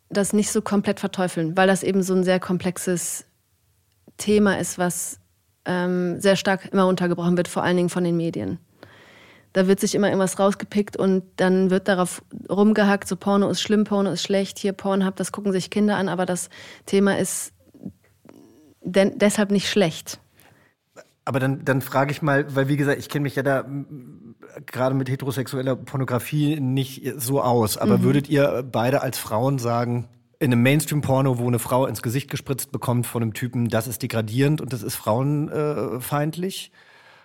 das 0.09 0.33
nicht 0.33 0.51
so 0.51 0.61
komplett 0.61 0.99
verteufeln, 0.99 1.57
weil 1.57 1.67
das 1.67 1.83
eben 1.83 2.03
so 2.03 2.13
ein 2.13 2.23
sehr 2.23 2.39
komplexes 2.39 3.25
Thema 4.17 4.57
ist, 4.59 4.77
was 4.77 5.19
ähm, 5.65 6.19
sehr 6.21 6.35
stark 6.35 6.65
immer 6.71 6.87
untergebrochen 6.87 7.37
wird, 7.37 7.47
vor 7.47 7.63
allen 7.63 7.77
Dingen 7.77 7.89
von 7.89 8.03
den 8.03 8.17
Medien. 8.17 8.59
Da 9.53 9.67
wird 9.67 9.79
sich 9.79 9.95
immer 9.95 10.07
irgendwas 10.07 10.37
rausgepickt 10.37 10.97
und 10.97 11.23
dann 11.37 11.69
wird 11.69 11.87
darauf 11.87 12.21
rumgehackt, 12.49 13.07
so 13.07 13.15
Porno 13.15 13.49
ist 13.49 13.61
schlimm, 13.61 13.85
Porno 13.85 14.11
ist 14.11 14.21
schlecht, 14.21 14.59
hier 14.59 14.73
Pornhub, 14.73 15.15
das 15.15 15.31
gucken 15.31 15.51
sich 15.51 15.69
Kinder 15.69 15.95
an, 15.95 16.09
aber 16.09 16.25
das 16.25 16.49
Thema 16.85 17.17
ist 17.17 17.53
deshalb 18.81 19.51
nicht 19.51 19.69
schlecht. 19.69 20.19
Aber 21.23 21.39
dann, 21.39 21.65
dann 21.65 21.81
frage 21.81 22.11
ich 22.11 22.21
mal, 22.21 22.53
weil 22.53 22.67
wie 22.67 22.77
gesagt, 22.77 22.99
ich 22.99 23.09
kenne 23.09 23.23
mich 23.23 23.35
ja 23.35 23.43
da 23.43 23.65
gerade 24.65 24.95
mit 24.95 25.09
heterosexueller 25.09 25.75
Pornografie 25.75 26.59
nicht 26.59 27.13
so 27.17 27.41
aus. 27.41 27.77
Aber 27.77 28.03
würdet 28.03 28.29
ihr 28.29 28.63
beide 28.69 29.01
als 29.01 29.17
Frauen 29.17 29.59
sagen, 29.59 30.07
in 30.39 30.51
einem 30.51 30.63
Mainstream-Porno, 30.63 31.37
wo 31.39 31.47
eine 31.47 31.59
Frau 31.59 31.85
ins 31.85 32.01
Gesicht 32.01 32.29
gespritzt 32.29 32.71
bekommt 32.71 33.07
von 33.07 33.21
einem 33.21 33.33
Typen, 33.33 33.69
das 33.69 33.87
ist 33.87 34.03
degradierend 34.03 34.61
und 34.61 34.73
das 34.73 34.83
ist 34.83 34.95
frauenfeindlich? 34.95 36.71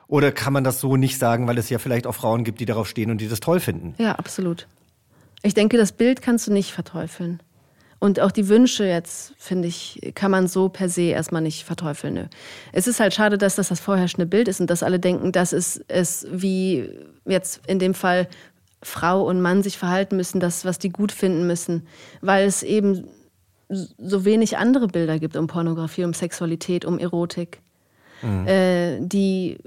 Oder 0.06 0.32
kann 0.32 0.52
man 0.52 0.64
das 0.64 0.80
so 0.80 0.96
nicht 0.96 1.18
sagen, 1.18 1.46
weil 1.46 1.58
es 1.58 1.70
ja 1.70 1.78
vielleicht 1.78 2.06
auch 2.06 2.14
Frauen 2.14 2.42
gibt, 2.42 2.60
die 2.60 2.66
darauf 2.66 2.88
stehen 2.88 3.10
und 3.10 3.20
die 3.20 3.28
das 3.28 3.40
toll 3.40 3.60
finden? 3.60 3.94
Ja, 3.98 4.12
absolut. 4.16 4.66
Ich 5.42 5.54
denke, 5.54 5.76
das 5.76 5.92
Bild 5.92 6.20
kannst 6.20 6.46
du 6.46 6.52
nicht 6.52 6.72
verteufeln. 6.72 7.40
Und 8.00 8.18
auch 8.18 8.32
die 8.32 8.48
Wünsche 8.48 8.84
jetzt, 8.86 9.34
finde 9.36 9.68
ich, 9.68 10.12
kann 10.14 10.30
man 10.30 10.48
so 10.48 10.70
per 10.70 10.88
se 10.88 11.02
erstmal 11.02 11.42
nicht 11.42 11.64
verteufeln. 11.64 12.14
Nö. 12.14 12.24
Es 12.72 12.86
ist 12.86 12.98
halt 12.98 13.12
schade, 13.12 13.36
dass 13.36 13.56
das 13.56 13.68
das 13.68 13.78
vorherrschende 13.78 14.24
Bild 14.26 14.48
ist 14.48 14.58
und 14.58 14.70
dass 14.70 14.82
alle 14.82 14.98
denken, 14.98 15.32
das 15.32 15.52
ist 15.52 15.84
es, 15.86 16.26
wie 16.32 16.90
jetzt 17.26 17.60
in 17.66 17.78
dem 17.78 17.92
Fall 17.92 18.26
Frau 18.82 19.28
und 19.28 19.42
Mann 19.42 19.62
sich 19.62 19.76
verhalten 19.76 20.16
müssen, 20.16 20.40
das, 20.40 20.64
was 20.64 20.78
die 20.78 20.88
gut 20.88 21.12
finden 21.12 21.46
müssen, 21.46 21.86
weil 22.22 22.46
es 22.46 22.62
eben 22.62 23.06
so 23.68 24.24
wenig 24.24 24.56
andere 24.56 24.88
Bilder 24.88 25.18
gibt 25.18 25.36
um 25.36 25.46
Pornografie, 25.46 26.04
um 26.04 26.14
Sexualität, 26.14 26.86
um 26.86 26.98
Erotik, 26.98 27.60
äh, 28.46 28.98
die 29.00 29.58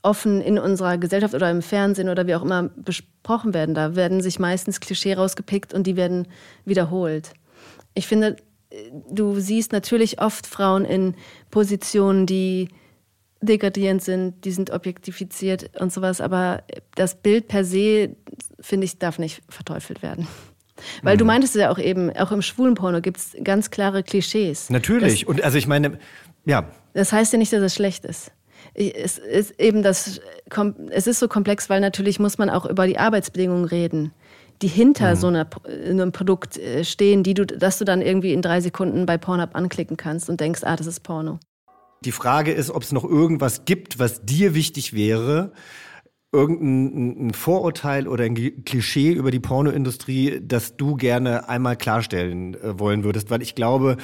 offen 0.00 0.40
in 0.40 0.58
unserer 0.58 0.96
Gesellschaft 0.98 1.34
oder 1.34 1.50
im 1.50 1.62
Fernsehen 1.62 2.08
oder 2.08 2.26
wie 2.26 2.34
auch 2.34 2.42
immer 2.42 2.70
besprochen 2.76 3.52
werden. 3.52 3.74
Da 3.74 3.94
werden 3.94 4.22
sich 4.22 4.38
meistens 4.38 4.80
Klischee 4.80 5.14
rausgepickt 5.14 5.72
und 5.72 5.86
die 5.86 5.96
werden 5.96 6.26
wiederholt. 6.64 7.32
Ich 7.94 8.06
finde, 8.06 8.36
du 9.10 9.38
siehst 9.38 9.72
natürlich 9.72 10.20
oft 10.20 10.46
Frauen 10.46 10.84
in 10.84 11.14
Positionen, 11.50 12.26
die 12.26 12.68
degradierend 13.40 14.02
sind, 14.02 14.44
die 14.44 14.52
sind 14.52 14.70
objektifiziert 14.70 15.70
und 15.80 15.92
sowas, 15.92 16.20
aber 16.20 16.62
das 16.94 17.20
Bild 17.20 17.48
per 17.48 17.64
se, 17.64 18.16
finde 18.60 18.86
ich, 18.86 18.98
darf 18.98 19.18
nicht 19.18 19.42
verteufelt 19.48 20.02
werden. 20.02 20.26
Weil 21.02 21.16
du 21.16 21.24
meintest 21.24 21.54
ja 21.54 21.70
auch 21.70 21.78
eben, 21.78 22.10
auch 22.16 22.32
im 22.32 22.42
schwulen 22.42 22.74
Porno 22.74 23.00
gibt 23.00 23.18
es 23.18 23.36
ganz 23.44 23.70
klare 23.70 24.02
Klischees. 24.02 24.70
Natürlich. 24.70 25.26
und 25.26 25.42
also 25.42 25.56
ich 25.56 25.66
meine, 25.66 25.98
ja, 26.44 26.68
Das 26.94 27.12
heißt 27.12 27.32
ja 27.32 27.38
nicht, 27.38 27.52
dass 27.52 27.62
es 27.62 27.74
schlecht 27.74 28.04
ist. 28.04 28.32
Es 28.74 29.18
ist 29.18 29.60
eben 29.60 29.82
das, 29.82 30.20
es 30.90 31.06
ist 31.06 31.20
so 31.20 31.28
komplex, 31.28 31.68
weil 31.68 31.80
natürlich 31.80 32.18
muss 32.18 32.38
man 32.38 32.50
auch 32.50 32.66
über 32.66 32.86
die 32.86 32.98
Arbeitsbedingungen 32.98 33.66
reden, 33.66 34.12
die 34.62 34.68
hinter 34.68 35.16
so 35.16 35.28
einer, 35.28 35.48
einem 35.66 36.12
Produkt 36.12 36.56
äh, 36.56 36.84
stehen, 36.84 37.22
die 37.22 37.34
du, 37.34 37.46
dass 37.46 37.78
du 37.78 37.84
dann 37.84 38.02
irgendwie 38.02 38.32
in 38.32 38.42
drei 38.42 38.60
Sekunden 38.60 39.06
bei 39.06 39.18
Pornhub 39.18 39.54
anklicken 39.54 39.96
kannst 39.96 40.28
und 40.30 40.40
denkst, 40.40 40.60
ah, 40.64 40.76
das 40.76 40.86
ist 40.86 41.00
Porno. 41.00 41.38
Die 42.04 42.12
Frage 42.12 42.52
ist, 42.52 42.70
ob 42.70 42.82
es 42.82 42.92
noch 42.92 43.04
irgendwas 43.04 43.64
gibt, 43.64 43.98
was 43.98 44.24
dir 44.24 44.54
wichtig 44.54 44.92
wäre, 44.92 45.52
irgendein 46.34 47.28
ein 47.28 47.32
Vorurteil 47.32 48.08
oder 48.08 48.24
ein 48.24 48.64
Klischee 48.64 49.12
über 49.12 49.30
die 49.30 49.40
Pornoindustrie, 49.40 50.40
das 50.42 50.76
du 50.76 50.96
gerne 50.96 51.48
einmal 51.48 51.76
klarstellen 51.76 52.54
äh, 52.54 52.78
wollen 52.78 53.04
würdest, 53.04 53.30
weil 53.30 53.40
ich 53.40 53.54
glaube, 53.54 53.96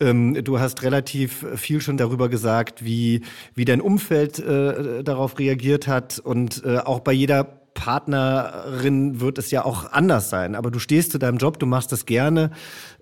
ähm, 0.00 0.34
du 0.44 0.58
hast 0.58 0.82
relativ 0.82 1.46
viel 1.54 1.80
schon 1.80 1.96
darüber 1.96 2.28
gesagt, 2.28 2.84
wie 2.84 3.22
wie 3.54 3.64
dein 3.64 3.80
Umfeld 3.80 4.38
äh, 4.40 5.04
darauf 5.04 5.38
reagiert 5.38 5.86
hat 5.86 6.18
und 6.18 6.62
äh, 6.64 6.78
auch 6.78 7.00
bei 7.00 7.12
jeder 7.12 7.65
Partnerin 7.76 9.20
wird 9.20 9.38
es 9.38 9.52
ja 9.52 9.64
auch 9.64 9.92
anders 9.92 10.28
sein. 10.30 10.56
Aber 10.56 10.72
du 10.72 10.80
stehst 10.80 11.12
zu 11.12 11.18
deinem 11.18 11.38
Job, 11.38 11.60
du 11.60 11.66
machst 11.66 11.92
das 11.92 12.06
gerne, 12.06 12.50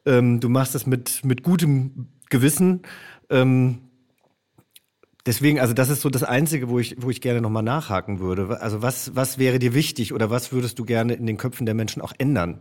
ähm, 0.05 0.41
du 0.41 0.51
machst 0.51 0.75
das 0.75 0.87
mit 0.87 1.25
mit 1.25 1.43
gutem 1.43 2.09
Gewissen. 2.29 2.83
Ähm, 3.31 3.79
Deswegen, 5.27 5.59
also 5.59 5.73
das 5.73 5.89
ist 5.89 6.03
so 6.03 6.11
das 6.11 6.23
Einzige, 6.23 6.69
wo 6.69 6.79
ich, 6.79 6.97
wo 6.99 7.09
ich 7.09 7.23
gerne 7.23 7.41
nochmal 7.41 7.63
nachhaken 7.63 8.21
würde. 8.21 8.61
Also 8.61 8.83
was, 8.83 9.17
was 9.17 9.39
wäre 9.39 9.59
dir 9.59 9.73
wichtig 9.73 10.13
oder 10.13 10.29
was 10.29 10.53
würdest 10.53 10.79
du 10.79 10.85
gerne 10.85 11.15
in 11.15 11.25
den 11.25 11.39
Köpfen 11.39 11.65
der 11.65 11.75
Menschen 11.75 12.03
auch 12.03 12.13
ändern? 12.19 12.61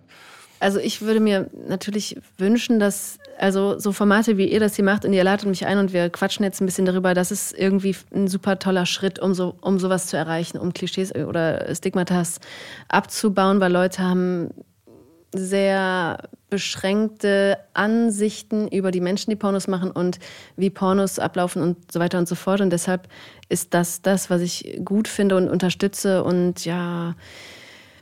Also 0.63 0.79
ich 0.79 1.01
würde 1.01 1.19
mir 1.19 1.49
natürlich 1.67 2.17
wünschen, 2.37 2.79
dass, 2.79 3.19
also 3.37 3.77
so 3.77 3.91
Formate 3.91 4.37
wie 4.37 4.49
ihr 4.49 4.61
das 4.61 4.77
hier 4.77 4.85
macht 4.85 5.03
und 5.03 5.11
ihr 5.11 5.23
ladet 5.23 5.45
mich 5.45 5.65
ein 5.65 5.77
und 5.77 5.91
wir 5.91 6.09
quatschen 6.09 6.45
jetzt 6.45 6.61
ein 6.61 6.65
bisschen 6.65 6.85
darüber, 6.85 7.13
das 7.13 7.31
ist 7.31 7.51
irgendwie 7.51 7.93
ein 8.15 8.29
super 8.29 8.59
toller 8.59 8.85
Schritt, 8.85 9.19
um, 9.19 9.33
so, 9.33 9.55
um 9.59 9.77
sowas 9.77 10.07
zu 10.07 10.15
erreichen, 10.15 10.57
um 10.57 10.73
Klischees 10.73 11.13
oder 11.13 11.75
Stigmatas 11.75 12.39
abzubauen, 12.87 13.59
weil 13.59 13.73
Leute 13.73 14.03
haben 14.03 14.51
sehr 15.33 16.29
beschränkte 16.49 17.57
Ansichten 17.73 18.69
über 18.69 18.91
die 18.91 19.01
Menschen, 19.01 19.31
die 19.31 19.35
Pornos 19.35 19.67
machen 19.67 19.91
und 19.91 20.19
wie 20.55 20.69
Pornos 20.69 21.19
ablaufen 21.19 21.61
und 21.61 21.91
so 21.91 21.99
weiter 21.99 22.19
und 22.19 22.27
so 22.29 22.35
fort. 22.35 22.61
Und 22.61 22.69
deshalb 22.69 23.09
ist 23.49 23.73
das 23.73 24.01
das, 24.01 24.29
was 24.29 24.39
ich 24.41 24.79
gut 24.85 25.09
finde 25.09 25.35
und 25.35 25.49
unterstütze. 25.49 26.23
Und 26.23 26.63
ja, 26.63 27.15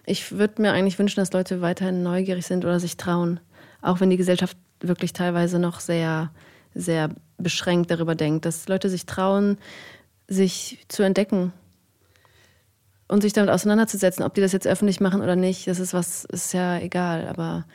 ich 0.05 0.31
würde 0.31 0.61
mir 0.61 0.71
eigentlich 0.71 0.99
wünschen, 0.99 1.19
dass 1.19 1.33
Leute 1.33 1.61
weiterhin 1.61 2.03
neugierig 2.03 2.45
sind 2.45 2.65
oder 2.65 2.79
sich 2.79 2.97
trauen. 2.97 3.39
Auch 3.81 3.99
wenn 3.99 4.09
die 4.09 4.17
Gesellschaft 4.17 4.57
wirklich 4.79 5.13
teilweise 5.13 5.59
noch 5.59 5.79
sehr, 5.79 6.31
sehr 6.73 7.09
beschränkt 7.37 7.91
darüber 7.91 8.15
denkt. 8.15 8.45
Dass 8.45 8.67
Leute 8.67 8.89
sich 8.89 9.05
trauen, 9.05 9.57
sich 10.27 10.83
zu 10.87 11.03
entdecken 11.03 11.53
und 13.07 13.21
sich 13.21 13.33
damit 13.33 13.51
auseinanderzusetzen. 13.51 14.23
Ob 14.23 14.33
die 14.33 14.41
das 14.41 14.53
jetzt 14.53 14.67
öffentlich 14.67 14.99
machen 14.99 15.21
oder 15.21 15.35
nicht, 15.35 15.67
das 15.67 15.79
ist 15.79 15.93
was, 15.93 16.25
ist 16.25 16.53
ja 16.53 16.79
egal. 16.79 17.27
Aber 17.27 17.65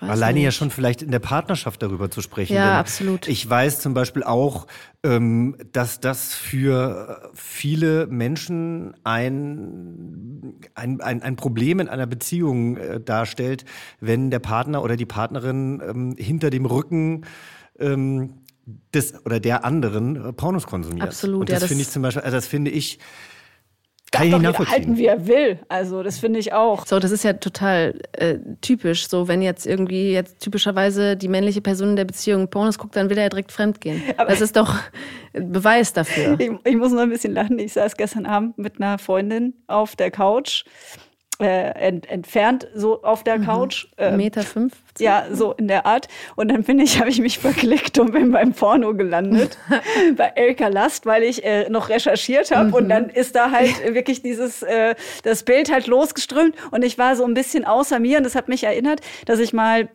Alleine 0.00 0.38
nicht. 0.38 0.44
ja 0.44 0.50
schon 0.50 0.70
vielleicht 0.70 1.02
in 1.02 1.10
der 1.10 1.18
Partnerschaft 1.18 1.82
darüber 1.82 2.10
zu 2.10 2.22
sprechen. 2.22 2.54
Ja, 2.56 2.78
absolut. 2.80 3.28
Ich 3.28 3.48
weiß 3.48 3.80
zum 3.80 3.92
Beispiel 3.94 4.22
auch, 4.22 4.66
ähm, 5.02 5.56
dass 5.72 6.00
das 6.00 6.34
für 6.34 7.30
viele 7.34 8.06
Menschen 8.06 8.94
ein, 9.04 10.54
ein, 10.74 11.00
ein, 11.00 11.22
ein 11.22 11.36
Problem 11.36 11.80
in 11.80 11.88
einer 11.88 12.06
Beziehung 12.06 12.76
äh, 12.76 13.00
darstellt, 13.00 13.64
wenn 14.00 14.30
der 14.30 14.38
Partner 14.40 14.82
oder 14.82 14.96
die 14.96 15.06
Partnerin 15.06 15.82
ähm, 15.86 16.14
hinter 16.18 16.50
dem 16.50 16.64
Rücken 16.66 17.24
ähm, 17.78 18.34
des 18.94 19.24
oder 19.26 19.40
der 19.40 19.64
anderen 19.64 20.16
äh, 20.16 20.32
Pornos 20.32 20.66
konsumiert. 20.66 21.08
Absolut, 21.08 21.40
Und 21.42 21.48
ja, 21.50 21.56
das, 21.56 21.62
das- 21.62 21.68
finde 21.68 21.82
ich 21.82 21.90
zum 21.90 22.02
Beispiel, 22.02 22.22
also 22.22 22.36
das 22.36 22.46
finde 22.46 22.70
ich, 22.70 22.98
kann 24.14 24.30
doch 24.30 24.40
jeder 24.40 24.58
halten, 24.58 24.96
wie 24.96 25.06
er 25.06 25.26
will. 25.26 25.58
Also 25.68 26.02
das 26.02 26.18
finde 26.18 26.38
ich 26.38 26.52
auch. 26.52 26.86
So, 26.86 26.98
das 26.98 27.10
ist 27.10 27.24
ja 27.24 27.34
total 27.34 28.00
äh, 28.12 28.38
typisch. 28.60 29.08
So, 29.08 29.28
wenn 29.28 29.42
jetzt 29.42 29.66
irgendwie 29.66 30.12
jetzt 30.12 30.40
typischerweise 30.40 31.16
die 31.16 31.28
männliche 31.28 31.60
Person 31.60 31.90
in 31.90 31.96
der 31.96 32.04
Beziehung 32.04 32.48
Pornos 32.48 32.78
guckt, 32.78 32.96
dann 32.96 33.10
will 33.10 33.18
er 33.18 33.24
ja 33.24 33.28
direkt 33.28 33.52
fremdgehen. 33.52 34.02
Das 34.16 34.40
ist 34.40 34.56
doch 34.56 34.74
ein 35.34 35.52
Beweis 35.52 35.92
dafür. 35.92 36.38
Ich, 36.38 36.50
ich 36.64 36.76
muss 36.76 36.92
nur 36.92 37.02
ein 37.02 37.10
bisschen 37.10 37.34
lachen. 37.34 37.58
Ich 37.58 37.72
saß 37.74 37.96
gestern 37.96 38.26
Abend 38.26 38.58
mit 38.58 38.80
einer 38.80 38.98
Freundin 38.98 39.54
auf 39.66 39.96
der 39.96 40.10
Couch 40.10 40.64
äh, 41.40 41.70
ent, 41.70 42.08
entfernt, 42.08 42.68
so 42.74 43.02
auf 43.02 43.24
der 43.24 43.38
mhm. 43.38 43.46
Couch. 43.46 43.86
Ähm, 43.98 44.16
Meter 44.16 44.42
fünf. 44.42 44.74
Ja, 44.98 45.26
so 45.32 45.52
in 45.52 45.66
der 45.66 45.86
Art. 45.86 46.08
Und 46.36 46.48
dann 46.48 46.62
bin 46.62 46.78
ich, 46.78 46.98
habe 47.00 47.10
ich 47.10 47.20
mich 47.20 47.38
verklickt 47.38 47.98
und 47.98 48.12
bin 48.12 48.30
beim 48.30 48.52
Porno 48.52 48.94
gelandet 48.94 49.58
bei 50.16 50.32
Elka 50.34 50.68
Last, 50.68 51.06
weil 51.06 51.22
ich 51.22 51.44
äh, 51.44 51.68
noch 51.68 51.88
recherchiert 51.88 52.50
habe. 52.50 52.68
Mhm. 52.68 52.74
Und 52.74 52.88
dann 52.88 53.08
ist 53.08 53.34
da 53.34 53.50
halt 53.50 53.94
wirklich 53.94 54.22
dieses, 54.22 54.62
äh, 54.62 54.94
das 55.22 55.42
Bild 55.42 55.72
halt 55.72 55.86
losgeströmt. 55.86 56.54
Und 56.70 56.84
ich 56.84 56.98
war 56.98 57.16
so 57.16 57.24
ein 57.24 57.34
bisschen 57.34 57.64
außer 57.64 57.98
mir. 57.98 58.18
Und 58.18 58.24
das 58.24 58.34
hat 58.34 58.48
mich 58.48 58.64
erinnert, 58.64 59.00
dass 59.26 59.40
ich 59.40 59.52
mal 59.52 59.88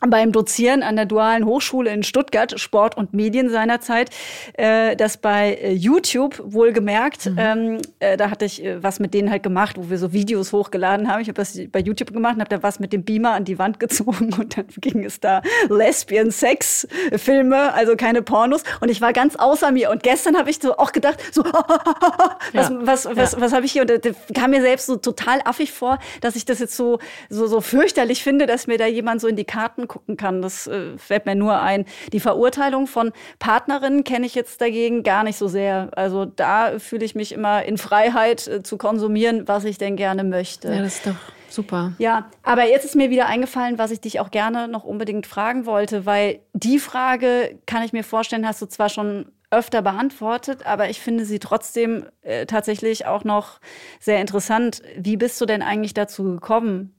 beim 0.00 0.32
Dozieren 0.32 0.82
an 0.82 0.96
der 0.96 1.06
Dualen 1.06 1.46
Hochschule 1.46 1.92
in 1.92 2.02
Stuttgart, 2.02 2.58
Sport 2.58 2.96
und 2.96 3.14
Medien 3.14 3.48
seinerzeit, 3.48 4.10
äh, 4.54 4.96
das 4.96 5.16
bei 5.16 5.54
äh, 5.54 5.72
YouTube 5.72 6.40
wohlgemerkt, 6.44 7.26
mhm. 7.26 7.38
ähm, 7.38 7.78
äh, 7.98 8.16
da 8.16 8.30
hatte 8.30 8.44
ich 8.44 8.64
äh, 8.64 8.82
was 8.82 9.00
mit 9.00 9.14
denen 9.14 9.30
halt 9.30 9.42
gemacht, 9.42 9.76
wo 9.78 9.90
wir 9.90 9.98
so 9.98 10.12
Videos 10.12 10.52
hochgeladen 10.52 11.08
haben. 11.08 11.20
Ich 11.20 11.28
habe 11.28 11.36
das 11.36 11.58
bei 11.70 11.80
YouTube 11.80 12.12
gemacht 12.12 12.34
und 12.34 12.40
habe 12.40 12.54
da 12.54 12.62
was 12.62 12.78
mit 12.78 12.92
dem 12.92 13.04
Beamer 13.04 13.32
an 13.32 13.44
die 13.44 13.58
Wand 13.58 13.80
gezogen 13.80 14.32
und 14.38 14.56
dann 14.56 14.66
ging 14.80 15.04
es 15.04 15.20
da 15.20 15.42
Lesbian 15.68 16.30
Sex 16.30 16.86
Filme, 17.16 17.72
also 17.74 17.96
keine 17.96 18.22
Pornos 18.22 18.62
und 18.80 18.90
ich 18.90 19.00
war 19.00 19.12
ganz 19.12 19.36
außer 19.36 19.72
mir 19.72 19.90
und 19.90 20.02
gestern 20.02 20.36
habe 20.36 20.50
ich 20.50 20.58
so 20.60 20.76
auch 20.76 20.92
gedacht, 20.92 21.22
so 21.32 21.42
was 22.52 22.68
ja. 22.68 22.78
was 22.80 23.06
was, 23.16 23.32
ja. 23.32 23.40
was 23.40 23.52
habe 23.52 23.66
ich 23.66 23.72
hier 23.72 23.82
und 23.82 23.90
das 23.90 24.14
kam 24.34 24.50
mir 24.50 24.60
selbst 24.60 24.86
so 24.86 24.96
total 24.96 25.40
affig 25.44 25.72
vor, 25.72 25.98
dass 26.20 26.36
ich 26.36 26.44
das 26.44 26.58
jetzt 26.58 26.76
so 26.76 26.98
so 27.28 27.46
so 27.46 27.60
fürchterlich 27.60 28.22
finde, 28.22 28.46
dass 28.46 28.66
mir 28.66 28.78
da 28.78 28.86
jemand 28.86 29.20
so 29.20 29.28
in 29.28 29.36
die 29.36 29.44
Karten 29.44 29.85
angucken 29.86 30.16
kann. 30.16 30.42
Das 30.42 30.66
äh, 30.66 30.98
fällt 30.98 31.26
mir 31.26 31.34
nur 31.34 31.60
ein. 31.60 31.84
Die 32.12 32.20
Verurteilung 32.20 32.86
von 32.86 33.12
Partnerinnen 33.38 34.04
kenne 34.04 34.26
ich 34.26 34.34
jetzt 34.34 34.60
dagegen 34.60 35.02
gar 35.02 35.24
nicht 35.24 35.36
so 35.36 35.48
sehr. 35.48 35.90
Also 35.96 36.24
da 36.24 36.78
fühle 36.78 37.04
ich 37.04 37.14
mich 37.14 37.32
immer 37.32 37.64
in 37.64 37.78
Freiheit 37.78 38.46
äh, 38.48 38.62
zu 38.62 38.76
konsumieren, 38.76 39.46
was 39.46 39.64
ich 39.64 39.78
denn 39.78 39.96
gerne 39.96 40.24
möchte. 40.24 40.68
Ja, 40.68 40.82
das 40.82 40.96
ist 40.96 41.06
doch 41.06 41.14
Super. 41.48 41.92
Ja, 41.98 42.28
aber 42.42 42.68
jetzt 42.68 42.84
ist 42.84 42.96
mir 42.96 43.08
wieder 43.08 43.26
eingefallen, 43.26 43.78
was 43.78 43.90
ich 43.90 44.00
dich 44.00 44.20
auch 44.20 44.30
gerne 44.30 44.68
noch 44.68 44.84
unbedingt 44.84 45.26
fragen 45.26 45.64
wollte, 45.64 46.04
weil 46.04 46.40
die 46.52 46.78
Frage, 46.78 47.58
kann 47.66 47.82
ich 47.82 47.94
mir 47.94 48.04
vorstellen, 48.04 48.46
hast 48.46 48.60
du 48.60 48.66
zwar 48.66 48.90
schon 48.90 49.32
öfter 49.50 49.80
beantwortet, 49.80 50.66
aber 50.66 50.90
ich 50.90 51.00
finde 51.00 51.24
sie 51.24 51.38
trotzdem 51.38 52.04
äh, 52.22 52.44
tatsächlich 52.46 53.06
auch 53.06 53.24
noch 53.24 53.60
sehr 54.00 54.20
interessant. 54.20 54.82
Wie 54.98 55.16
bist 55.16 55.40
du 55.40 55.46
denn 55.46 55.62
eigentlich 55.62 55.94
dazu 55.94 56.24
gekommen, 56.24 56.94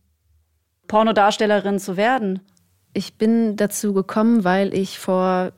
Pornodarstellerin 0.88 1.78
zu 1.78 1.98
werden? 1.98 2.40
Ich 2.94 3.18
bin 3.18 3.56
dazu 3.56 3.94
gekommen, 3.94 4.44
weil 4.44 4.74
ich 4.74 5.00
vor 5.00 5.52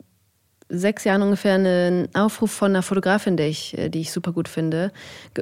sechs 0.69 1.03
Jahren 1.03 1.21
ungefähr 1.23 1.55
einen 1.55 2.13
Aufruf 2.13 2.51
von 2.51 2.71
einer 2.71 2.83
Fotografin, 2.83 3.37
die 3.37 3.43
ich, 3.43 3.77
äh, 3.77 3.89
die 3.89 4.01
ich 4.01 4.11
super 4.11 4.31
gut 4.31 4.47
finde, 4.47 4.91
äh, 5.35 5.41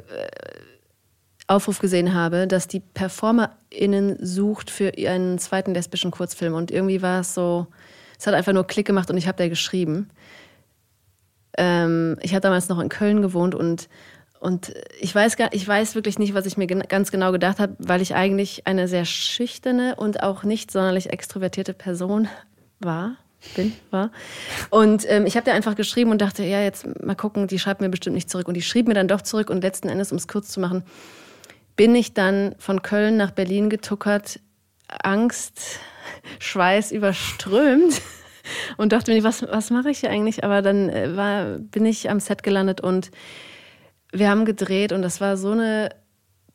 Aufruf 1.46 1.78
gesehen 1.78 2.14
habe, 2.14 2.46
dass 2.46 2.68
die 2.68 2.80
PerformerInnen 2.80 4.18
sucht 4.20 4.70
für 4.70 4.92
einen 4.96 5.38
zweiten 5.38 5.72
lesbischen 5.72 6.10
Kurzfilm. 6.10 6.54
Und 6.54 6.70
irgendwie 6.70 7.00
war 7.00 7.20
es 7.20 7.34
so, 7.34 7.66
es 8.18 8.26
hat 8.26 8.34
einfach 8.34 8.52
nur 8.52 8.66
Klick 8.66 8.86
gemacht 8.86 9.10
und 9.10 9.16
ich 9.16 9.26
habe 9.26 9.38
da 9.38 9.48
geschrieben. 9.48 10.10
Ähm, 11.56 12.18
ich 12.20 12.32
hatte 12.32 12.42
damals 12.42 12.68
noch 12.68 12.78
in 12.78 12.90
Köln 12.90 13.22
gewohnt 13.22 13.54
und 13.54 13.88
und 14.40 14.72
ich 15.00 15.14
weiß, 15.14 15.36
gar, 15.36 15.52
ich 15.52 15.66
weiß 15.66 15.94
wirklich 15.94 16.18
nicht, 16.18 16.34
was 16.34 16.46
ich 16.46 16.56
mir 16.56 16.66
ganz 16.66 17.10
genau 17.10 17.32
gedacht 17.32 17.58
habe, 17.58 17.74
weil 17.78 18.00
ich 18.00 18.14
eigentlich 18.14 18.66
eine 18.66 18.86
sehr 18.88 19.04
schüchterne 19.04 19.96
und 19.96 20.22
auch 20.22 20.44
nicht 20.44 20.70
sonderlich 20.70 21.10
extrovertierte 21.10 21.74
Person 21.74 22.28
war. 22.80 23.16
Bin, 23.54 23.72
war. 23.90 24.10
Und 24.70 25.08
ähm, 25.08 25.24
ich 25.24 25.36
habe 25.36 25.44
dir 25.44 25.54
einfach 25.54 25.76
geschrieben 25.76 26.10
und 26.10 26.20
dachte, 26.20 26.42
ja, 26.42 26.60
jetzt 26.60 26.86
mal 27.04 27.14
gucken, 27.14 27.46
die 27.46 27.60
schreibt 27.60 27.80
mir 27.80 27.88
bestimmt 27.88 28.14
nicht 28.14 28.28
zurück. 28.28 28.48
Und 28.48 28.54
die 28.54 28.62
schrieb 28.62 28.88
mir 28.88 28.94
dann 28.94 29.06
doch 29.06 29.22
zurück 29.22 29.48
und 29.48 29.62
letzten 29.62 29.88
Endes, 29.88 30.10
um 30.10 30.18
es 30.18 30.26
kurz 30.26 30.48
zu 30.48 30.58
machen, 30.58 30.82
bin 31.76 31.94
ich 31.94 32.14
dann 32.14 32.56
von 32.58 32.82
Köln 32.82 33.16
nach 33.16 33.30
Berlin 33.30 33.70
getuckert, 33.70 34.40
Angst, 34.88 35.78
Schweiß 36.40 36.90
überströmt 36.90 38.02
und 38.76 38.92
dachte 38.92 39.12
mir, 39.12 39.22
was, 39.22 39.42
was 39.42 39.70
mache 39.70 39.90
ich 39.90 40.00
hier 40.00 40.10
eigentlich? 40.10 40.42
Aber 40.42 40.60
dann 40.60 40.88
äh, 40.88 41.16
war, 41.16 41.58
bin 41.58 41.86
ich 41.86 42.10
am 42.10 42.18
Set 42.18 42.42
gelandet 42.42 42.80
und 42.80 43.12
wir 44.12 44.30
haben 44.30 44.44
gedreht 44.44 44.92
und 44.92 45.02
das 45.02 45.20
war 45.20 45.36
so 45.36 45.50
eine 45.52 45.90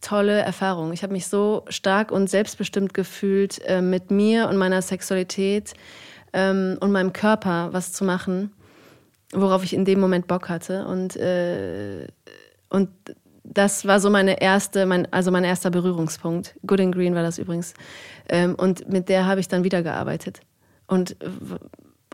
tolle 0.01 0.39
Erfahrung. 0.41 0.93
Ich 0.93 1.04
habe 1.04 1.14
mich 1.14 1.28
so 1.28 1.64
stark 1.70 2.12
und 2.12 2.30
selbstbestimmt 2.30 2.93
gefühlt, 2.93 3.62
äh, 3.66 3.82
mit 3.82 4.12
mir 4.12 4.49
und 4.49 4.58
meiner 4.58 4.82
Sexualität 4.82 5.74
ähm, 6.34 6.78
und 6.82 6.91
meinem 6.91 7.14
Körper 7.14 7.70
was 7.72 7.93
zu 7.93 8.04
machen, 8.04 8.51
worauf 9.32 9.64
ich 9.64 9.74
in 9.74 9.86
dem 9.86 9.99
Moment 9.99 10.28
Bock 10.28 10.49
hatte. 10.49 10.86
Und, 10.86 11.16
äh, 11.16 12.08
und 12.70 12.89
das 13.43 13.86
war 13.86 13.99
so 13.99 14.10
meine 14.10 14.41
erste, 14.41 14.86
mein, 14.86 15.12
also 15.12 15.32
mein 15.32 15.43
erster 15.43 15.70
Berührungspunkt. 15.70 16.56
Good 16.66 16.82
and 16.82 16.95
Green 16.95 17.16
war 17.16 17.24
das 17.24 17.38
übrigens. 17.38 17.74
Ähm, 18.30 18.56
und 18.56 18.89
mit 18.89 19.10
der 19.10 19.26
habe 19.26 19.39
ich 19.39 19.47
dann 19.47 19.64
wieder 19.64 19.84
gearbeitet. 19.84 20.41
Und 20.88 21.16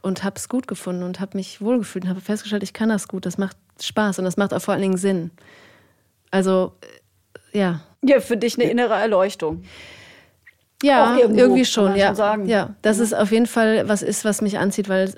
und 0.02 0.24
habe 0.24 0.36
es 0.38 0.50
gut 0.50 0.68
gefunden 0.68 1.04
und 1.04 1.20
habe 1.20 1.38
mich 1.38 1.62
wohlgefühlt 1.62 2.06
und 2.06 2.10
habe 2.10 2.22
festgestellt, 2.22 2.64
ich 2.64 2.74
kann 2.74 2.90
das 2.90 3.08
gut, 3.08 3.26
das 3.26 3.38
macht 3.38 3.58
Spaß 3.84 4.20
und 4.20 4.26
das 4.26 4.38
macht 4.38 4.54
auch 4.54 4.62
vor 4.62 4.74
allen 4.74 4.82
Dingen 4.82 4.98
Sinn. 4.98 5.32
Also, 6.32 6.74
äh, 7.54 7.60
ja. 7.60 7.82
Ja, 8.02 8.20
für 8.20 8.38
dich 8.38 8.58
eine 8.58 8.70
innere 8.70 8.94
Erleuchtung. 8.94 9.64
Ja, 10.82 11.18
irgendwie 11.18 11.66
schon, 11.66 11.96
ja. 11.96 12.16
Schon 12.16 12.48
ja, 12.48 12.76
das 12.82 12.98
ja. 12.98 13.04
ist 13.04 13.14
auf 13.14 13.32
jeden 13.32 13.48
Fall 13.48 13.90
was 13.90 14.02
ist, 14.02 14.24
was 14.24 14.42
mich 14.42 14.58
anzieht, 14.58 14.88
weil 14.88 15.14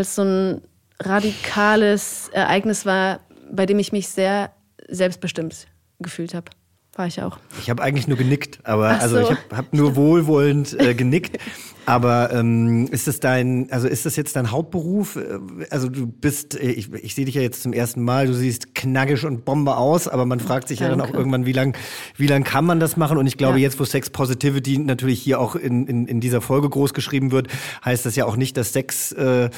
es 0.00 0.14
so 0.14 0.22
ein 0.22 0.62
radikales 1.00 2.28
Ereignis 2.32 2.84
war, 2.84 3.20
bei 3.50 3.64
dem 3.64 3.78
ich 3.78 3.92
mich 3.92 4.08
sehr 4.08 4.50
selbstbestimmt 4.88 5.66
gefühlt 6.00 6.34
habe. 6.34 6.50
War 6.98 7.06
ich 7.06 7.22
auch. 7.22 7.38
Ich 7.60 7.70
habe 7.70 7.80
eigentlich 7.80 8.08
nur 8.08 8.18
genickt, 8.18 8.58
aber 8.64 8.96
so. 8.96 9.00
also 9.00 9.20
ich 9.20 9.30
habe 9.30 9.56
hab 9.56 9.72
nur 9.72 9.94
wohlwollend 9.94 10.78
äh, 10.80 10.94
genickt. 10.94 11.38
Aber 11.86 12.32
ähm, 12.32 12.88
ist 12.90 13.06
das 13.06 13.20
dein, 13.20 13.70
also 13.70 13.86
ist 13.86 14.04
das 14.04 14.16
jetzt 14.16 14.34
dein 14.34 14.50
Hauptberuf? 14.50 15.14
Äh, 15.14 15.38
also 15.70 15.88
du 15.88 16.08
bist, 16.08 16.60
äh, 16.60 16.72
ich, 16.72 16.92
ich 16.92 17.14
sehe 17.14 17.24
dich 17.24 17.36
ja 17.36 17.40
jetzt 17.40 17.62
zum 17.62 17.72
ersten 17.72 18.02
Mal, 18.02 18.26
du 18.26 18.34
siehst 18.34 18.74
knackig 18.74 19.24
und 19.24 19.44
Bombe 19.44 19.76
aus, 19.76 20.08
aber 20.08 20.26
man 20.26 20.40
fragt 20.40 20.66
sich 20.66 20.80
Danke. 20.80 20.92
ja 20.92 20.98
dann 20.98 21.08
auch 21.08 21.16
irgendwann, 21.16 21.46
wie 21.46 21.52
lang, 21.52 21.76
wie 22.16 22.26
lang 22.26 22.42
kann 22.42 22.66
man 22.66 22.80
das 22.80 22.96
machen? 22.96 23.16
Und 23.16 23.28
ich 23.28 23.36
glaube, 23.36 23.58
ja. 23.58 23.62
jetzt, 23.62 23.78
wo 23.78 23.84
Sex 23.84 24.10
Positivity 24.10 24.78
natürlich 24.78 25.22
hier 25.22 25.38
auch 25.38 25.54
in, 25.54 25.86
in, 25.86 26.08
in 26.08 26.20
dieser 26.20 26.40
Folge 26.40 26.68
groß 26.68 26.94
geschrieben 26.94 27.30
wird, 27.30 27.46
heißt 27.84 28.06
das 28.06 28.16
ja 28.16 28.26
auch 28.26 28.34
nicht, 28.34 28.56
dass 28.56 28.72
Sex 28.72 29.12
äh, 29.12 29.50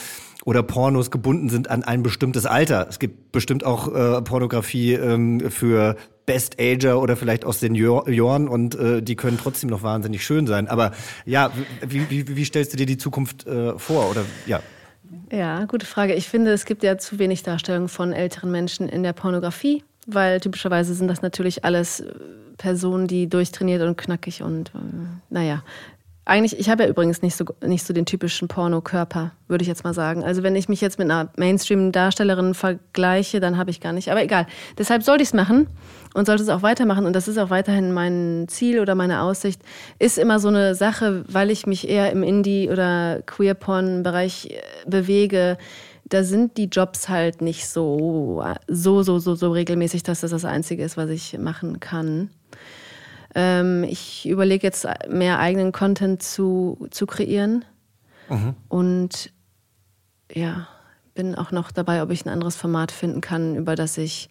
oder 0.44 0.62
Pornos 0.62 1.10
gebunden 1.10 1.48
sind 1.48 1.70
an 1.70 1.84
ein 1.84 2.02
bestimmtes 2.02 2.44
Alter. 2.44 2.86
Es 2.88 2.98
gibt 2.98 3.32
bestimmt 3.32 3.64
auch 3.64 3.88
äh, 3.94 4.20
Pornografie 4.22 4.92
ähm, 4.92 5.50
für 5.50 5.96
Best 6.30 6.60
Ager 6.60 7.02
oder 7.02 7.16
vielleicht 7.16 7.44
auch 7.44 7.52
Senioren 7.52 8.46
und 8.46 8.76
äh, 8.76 9.02
die 9.02 9.16
können 9.16 9.36
trotzdem 9.36 9.68
noch 9.68 9.82
wahnsinnig 9.82 10.24
schön 10.24 10.46
sein. 10.46 10.68
Aber 10.68 10.92
ja, 11.26 11.50
wie, 11.84 12.08
wie, 12.08 12.36
wie 12.36 12.44
stellst 12.44 12.72
du 12.72 12.76
dir 12.76 12.86
die 12.86 12.98
Zukunft 12.98 13.48
äh, 13.48 13.76
vor? 13.76 14.08
Oder 14.08 14.24
ja. 14.46 14.60
Ja, 15.32 15.64
gute 15.64 15.86
Frage. 15.86 16.14
Ich 16.14 16.28
finde, 16.28 16.52
es 16.52 16.66
gibt 16.66 16.84
ja 16.84 16.98
zu 16.98 17.18
wenig 17.18 17.42
Darstellungen 17.42 17.88
von 17.88 18.12
älteren 18.12 18.52
Menschen 18.52 18.88
in 18.88 19.02
der 19.02 19.12
Pornografie, 19.12 19.82
weil 20.06 20.38
typischerweise 20.38 20.94
sind 20.94 21.08
das 21.08 21.20
natürlich 21.20 21.64
alles 21.64 21.98
äh, 21.98 22.12
Personen, 22.58 23.08
die 23.08 23.28
durchtrainiert 23.28 23.82
und 23.82 23.96
knackig 23.96 24.44
und 24.44 24.68
äh, 24.68 24.78
naja, 25.30 25.64
eigentlich, 26.30 26.58
ich 26.60 26.70
habe 26.70 26.84
ja 26.84 26.88
übrigens 26.88 27.22
nicht 27.22 27.34
so, 27.36 27.44
nicht 27.66 27.84
so 27.84 27.92
den 27.92 28.06
typischen 28.06 28.46
Porno-Körper, 28.46 29.32
würde 29.48 29.62
ich 29.62 29.68
jetzt 29.68 29.82
mal 29.82 29.92
sagen. 29.92 30.22
Also 30.22 30.44
wenn 30.44 30.54
ich 30.54 30.68
mich 30.68 30.80
jetzt 30.80 30.98
mit 30.98 31.10
einer 31.10 31.28
Mainstream-Darstellerin 31.36 32.54
vergleiche, 32.54 33.40
dann 33.40 33.58
habe 33.58 33.70
ich 33.70 33.80
gar 33.80 33.92
nicht. 33.92 34.12
Aber 34.12 34.22
egal. 34.22 34.46
Deshalb 34.78 35.02
sollte 35.02 35.24
ich 35.24 35.30
es 35.30 35.34
machen 35.34 35.66
und 36.14 36.26
sollte 36.26 36.44
es 36.44 36.48
auch 36.48 36.62
weitermachen. 36.62 37.04
Und 37.04 37.14
das 37.14 37.26
ist 37.26 37.36
auch 37.36 37.50
weiterhin 37.50 37.92
mein 37.92 38.46
Ziel 38.48 38.78
oder 38.78 38.94
meine 38.94 39.22
Aussicht. 39.22 39.60
Ist 39.98 40.18
immer 40.18 40.38
so 40.38 40.48
eine 40.48 40.76
Sache, 40.76 41.24
weil 41.26 41.50
ich 41.50 41.66
mich 41.66 41.88
eher 41.88 42.12
im 42.12 42.22
Indie- 42.22 42.70
oder 42.70 43.22
Queer-Porn-Bereich 43.26 44.50
äh, 44.50 44.60
bewege. 44.88 45.58
Da 46.08 46.22
sind 46.22 46.56
die 46.56 46.66
Jobs 46.66 47.08
halt 47.08 47.42
nicht 47.42 47.66
so, 47.68 48.44
so, 48.68 49.02
so, 49.02 49.18
so, 49.18 49.34
so 49.34 49.50
regelmäßig, 49.50 50.04
dass 50.04 50.20
das 50.20 50.30
das 50.30 50.44
Einzige 50.44 50.84
ist, 50.84 50.96
was 50.96 51.10
ich 51.10 51.36
machen 51.38 51.80
kann. 51.80 52.30
Ähm, 53.34 53.84
ich 53.84 54.28
überlege 54.28 54.66
jetzt 54.66 54.86
mehr 55.08 55.38
eigenen 55.38 55.72
Content 55.72 56.22
zu, 56.22 56.88
zu 56.90 57.06
kreieren. 57.06 57.64
Mhm. 58.28 58.54
Und 58.68 59.32
ja, 60.32 60.68
bin 61.14 61.34
auch 61.34 61.50
noch 61.50 61.70
dabei, 61.70 62.02
ob 62.02 62.10
ich 62.10 62.24
ein 62.24 62.30
anderes 62.30 62.56
Format 62.56 62.92
finden 62.92 63.20
kann, 63.20 63.56
über 63.56 63.74
das 63.74 63.98
ich 63.98 64.30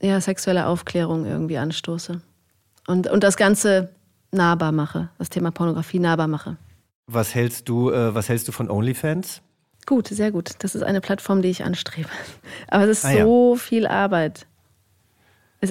ja, 0.00 0.20
sexuelle 0.20 0.66
Aufklärung 0.66 1.26
irgendwie 1.26 1.58
anstoße. 1.58 2.20
Und, 2.86 3.08
und 3.08 3.24
das 3.24 3.36
Ganze 3.36 3.90
nahbar 4.30 4.72
mache, 4.72 5.08
das 5.18 5.30
Thema 5.30 5.50
Pornografie 5.50 5.98
nahbar 5.98 6.28
mache. 6.28 6.56
Was 7.06 7.34
hältst 7.34 7.68
du, 7.68 7.90
äh, 7.90 8.14
was 8.14 8.28
hältst 8.28 8.48
du 8.48 8.52
von 8.52 8.70
OnlyFans? 8.70 9.42
Gut, 9.86 10.08
sehr 10.08 10.32
gut. 10.32 10.52
Das 10.58 10.74
ist 10.74 10.82
eine 10.82 11.00
Plattform, 11.00 11.42
die 11.42 11.48
ich 11.48 11.64
anstrebe. 11.64 12.08
Aber 12.68 12.84
es 12.84 12.98
ist 12.98 13.04
ah, 13.04 13.12
so 13.22 13.54
ja. 13.54 13.60
viel 13.60 13.86
Arbeit. 13.86 14.46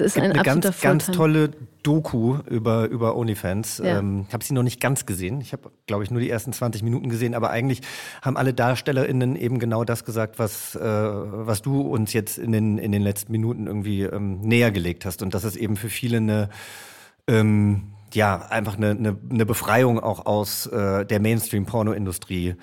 Es 0.00 0.16
ist 0.16 0.18
ein 0.18 0.32
eine 0.32 0.42
ganz, 0.42 0.80
ganz 0.80 1.06
tolle 1.06 1.50
Doku 1.82 2.38
über, 2.48 2.88
über 2.88 3.16
OnlyFans. 3.16 3.78
Ja. 3.78 3.98
Ähm, 3.98 4.26
ich 4.28 4.32
habe 4.32 4.44
sie 4.44 4.54
noch 4.54 4.62
nicht 4.62 4.80
ganz 4.80 5.06
gesehen. 5.06 5.40
Ich 5.40 5.52
habe, 5.52 5.70
glaube 5.86 6.04
ich, 6.04 6.10
nur 6.10 6.20
die 6.20 6.30
ersten 6.30 6.52
20 6.52 6.82
Minuten 6.82 7.08
gesehen. 7.08 7.34
Aber 7.34 7.50
eigentlich 7.50 7.82
haben 8.22 8.36
alle 8.36 8.54
DarstellerInnen 8.54 9.36
eben 9.36 9.58
genau 9.58 9.84
das 9.84 10.04
gesagt, 10.04 10.38
was, 10.38 10.74
äh, 10.74 10.80
was 10.80 11.62
du 11.62 11.80
uns 11.80 12.12
jetzt 12.12 12.38
in 12.38 12.52
den, 12.52 12.78
in 12.78 12.92
den 12.92 13.02
letzten 13.02 13.32
Minuten 13.32 13.66
irgendwie 13.66 14.02
ähm, 14.02 14.40
näher 14.40 14.70
gelegt 14.70 15.04
hast. 15.04 15.22
Und 15.22 15.34
dass 15.34 15.44
es 15.44 15.56
eben 15.56 15.76
für 15.76 15.88
viele 15.88 16.18
eine 16.18 16.48
ähm, 17.28 17.92
ja, 18.14 18.46
einfach 18.48 18.76
eine, 18.76 18.90
eine, 18.90 19.16
eine 19.30 19.46
Befreiung 19.46 20.00
auch 20.00 20.26
aus 20.26 20.66
äh, 20.66 21.04
der 21.04 21.20
Mainstream-Pornoindustrie 21.20 22.50
ist. 22.50 22.58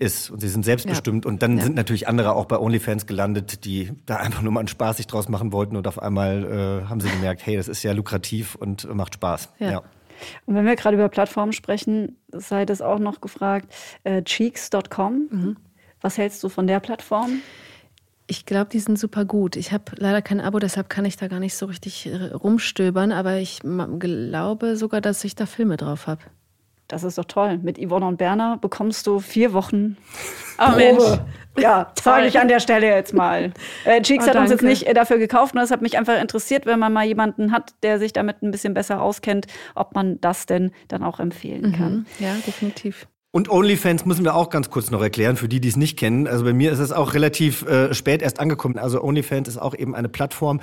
Und 0.00 0.40
sie 0.40 0.48
sind 0.48 0.64
selbstbestimmt. 0.64 1.24
Ja. 1.24 1.30
Und 1.30 1.42
dann 1.42 1.58
ja. 1.58 1.64
sind 1.64 1.76
natürlich 1.76 2.08
andere 2.08 2.34
auch 2.34 2.46
bei 2.46 2.58
OnlyFans 2.58 3.06
gelandet, 3.06 3.64
die 3.64 3.92
da 4.06 4.16
einfach 4.16 4.42
nur 4.42 4.52
mal 4.52 4.60
einen 4.60 4.68
Spaß 4.68 4.96
sich 4.96 5.06
draus 5.06 5.28
machen 5.28 5.52
wollten. 5.52 5.76
Und 5.76 5.86
auf 5.86 6.00
einmal 6.02 6.82
äh, 6.84 6.88
haben 6.88 7.00
sie 7.00 7.08
gemerkt, 7.08 7.46
hey, 7.46 7.56
das 7.56 7.68
ist 7.68 7.82
ja 7.82 7.92
lukrativ 7.92 8.54
und 8.56 8.92
macht 8.92 9.14
Spaß. 9.14 9.50
Ja. 9.58 9.70
ja. 9.70 9.82
Und 10.46 10.54
wenn 10.54 10.66
wir 10.66 10.76
gerade 10.76 10.96
über 10.96 11.08
Plattformen 11.08 11.52
sprechen, 11.52 12.16
sei 12.28 12.66
das 12.66 12.82
auch 12.82 12.98
noch 12.98 13.20
gefragt, 13.20 13.72
äh, 14.04 14.22
cheeks.com. 14.22 15.28
Mhm. 15.30 15.56
Was 16.00 16.18
hältst 16.18 16.42
du 16.42 16.48
von 16.48 16.66
der 16.66 16.80
Plattform? 16.80 17.40
Ich 18.26 18.46
glaube, 18.46 18.70
die 18.70 18.80
sind 18.80 18.98
super 18.98 19.24
gut. 19.24 19.56
Ich 19.56 19.72
habe 19.72 19.84
leider 19.96 20.22
kein 20.22 20.40
Abo, 20.40 20.58
deshalb 20.58 20.88
kann 20.88 21.04
ich 21.04 21.16
da 21.16 21.28
gar 21.28 21.40
nicht 21.40 21.54
so 21.54 21.66
richtig 21.66 22.06
äh, 22.06 22.32
rumstöbern, 22.32 23.12
aber 23.12 23.36
ich 23.36 23.60
glaube 23.98 24.76
sogar, 24.76 25.00
dass 25.00 25.24
ich 25.24 25.34
da 25.34 25.46
Filme 25.46 25.76
drauf 25.76 26.06
habe. 26.06 26.22
Das 26.88 27.02
ist 27.02 27.18
doch 27.18 27.24
toll. 27.24 27.58
Mit 27.62 27.78
Yvonne 27.78 28.06
und 28.06 28.18
Berner 28.18 28.58
bekommst 28.58 29.06
du 29.06 29.20
vier 29.20 29.52
Wochen. 29.52 29.96
Oh 30.56 30.76
Mensch. 30.76 31.02
Ja, 31.58 31.90
sage 32.00 32.28
ich 32.28 32.38
an 32.38 32.46
der 32.46 32.60
Stelle 32.60 32.86
jetzt 32.86 33.12
mal. 33.12 33.52
Äh, 33.84 34.00
Cheeks 34.02 34.24
oh, 34.24 34.28
hat 34.28 34.36
uns 34.36 34.50
jetzt 34.50 34.62
nicht 34.62 34.86
äh, 34.86 34.94
dafür 34.94 35.18
gekauft, 35.18 35.56
nur 35.56 35.64
es 35.64 35.72
hat 35.72 35.82
mich 35.82 35.98
einfach 35.98 36.20
interessiert, 36.20 36.64
wenn 36.64 36.78
man 36.78 36.92
mal 36.92 37.04
jemanden 37.04 37.50
hat, 37.50 37.74
der 37.82 37.98
sich 37.98 38.12
damit 38.12 38.40
ein 38.40 38.52
bisschen 38.52 38.72
besser 38.72 39.02
auskennt, 39.02 39.48
ob 39.74 39.96
man 39.96 40.20
das 40.20 40.46
denn 40.46 40.70
dann 40.86 41.02
auch 41.02 41.18
empfehlen 41.18 41.72
kann. 41.72 41.92
Mhm. 41.92 42.06
Ja, 42.20 42.36
definitiv. 42.46 43.08
Und 43.34 43.50
OnlyFans 43.50 44.06
müssen 44.06 44.24
wir 44.24 44.36
auch 44.36 44.48
ganz 44.48 44.70
kurz 44.70 44.92
noch 44.92 45.02
erklären, 45.02 45.34
für 45.36 45.48
die, 45.48 45.58
die 45.58 45.66
es 45.66 45.76
nicht 45.76 45.98
kennen. 45.98 46.28
Also 46.28 46.44
bei 46.44 46.52
mir 46.52 46.70
ist 46.70 46.78
es 46.78 46.92
auch 46.92 47.14
relativ 47.14 47.66
äh, 47.66 47.92
spät 47.92 48.22
erst 48.22 48.38
angekommen. 48.38 48.78
Also 48.78 49.02
OnlyFans 49.02 49.48
ist 49.48 49.58
auch 49.58 49.74
eben 49.74 49.96
eine 49.96 50.08
Plattform, 50.08 50.60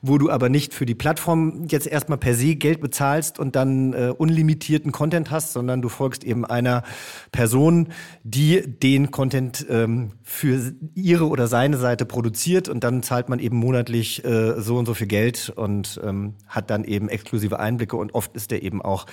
wo 0.00 0.16
du 0.16 0.30
aber 0.30 0.48
nicht 0.48 0.72
für 0.72 0.86
die 0.86 0.94
Plattform 0.94 1.66
jetzt 1.68 1.86
erstmal 1.86 2.16
per 2.16 2.34
se 2.34 2.56
Geld 2.56 2.80
bezahlst 2.80 3.38
und 3.38 3.54
dann 3.56 3.92
äh, 3.92 4.14
unlimitierten 4.16 4.90
Content 4.90 5.30
hast, 5.30 5.52
sondern 5.52 5.82
du 5.82 5.90
folgst 5.90 6.24
eben 6.24 6.46
einer 6.46 6.82
Person, 7.30 7.88
die 8.22 8.62
den 8.62 9.10
Content 9.10 9.66
ähm, 9.68 10.12
für 10.22 10.72
ihre 10.94 11.28
oder 11.28 11.46
seine 11.46 11.76
Seite 11.76 12.06
produziert 12.06 12.70
und 12.70 12.84
dann 12.84 13.02
zahlt 13.02 13.28
man 13.28 13.38
eben 13.38 13.58
monatlich 13.58 14.24
äh, 14.24 14.58
so 14.62 14.78
und 14.78 14.86
so 14.86 14.94
viel 14.94 15.08
Geld 15.08 15.52
und 15.54 16.00
ähm, 16.02 16.36
hat 16.48 16.70
dann 16.70 16.84
eben 16.84 17.10
exklusive 17.10 17.60
Einblicke 17.60 17.96
und 17.96 18.14
oft 18.14 18.34
ist 18.34 18.50
der 18.50 18.62
eben 18.62 18.80
auch 18.80 19.04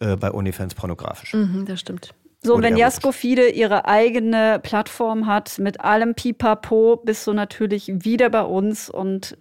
äh, 0.00 0.16
bei 0.16 0.34
OnlyFans 0.34 0.74
pornografisch. 0.74 1.32
Mhm, 1.32 1.64
das 1.64 1.80
stimmt. 1.80 2.12
So, 2.42 2.62
wenn 2.62 2.76
Jasko 2.76 3.10
Fide 3.10 3.48
ihre 3.48 3.86
eigene 3.86 4.60
Plattform 4.62 5.26
hat, 5.26 5.58
mit 5.58 5.80
allem 5.80 6.14
Pipapo, 6.14 6.96
bist 6.96 7.26
du 7.26 7.32
natürlich 7.32 7.90
wieder 8.04 8.30
bei 8.30 8.42
uns 8.42 8.88
und 8.88 9.36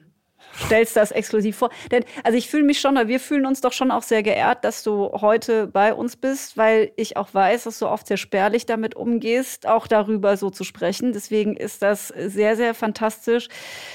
stellst 0.66 0.96
das 0.96 1.12
exklusiv 1.12 1.58
vor. 1.58 1.70
Denn, 1.92 2.04
also 2.24 2.38
ich 2.38 2.50
fühle 2.50 2.64
mich 2.64 2.80
schon, 2.80 2.96
wir 3.08 3.20
fühlen 3.20 3.46
uns 3.46 3.62
doch 3.62 3.74
schon 3.74 3.92
auch 3.92 4.04
sehr 4.04 4.24
geehrt, 4.24 4.64
dass 4.64 4.84
du 4.84 5.12
heute 5.14 5.68
bei 5.68 5.94
uns 5.94 6.16
bist, 6.16 6.58
weil 6.58 6.92
ich 6.96 7.18
auch 7.18 7.34
weiß, 7.34 7.66
dass 7.66 7.80
du 7.80 7.88
oft 7.88 8.08
sehr 8.08 8.18
spärlich 8.18 8.66
damit 8.66 8.96
umgehst, 8.96 9.68
auch 9.68 9.88
darüber 9.88 10.38
so 10.38 10.50
zu 10.50 10.64
sprechen. 10.64 11.14
Deswegen 11.14 11.56
ist 11.56 11.82
das 11.82 12.08
sehr, 12.08 12.56
sehr 12.56 12.74
fantastisch, 12.74 13.48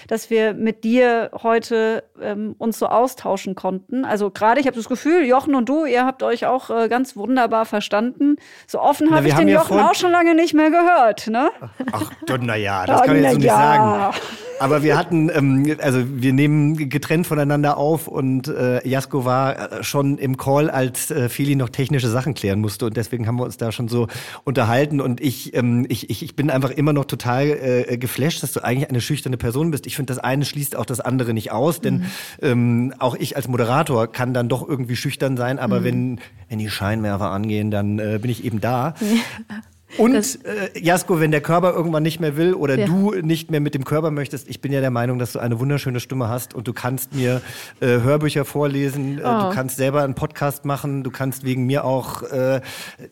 dass 0.09 0.31
wir 0.31 0.55
mit 0.55 0.85
dir 0.85 1.31
heute 1.43 2.05
ähm, 2.21 2.55
uns 2.59 2.79
so 2.79 2.87
austauschen 2.87 3.55
konnten. 3.55 4.05
Also 4.05 4.31
gerade, 4.31 4.61
ich 4.61 4.67
habe 4.67 4.77
das 4.77 4.89
Gefühl, 4.89 5.25
Jochen 5.25 5.55
und 5.55 5.69
du, 5.69 5.85
ihr 5.85 6.07
habt 6.07 6.23
euch 6.23 6.47
auch 6.47 6.71
äh, 6.71 6.89
ganz 6.89 7.17
wunderbar 7.17 7.67
verstanden. 7.67 8.37
So 8.67 8.81
offen 8.81 9.15
habe 9.15 9.29
ich 9.29 9.35
den 9.35 9.49
Jochen 9.49 9.79
auch 9.79 9.95
schon 9.95 10.13
lange 10.13 10.35
nicht 10.35 10.55
mehr 10.55 10.71
gehört. 10.71 11.27
Ne? 11.27 11.51
Ach, 11.93 12.11
naja, 12.41 12.87
das 12.87 13.03
kann 13.05 13.17
ich 13.17 13.23
jetzt 13.23 13.33
so 13.33 13.39
nicht 13.39 13.51
sagen. 13.51 14.15
Aber 14.61 14.85
wir 14.85 14.97
hatten, 14.97 15.29
ähm, 15.35 15.77
also 15.81 16.05
wir 16.07 16.33
nehmen 16.33 16.52
getrennt 16.77 17.27
voneinander 17.27 17.77
auf 17.77 18.09
und 18.09 18.49
äh, 18.49 18.87
Jasko 18.87 19.25
war 19.25 19.73
äh, 19.73 19.85
schon 19.85 20.19
im 20.19 20.37
Call, 20.37 20.71
als 20.71 21.11
äh, 21.11 21.29
Feli 21.29 21.57
noch 21.57 21.69
technische 21.69 22.09
Sachen 22.09 22.35
klären 22.35 22.61
musste 22.61 22.87
und 22.87 22.97
deswegen 22.97 23.27
haben 23.27 23.37
wir 23.37 23.45
uns 23.45 23.57
da 23.57 23.73
schon 23.73 23.89
so 23.89 24.09
unterhalten 24.45 25.01
und 25.01 25.21
ich, 25.21 25.55
ähm, 25.55 25.87
ich, 25.89 26.11
ich, 26.11 26.23
ich 26.23 26.37
bin 26.37 26.51
einfach 26.51 26.71
immer 26.71 26.93
noch 26.93 27.05
total 27.05 27.47
äh, 27.47 27.99
geflasht, 27.99 28.43
dass 28.43 28.53
du 28.53 28.65
eigentlich 28.65 28.89
eine 28.89 29.01
schüchterne 29.01 29.37
Person 29.37 29.71
bist. 29.71 29.87
Ich 29.87 29.97
finde, 29.97 30.13
das 30.13 30.23
eine 30.23 30.45
schließt 30.45 30.77
auch 30.77 30.87
das 30.87 31.01
andere 31.01 31.35
nicht 31.35 31.53
aus, 31.53 31.81
denn 31.81 31.95
mhm. 31.95 32.05
ähm, 32.43 32.95
auch 32.99 33.15
ich 33.15 33.37
als 33.37 33.49
Moderator 33.49 34.11
kann 34.11 34.35
dann 34.35 34.49
doch 34.49 34.67
irgendwie 34.69 34.97
schüchtern 34.97 35.37
sein, 35.37 35.59
aber 35.59 35.81
mhm. 35.81 35.85
wenn, 35.85 36.21
wenn 36.49 36.59
die 36.59 36.71
Scheinwerfer 36.71 37.31
angehen, 37.31 37.71
dann 37.71 37.99
äh, 37.99 38.19
bin 38.21 38.31
ich 38.31 38.45
eben 38.45 38.61
da. 38.61 38.95
Ja. 39.01 39.57
Und 39.99 40.15
äh, 40.15 40.79
Jasko, 40.79 41.21
wenn 41.21 41.31
der 41.31 41.41
Körper 41.41 41.73
irgendwann 41.73 42.03
nicht 42.03 42.21
mehr 42.21 42.37
will 42.37 42.55
oder 42.55 42.79
ja. 42.79 42.87
du 42.87 43.13
nicht 43.13 43.51
mehr 43.51 43.61
mit 43.61 43.75
dem 43.75 43.85
Körper 43.85 44.11
möchtest, 44.11 44.49
ich 44.49 44.61
bin 44.61 44.73
ja 44.73 44.81
der 44.81 44.91
Meinung, 44.91 45.19
dass 45.19 45.33
du 45.33 45.39
eine 45.39 45.61
wunderschöne 45.61 46.01
Stimme 46.01 46.29
hast 46.29 46.55
und 46.55 46.67
du 46.67 46.73
kannst 46.73 47.15
mir 47.15 47.43
äh, 47.81 47.87
Hörbücher 47.87 48.45
vorlesen, 48.45 49.19
äh, 49.19 49.23
du 49.23 49.29
oh. 49.29 49.51
kannst 49.51 49.77
selber 49.77 50.03
einen 50.03 50.15
Podcast 50.15 50.65
machen, 50.65 51.03
du 51.03 51.11
kannst 51.11 51.45
wegen 51.45 51.67
mir 51.67 51.85
auch 51.85 52.23
äh, 52.23 52.61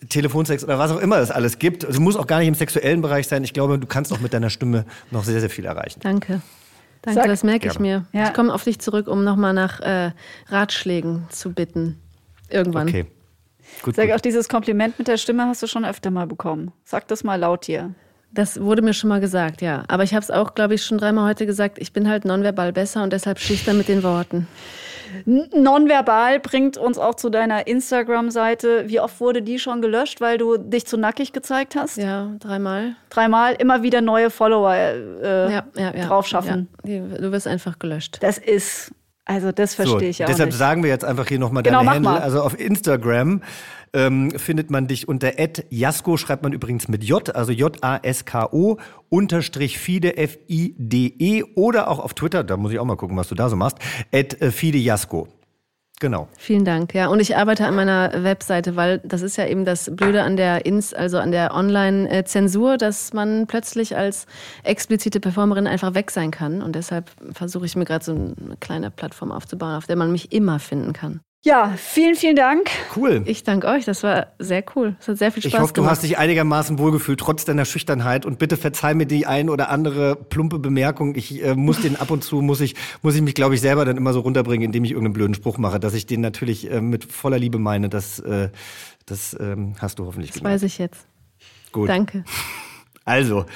Telefonsex 0.09 0.65
oder 0.65 0.79
was 0.79 0.91
auch 0.91 1.01
immer 1.01 1.19
es 1.19 1.31
alles 1.31 1.59
gibt. 1.59 1.85
Also 1.85 2.01
muss 2.01 2.17
auch 2.17 2.27
gar 2.27 2.39
nicht 2.39 2.49
im 2.49 2.55
sexuellen 2.55 3.03
Bereich 3.03 3.29
sein. 3.29 3.45
Ich 3.45 3.53
glaube, 3.53 3.79
du 3.79 3.87
kannst 3.87 4.13
auch 4.13 4.21
mit 4.21 4.33
deiner 4.33 4.51
Stimme 4.51 4.85
noch 5.11 5.25
sehr, 5.25 5.41
sehr 5.41 5.51
viel 5.51 5.67
erreichen. 5.67 6.01
Danke. 6.03 6.41
Danke, 7.03 7.21
Sag. 7.21 7.29
das 7.29 7.45
merke 7.45 7.67
ich 7.69 7.79
mir. 7.79 8.05
Ja. 8.13 8.29
Ich 8.29 8.35
komme 8.35 8.53
auf 8.53 8.65
dich 8.65 8.79
zurück, 8.79 9.09
um 9.09 9.25
nochmal 9.25 9.55
nach 9.55 9.81
äh, 9.81 10.13
Ratschlägen 10.49 11.25
zu 11.31 11.53
bitten. 11.53 11.99
Irgendwann. 12.51 12.89
Okay. 12.89 13.07
Gut, 13.83 13.97
Sag 13.97 14.07
gut. 14.07 14.15
auch 14.15 14.21
dieses 14.21 14.49
Kompliment 14.49 14.99
mit 14.99 15.09
der 15.09 15.17
Stimme 15.17 15.47
hast 15.47 15.63
du 15.63 15.67
schon 15.67 15.85
öfter 15.85 16.11
mal 16.11 16.27
bekommen. 16.27 16.73
Sag 16.85 17.09
das 17.09 17.25
mal 17.25 17.37
laut 17.37 17.65
hier. 17.65 17.95
Das 18.33 18.61
wurde 18.61 18.83
mir 18.83 18.95
schon 18.95 19.09
mal 19.09 19.21
gesagt, 19.21 19.61
ja. 19.61 19.83
Aber 19.89 20.05
ich 20.05 20.15
habe 20.15 20.23
es 20.23 20.31
auch, 20.31 20.55
glaube 20.55 20.75
ich, 20.75 20.85
schon 20.85 20.99
dreimal 20.99 21.29
heute 21.29 21.47
gesagt. 21.47 21.79
Ich 21.79 21.93
bin 21.93 22.09
halt 22.09 22.25
nonverbal 22.25 22.73
besser 22.73 23.03
und 23.03 23.13
deshalb 23.13 23.41
schüchtern 23.41 23.77
mit 23.77 23.89
den 23.89 24.03
Worten. 24.05 24.47
Nonverbal 25.25 26.39
bringt 26.39 26.77
uns 26.77 26.99
auch 26.99 27.17
zu 27.17 27.31
deiner 27.31 27.67
Instagram-Seite. 27.67 28.85
Wie 28.87 29.01
oft 29.01 29.21
wurde 29.21 29.43
die 29.43 29.59
schon 29.59 29.83
gelöscht, 29.83 30.21
weil 30.21 30.39
du 30.39 30.57
dich 30.57 30.87
zu 30.87 30.97
nackig 30.97 31.33
gezeigt 31.33 31.75
hast? 31.75 31.97
Ja, 31.97 32.31
dreimal. 32.39 32.95
Dreimal 33.09 33.55
immer 33.55 33.83
wieder 33.83 34.01
neue 34.01 34.31
Follower 34.31 34.73
äh, 34.73 35.53
ja, 35.53 35.65
ja, 35.77 35.95
ja, 35.97 36.07
drauf 36.07 36.29
schaffen. 36.29 36.69
du 36.85 37.33
wirst 37.33 37.49
einfach 37.49 37.79
gelöscht. 37.79 38.19
Das 38.21 38.39
ist 38.39 38.93
also 39.31 39.53
das 39.53 39.75
verstehe 39.75 39.99
so, 39.99 40.05
ich 40.07 40.25
auch 40.25 40.27
Deshalb 40.27 40.49
nicht. 40.49 40.59
sagen 40.59 40.83
wir 40.83 40.91
jetzt 40.91 41.05
einfach 41.05 41.29
hier 41.29 41.39
nochmal 41.39 41.63
genau, 41.63 41.79
deine 41.79 41.91
Handle. 41.91 42.13
Mal. 42.13 42.21
Also 42.21 42.43
auf 42.43 42.59
Instagram 42.59 43.43
ähm, 43.93 44.33
findet 44.33 44.71
man 44.71 44.89
dich 44.89 45.07
unter 45.07 45.33
Jasko, 45.71 46.17
schreibt 46.17 46.43
man 46.43 46.53
übrigens 46.53 46.89
mit 46.89 47.05
J, 47.05 47.35
also 47.35 47.53
J-A-S-K-O, 47.53 48.79
unterstrich 49.09 49.79
Fide, 49.79 50.17
F-I-D-E 50.17 51.45
oder 51.55 51.89
auch 51.89 52.01
auf 52.01 52.15
Twitter, 52.15 52.43
da 52.43 52.57
muss 52.57 52.73
ich 52.73 52.81
auch 52.81 52.85
mal 52.85 52.97
gucken, 52.97 53.17
was 53.17 53.29
du 53.29 53.37
da 53.37 53.49
so 53.49 53.55
machst, 53.55 53.79
at 54.13 54.41
äh, 54.43 54.51
Fide 54.51 54.79
Jasko. 54.79 55.29
Genau. 56.01 56.29
Vielen 56.39 56.65
Dank. 56.65 56.95
Ja, 56.95 57.09
und 57.09 57.21
ich 57.21 57.37
arbeite 57.37 57.67
an 57.67 57.77
meiner 57.77 58.25
Webseite, 58.25 58.75
weil 58.75 59.01
das 59.05 59.21
ist 59.21 59.37
ja 59.37 59.47
eben 59.47 59.67
das 59.67 59.95
Blöde 59.95 60.23
an 60.23 60.37
der 60.37 60.65
Ins, 60.65 60.95
also 60.95 61.19
an 61.19 61.31
der 61.31 61.55
Online-Zensur, 61.55 62.79
dass 62.79 63.13
man 63.13 63.47
plötzlich 63.47 63.97
als 63.97 64.27
explizite 64.65 65.21
Performerin 65.21 65.67
einfach 65.67 65.93
weg 65.95 66.11
sein 66.11 66.31
kann. 66.31 66.63
Und 66.63 66.75
deshalb 66.75 67.11
versuche 67.33 67.67
ich 67.67 67.77
mir 67.77 67.85
gerade 67.85 68.05
so 68.05 68.13
eine 68.13 68.57
kleine 68.61 68.91
Plattform 68.91 69.31
aufzubauen, 69.31 69.77
auf 69.77 69.87
der 69.87 69.97
man 69.97 70.11
mich 70.11 70.33
immer 70.33 70.59
finden 70.59 70.95
kann. 70.95 71.21
Ja, 71.43 71.73
vielen, 71.79 72.17
vielen 72.17 72.37
Dank. 72.37 72.71
Cool. 72.95 73.23
Ich 73.25 73.45
danke 73.45 73.67
euch, 73.67 73.87
das 73.87 74.03
war 74.03 74.27
sehr 74.39 74.63
cool. 74.77 74.95
Es 75.01 75.09
hat 75.09 75.17
sehr 75.17 75.33
viel 75.33 75.43
Spaß 75.43 75.51
gemacht. 75.51 75.55
Ich 75.55 75.63
hoffe, 75.63 75.73
gemacht. 75.73 75.87
du 75.87 75.91
hast 75.91 76.03
dich 76.03 76.19
einigermaßen 76.19 76.79
wohlgefühlt, 76.79 77.19
trotz 77.19 77.47
deiner 77.47 77.65
Schüchternheit. 77.65 78.27
Und 78.27 78.39
bitte 78.39 78.59
verzeih 78.59 78.93
mir 78.93 79.07
die 79.07 79.27
ein 79.27 79.49
oder 79.49 79.71
andere 79.71 80.17
plumpe 80.17 80.59
Bemerkung. 80.59 81.15
Ich 81.15 81.43
äh, 81.43 81.55
muss 81.55 81.81
den 81.81 81.97
ab 81.97 82.11
und 82.11 82.23
zu, 82.23 82.43
muss 82.43 82.61
ich, 82.61 82.75
muss 83.01 83.15
ich 83.15 83.23
mich, 83.23 83.35
glaube 83.35 83.55
ich, 83.55 83.63
selber 83.63 83.87
dann 83.87 83.97
immer 83.97 84.13
so 84.13 84.21
runterbringen, 84.21 84.67
indem 84.67 84.85
ich 84.85 84.91
irgendeinen 84.91 85.15
blöden 85.15 85.35
Spruch 85.35 85.57
mache, 85.57 85.81
dass 85.81 85.95
ich 85.95 86.05
den 86.05 86.21
natürlich 86.21 86.71
äh, 86.71 86.83
mit 86.83 87.11
voller 87.11 87.39
Liebe 87.39 87.59
meine. 87.59 87.89
Das, 87.89 88.19
äh, 88.19 88.51
das 89.07 89.35
ähm, 89.41 89.77
hast 89.79 89.99
du 89.99 90.05
hoffentlich 90.05 90.33
Das 90.33 90.41
gemerkt. 90.41 90.57
weiß 90.57 90.63
ich 90.65 90.77
jetzt. 90.77 91.07
Gut. 91.73 91.89
Danke. 91.89 92.25
Also, 93.07 93.47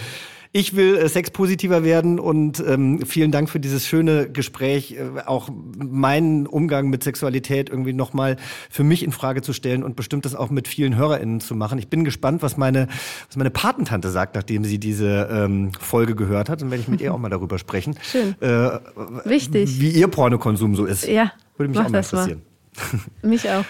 ich 0.56 0.76
will 0.76 0.96
äh, 0.96 1.08
sexpositiver 1.08 1.82
werden 1.82 2.20
und 2.20 2.62
ähm, 2.64 3.04
vielen 3.04 3.32
Dank 3.32 3.50
für 3.50 3.58
dieses 3.58 3.88
schöne 3.88 4.30
Gespräch, 4.30 4.92
äh, 4.92 5.22
auch 5.26 5.48
meinen 5.76 6.46
Umgang 6.46 6.88
mit 6.88 7.02
Sexualität 7.02 7.68
irgendwie 7.68 7.92
nochmal 7.92 8.36
für 8.70 8.84
mich 8.84 9.02
in 9.02 9.10
Frage 9.10 9.42
zu 9.42 9.52
stellen 9.52 9.82
und 9.82 9.96
bestimmt 9.96 10.24
das 10.24 10.36
auch 10.36 10.50
mit 10.50 10.68
vielen 10.68 10.96
HörerInnen 10.96 11.40
zu 11.40 11.56
machen. 11.56 11.80
Ich 11.80 11.88
bin 11.88 12.04
gespannt, 12.04 12.40
was 12.40 12.56
meine, 12.56 12.86
was 13.26 13.36
meine 13.36 13.50
Patentante 13.50 14.10
sagt, 14.10 14.36
nachdem 14.36 14.62
sie 14.62 14.78
diese 14.78 15.28
ähm, 15.28 15.72
Folge 15.72 16.14
gehört 16.14 16.48
hat. 16.48 16.62
Und 16.62 16.70
werde 16.70 16.82
ich 16.82 16.88
mit 16.88 17.00
ihr 17.00 17.12
auch 17.12 17.18
mal 17.18 17.30
darüber 17.30 17.58
sprechen. 17.58 17.98
Schön. 18.02 18.40
Äh, 18.40 18.78
Wichtig. 19.24 19.80
Wie 19.80 19.90
ihr 19.90 20.06
Pornokonsum 20.06 20.76
so 20.76 20.84
ist. 20.84 21.04
Ja. 21.08 21.32
Würde 21.56 21.70
mich 21.70 21.78
auch 21.80 21.88
mal 21.88 21.98
interessieren. 21.98 22.42
Mal. 23.22 23.28
mich 23.28 23.50
auch. 23.50 23.64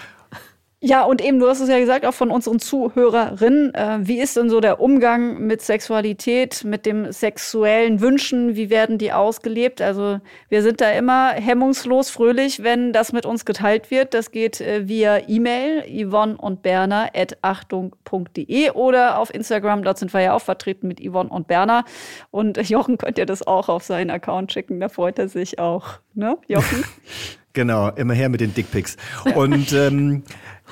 Ja, 0.87 1.03
und 1.03 1.19
eben, 1.19 1.39
du 1.39 1.47
hast 1.47 1.61
es 1.61 1.67
ja 1.67 1.79
gesagt, 1.79 2.05
auch 2.05 2.13
von 2.13 2.29
unseren 2.29 2.59
Zuhörerinnen. 2.59 3.73
Äh, 3.73 3.97
wie 4.01 4.19
ist 4.19 4.37
denn 4.37 4.51
so 4.51 4.59
der 4.59 4.79
Umgang 4.79 5.39
mit 5.39 5.63
Sexualität, 5.63 6.63
mit 6.63 6.85
dem 6.85 7.11
sexuellen 7.11 8.01
Wünschen? 8.01 8.55
Wie 8.55 8.69
werden 8.69 8.99
die 8.99 9.11
ausgelebt? 9.11 9.81
Also 9.81 10.19
wir 10.47 10.61
sind 10.61 10.81
da 10.81 10.91
immer 10.91 11.31
hemmungslos 11.31 12.11
fröhlich, 12.11 12.61
wenn 12.61 12.93
das 12.93 13.13
mit 13.13 13.25
uns 13.25 13.45
geteilt 13.45 13.89
wird. 13.89 14.13
Das 14.13 14.29
geht 14.29 14.61
äh, 14.61 14.87
via 14.87 15.27
E-Mail 15.27 15.85
yvonne 16.05 16.37
und 16.37 16.61
Berner 16.61 17.09
at 17.15 17.35
achtung.de 17.41 18.69
oder 18.69 19.17
auf 19.17 19.33
Instagram. 19.33 19.81
Dort 19.81 19.97
sind 19.97 20.13
wir 20.13 20.21
ja 20.21 20.33
auch 20.35 20.41
vertreten 20.43 20.87
mit 20.87 21.01
Yvonne 21.03 21.31
und 21.31 21.47
Berner. 21.47 21.83
Und 22.29 22.57
Jochen 22.69 22.99
könnt 22.99 23.17
ihr 23.17 23.25
das 23.25 23.47
auch 23.47 23.69
auf 23.69 23.81
seinen 23.81 24.11
Account 24.11 24.51
schicken. 24.51 24.79
Da 24.79 24.89
freut 24.89 25.17
er 25.17 25.29
sich 25.29 25.57
auch. 25.57 25.97
Ne, 26.13 26.37
Jochen? 26.47 26.83
Genau, 27.55 27.89
immer 27.91 28.13
her 28.13 28.27
mit 28.27 28.41
den 28.41 28.53
Dickpics. 28.53 28.97
Und 29.33 29.71
ähm, 29.71 30.23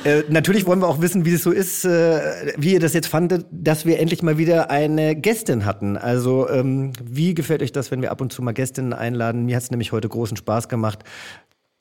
äh, 0.03 0.23
natürlich 0.27 0.65
wollen 0.65 0.79
wir 0.79 0.87
auch 0.89 0.99
wissen, 0.99 1.23
wie 1.23 1.33
es 1.33 1.41
so 1.41 1.51
ist, 1.51 1.85
äh, 1.85 2.53
wie 2.57 2.73
ihr 2.73 2.81
das 2.81 2.93
jetzt 2.93 3.07
fandet, 3.07 3.45
dass 3.51 3.85
wir 3.85 3.99
endlich 3.99 4.21
mal 4.21 4.37
wieder 4.37 4.69
eine 4.69 5.15
Gästin 5.15 5.63
hatten. 5.63 5.95
Also 5.95 6.49
ähm, 6.49 6.91
wie 7.01 7.33
gefällt 7.33 7.61
euch 7.61 7.71
das, 7.71 7.89
wenn 7.89 8.01
wir 8.01 8.11
ab 8.11 8.19
und 8.19 8.33
zu 8.33 8.41
mal 8.41 8.51
Gästinnen 8.51 8.91
einladen? 8.91 9.45
Mir 9.45 9.55
hat 9.55 9.63
es 9.63 9.71
nämlich 9.71 9.93
heute 9.93 10.09
großen 10.09 10.35
Spaß 10.35 10.67
gemacht, 10.67 10.99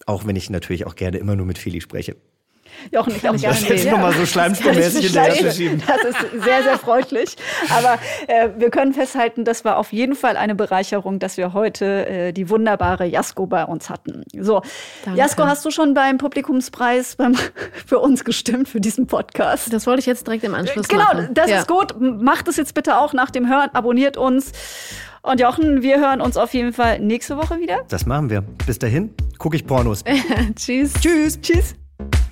auch 0.07 0.25
wenn 0.25 0.37
ich 0.37 0.51
natürlich 0.51 0.87
auch 0.87 0.95
gerne 0.95 1.19
immer 1.19 1.35
nur 1.35 1.47
mit 1.47 1.59
Feli 1.59 1.81
spreche. 1.81 2.15
Jochen, 2.91 3.15
ich 3.17 3.29
auch 3.29 3.37
gerne 3.37 3.41
Das 3.43 3.69
jetzt 3.69 3.91
nochmal 3.91 4.13
so 4.13 4.27
schleimspurmäßig 4.27 5.07
hinterher 5.07 5.35
zu 5.35 5.53
schieben. 5.53 5.83
Das 5.87 6.05
ist 6.05 6.45
sehr, 6.45 6.63
sehr 6.63 6.79
freundlich. 6.79 7.37
Aber 7.71 7.99
äh, 8.27 8.49
wir 8.59 8.71
können 8.71 8.93
festhalten, 8.93 9.45
das 9.45 9.65
war 9.65 9.77
auf 9.79 9.93
jeden 9.93 10.15
Fall 10.15 10.37
eine 10.37 10.55
Bereicherung, 10.55 11.19
dass 11.19 11.37
wir 11.37 11.53
heute 11.53 12.07
äh, 12.07 12.33
die 12.33 12.49
wunderbare 12.51 13.05
Jasko 13.07 13.47
bei 13.47 13.65
uns 13.65 13.91
hatten. 13.91 14.25
So, 14.39 14.63
Danke. 15.05 15.19
Jasko, 15.21 15.45
hast 15.45 15.65
du 15.65 15.71
schon 15.71 15.95
beim 15.95 16.19
Publikumspreis 16.19 17.17
beim, 17.17 17.35
für 17.87 17.99
uns 18.01 18.25
gestimmt, 18.25 18.69
für 18.69 18.81
diesen 18.81 19.07
Podcast? 19.07 19.73
Das 19.73 19.87
wollte 19.87 20.01
ich 20.01 20.07
jetzt 20.07 20.27
direkt 20.27 20.45
im 20.45 20.55
Anschluss 20.55 20.89
Genau, 20.89 21.05
machen. 21.05 21.29
das 21.35 21.51
Ja. 21.51 21.59
ist 21.61 21.69
gut. 21.69 21.95
Macht 22.01 22.49
es 22.49 22.57
jetzt 22.57 22.75
bitte 22.75 22.99
auch 22.99 23.13
nach 23.13 23.31
dem 23.31 23.49
Hören. 23.49 23.71
Abonniert 23.73 24.17
uns. 24.17 24.53
Und 25.23 25.39
Jochen, 25.41 25.83
wir 25.83 26.01
hören 26.01 26.21
uns 26.21 26.37
auf 26.37 26.53
jeden 26.53 26.73
Fall 26.73 26.99
nächste 26.99 27.37
Woche 27.37 27.61
wieder. 27.61 27.83
Das 27.89 28.07
machen 28.07 28.29
wir. 28.31 28.41
Bis 28.67 28.79
dahin 28.81 29.15
gucke 29.39 29.55
ich 29.57 29.67
Pornos. 29.67 30.03
Tschüss. 30.57 30.95
Tschüss. 30.95 31.41
Tschüss. 31.41 31.75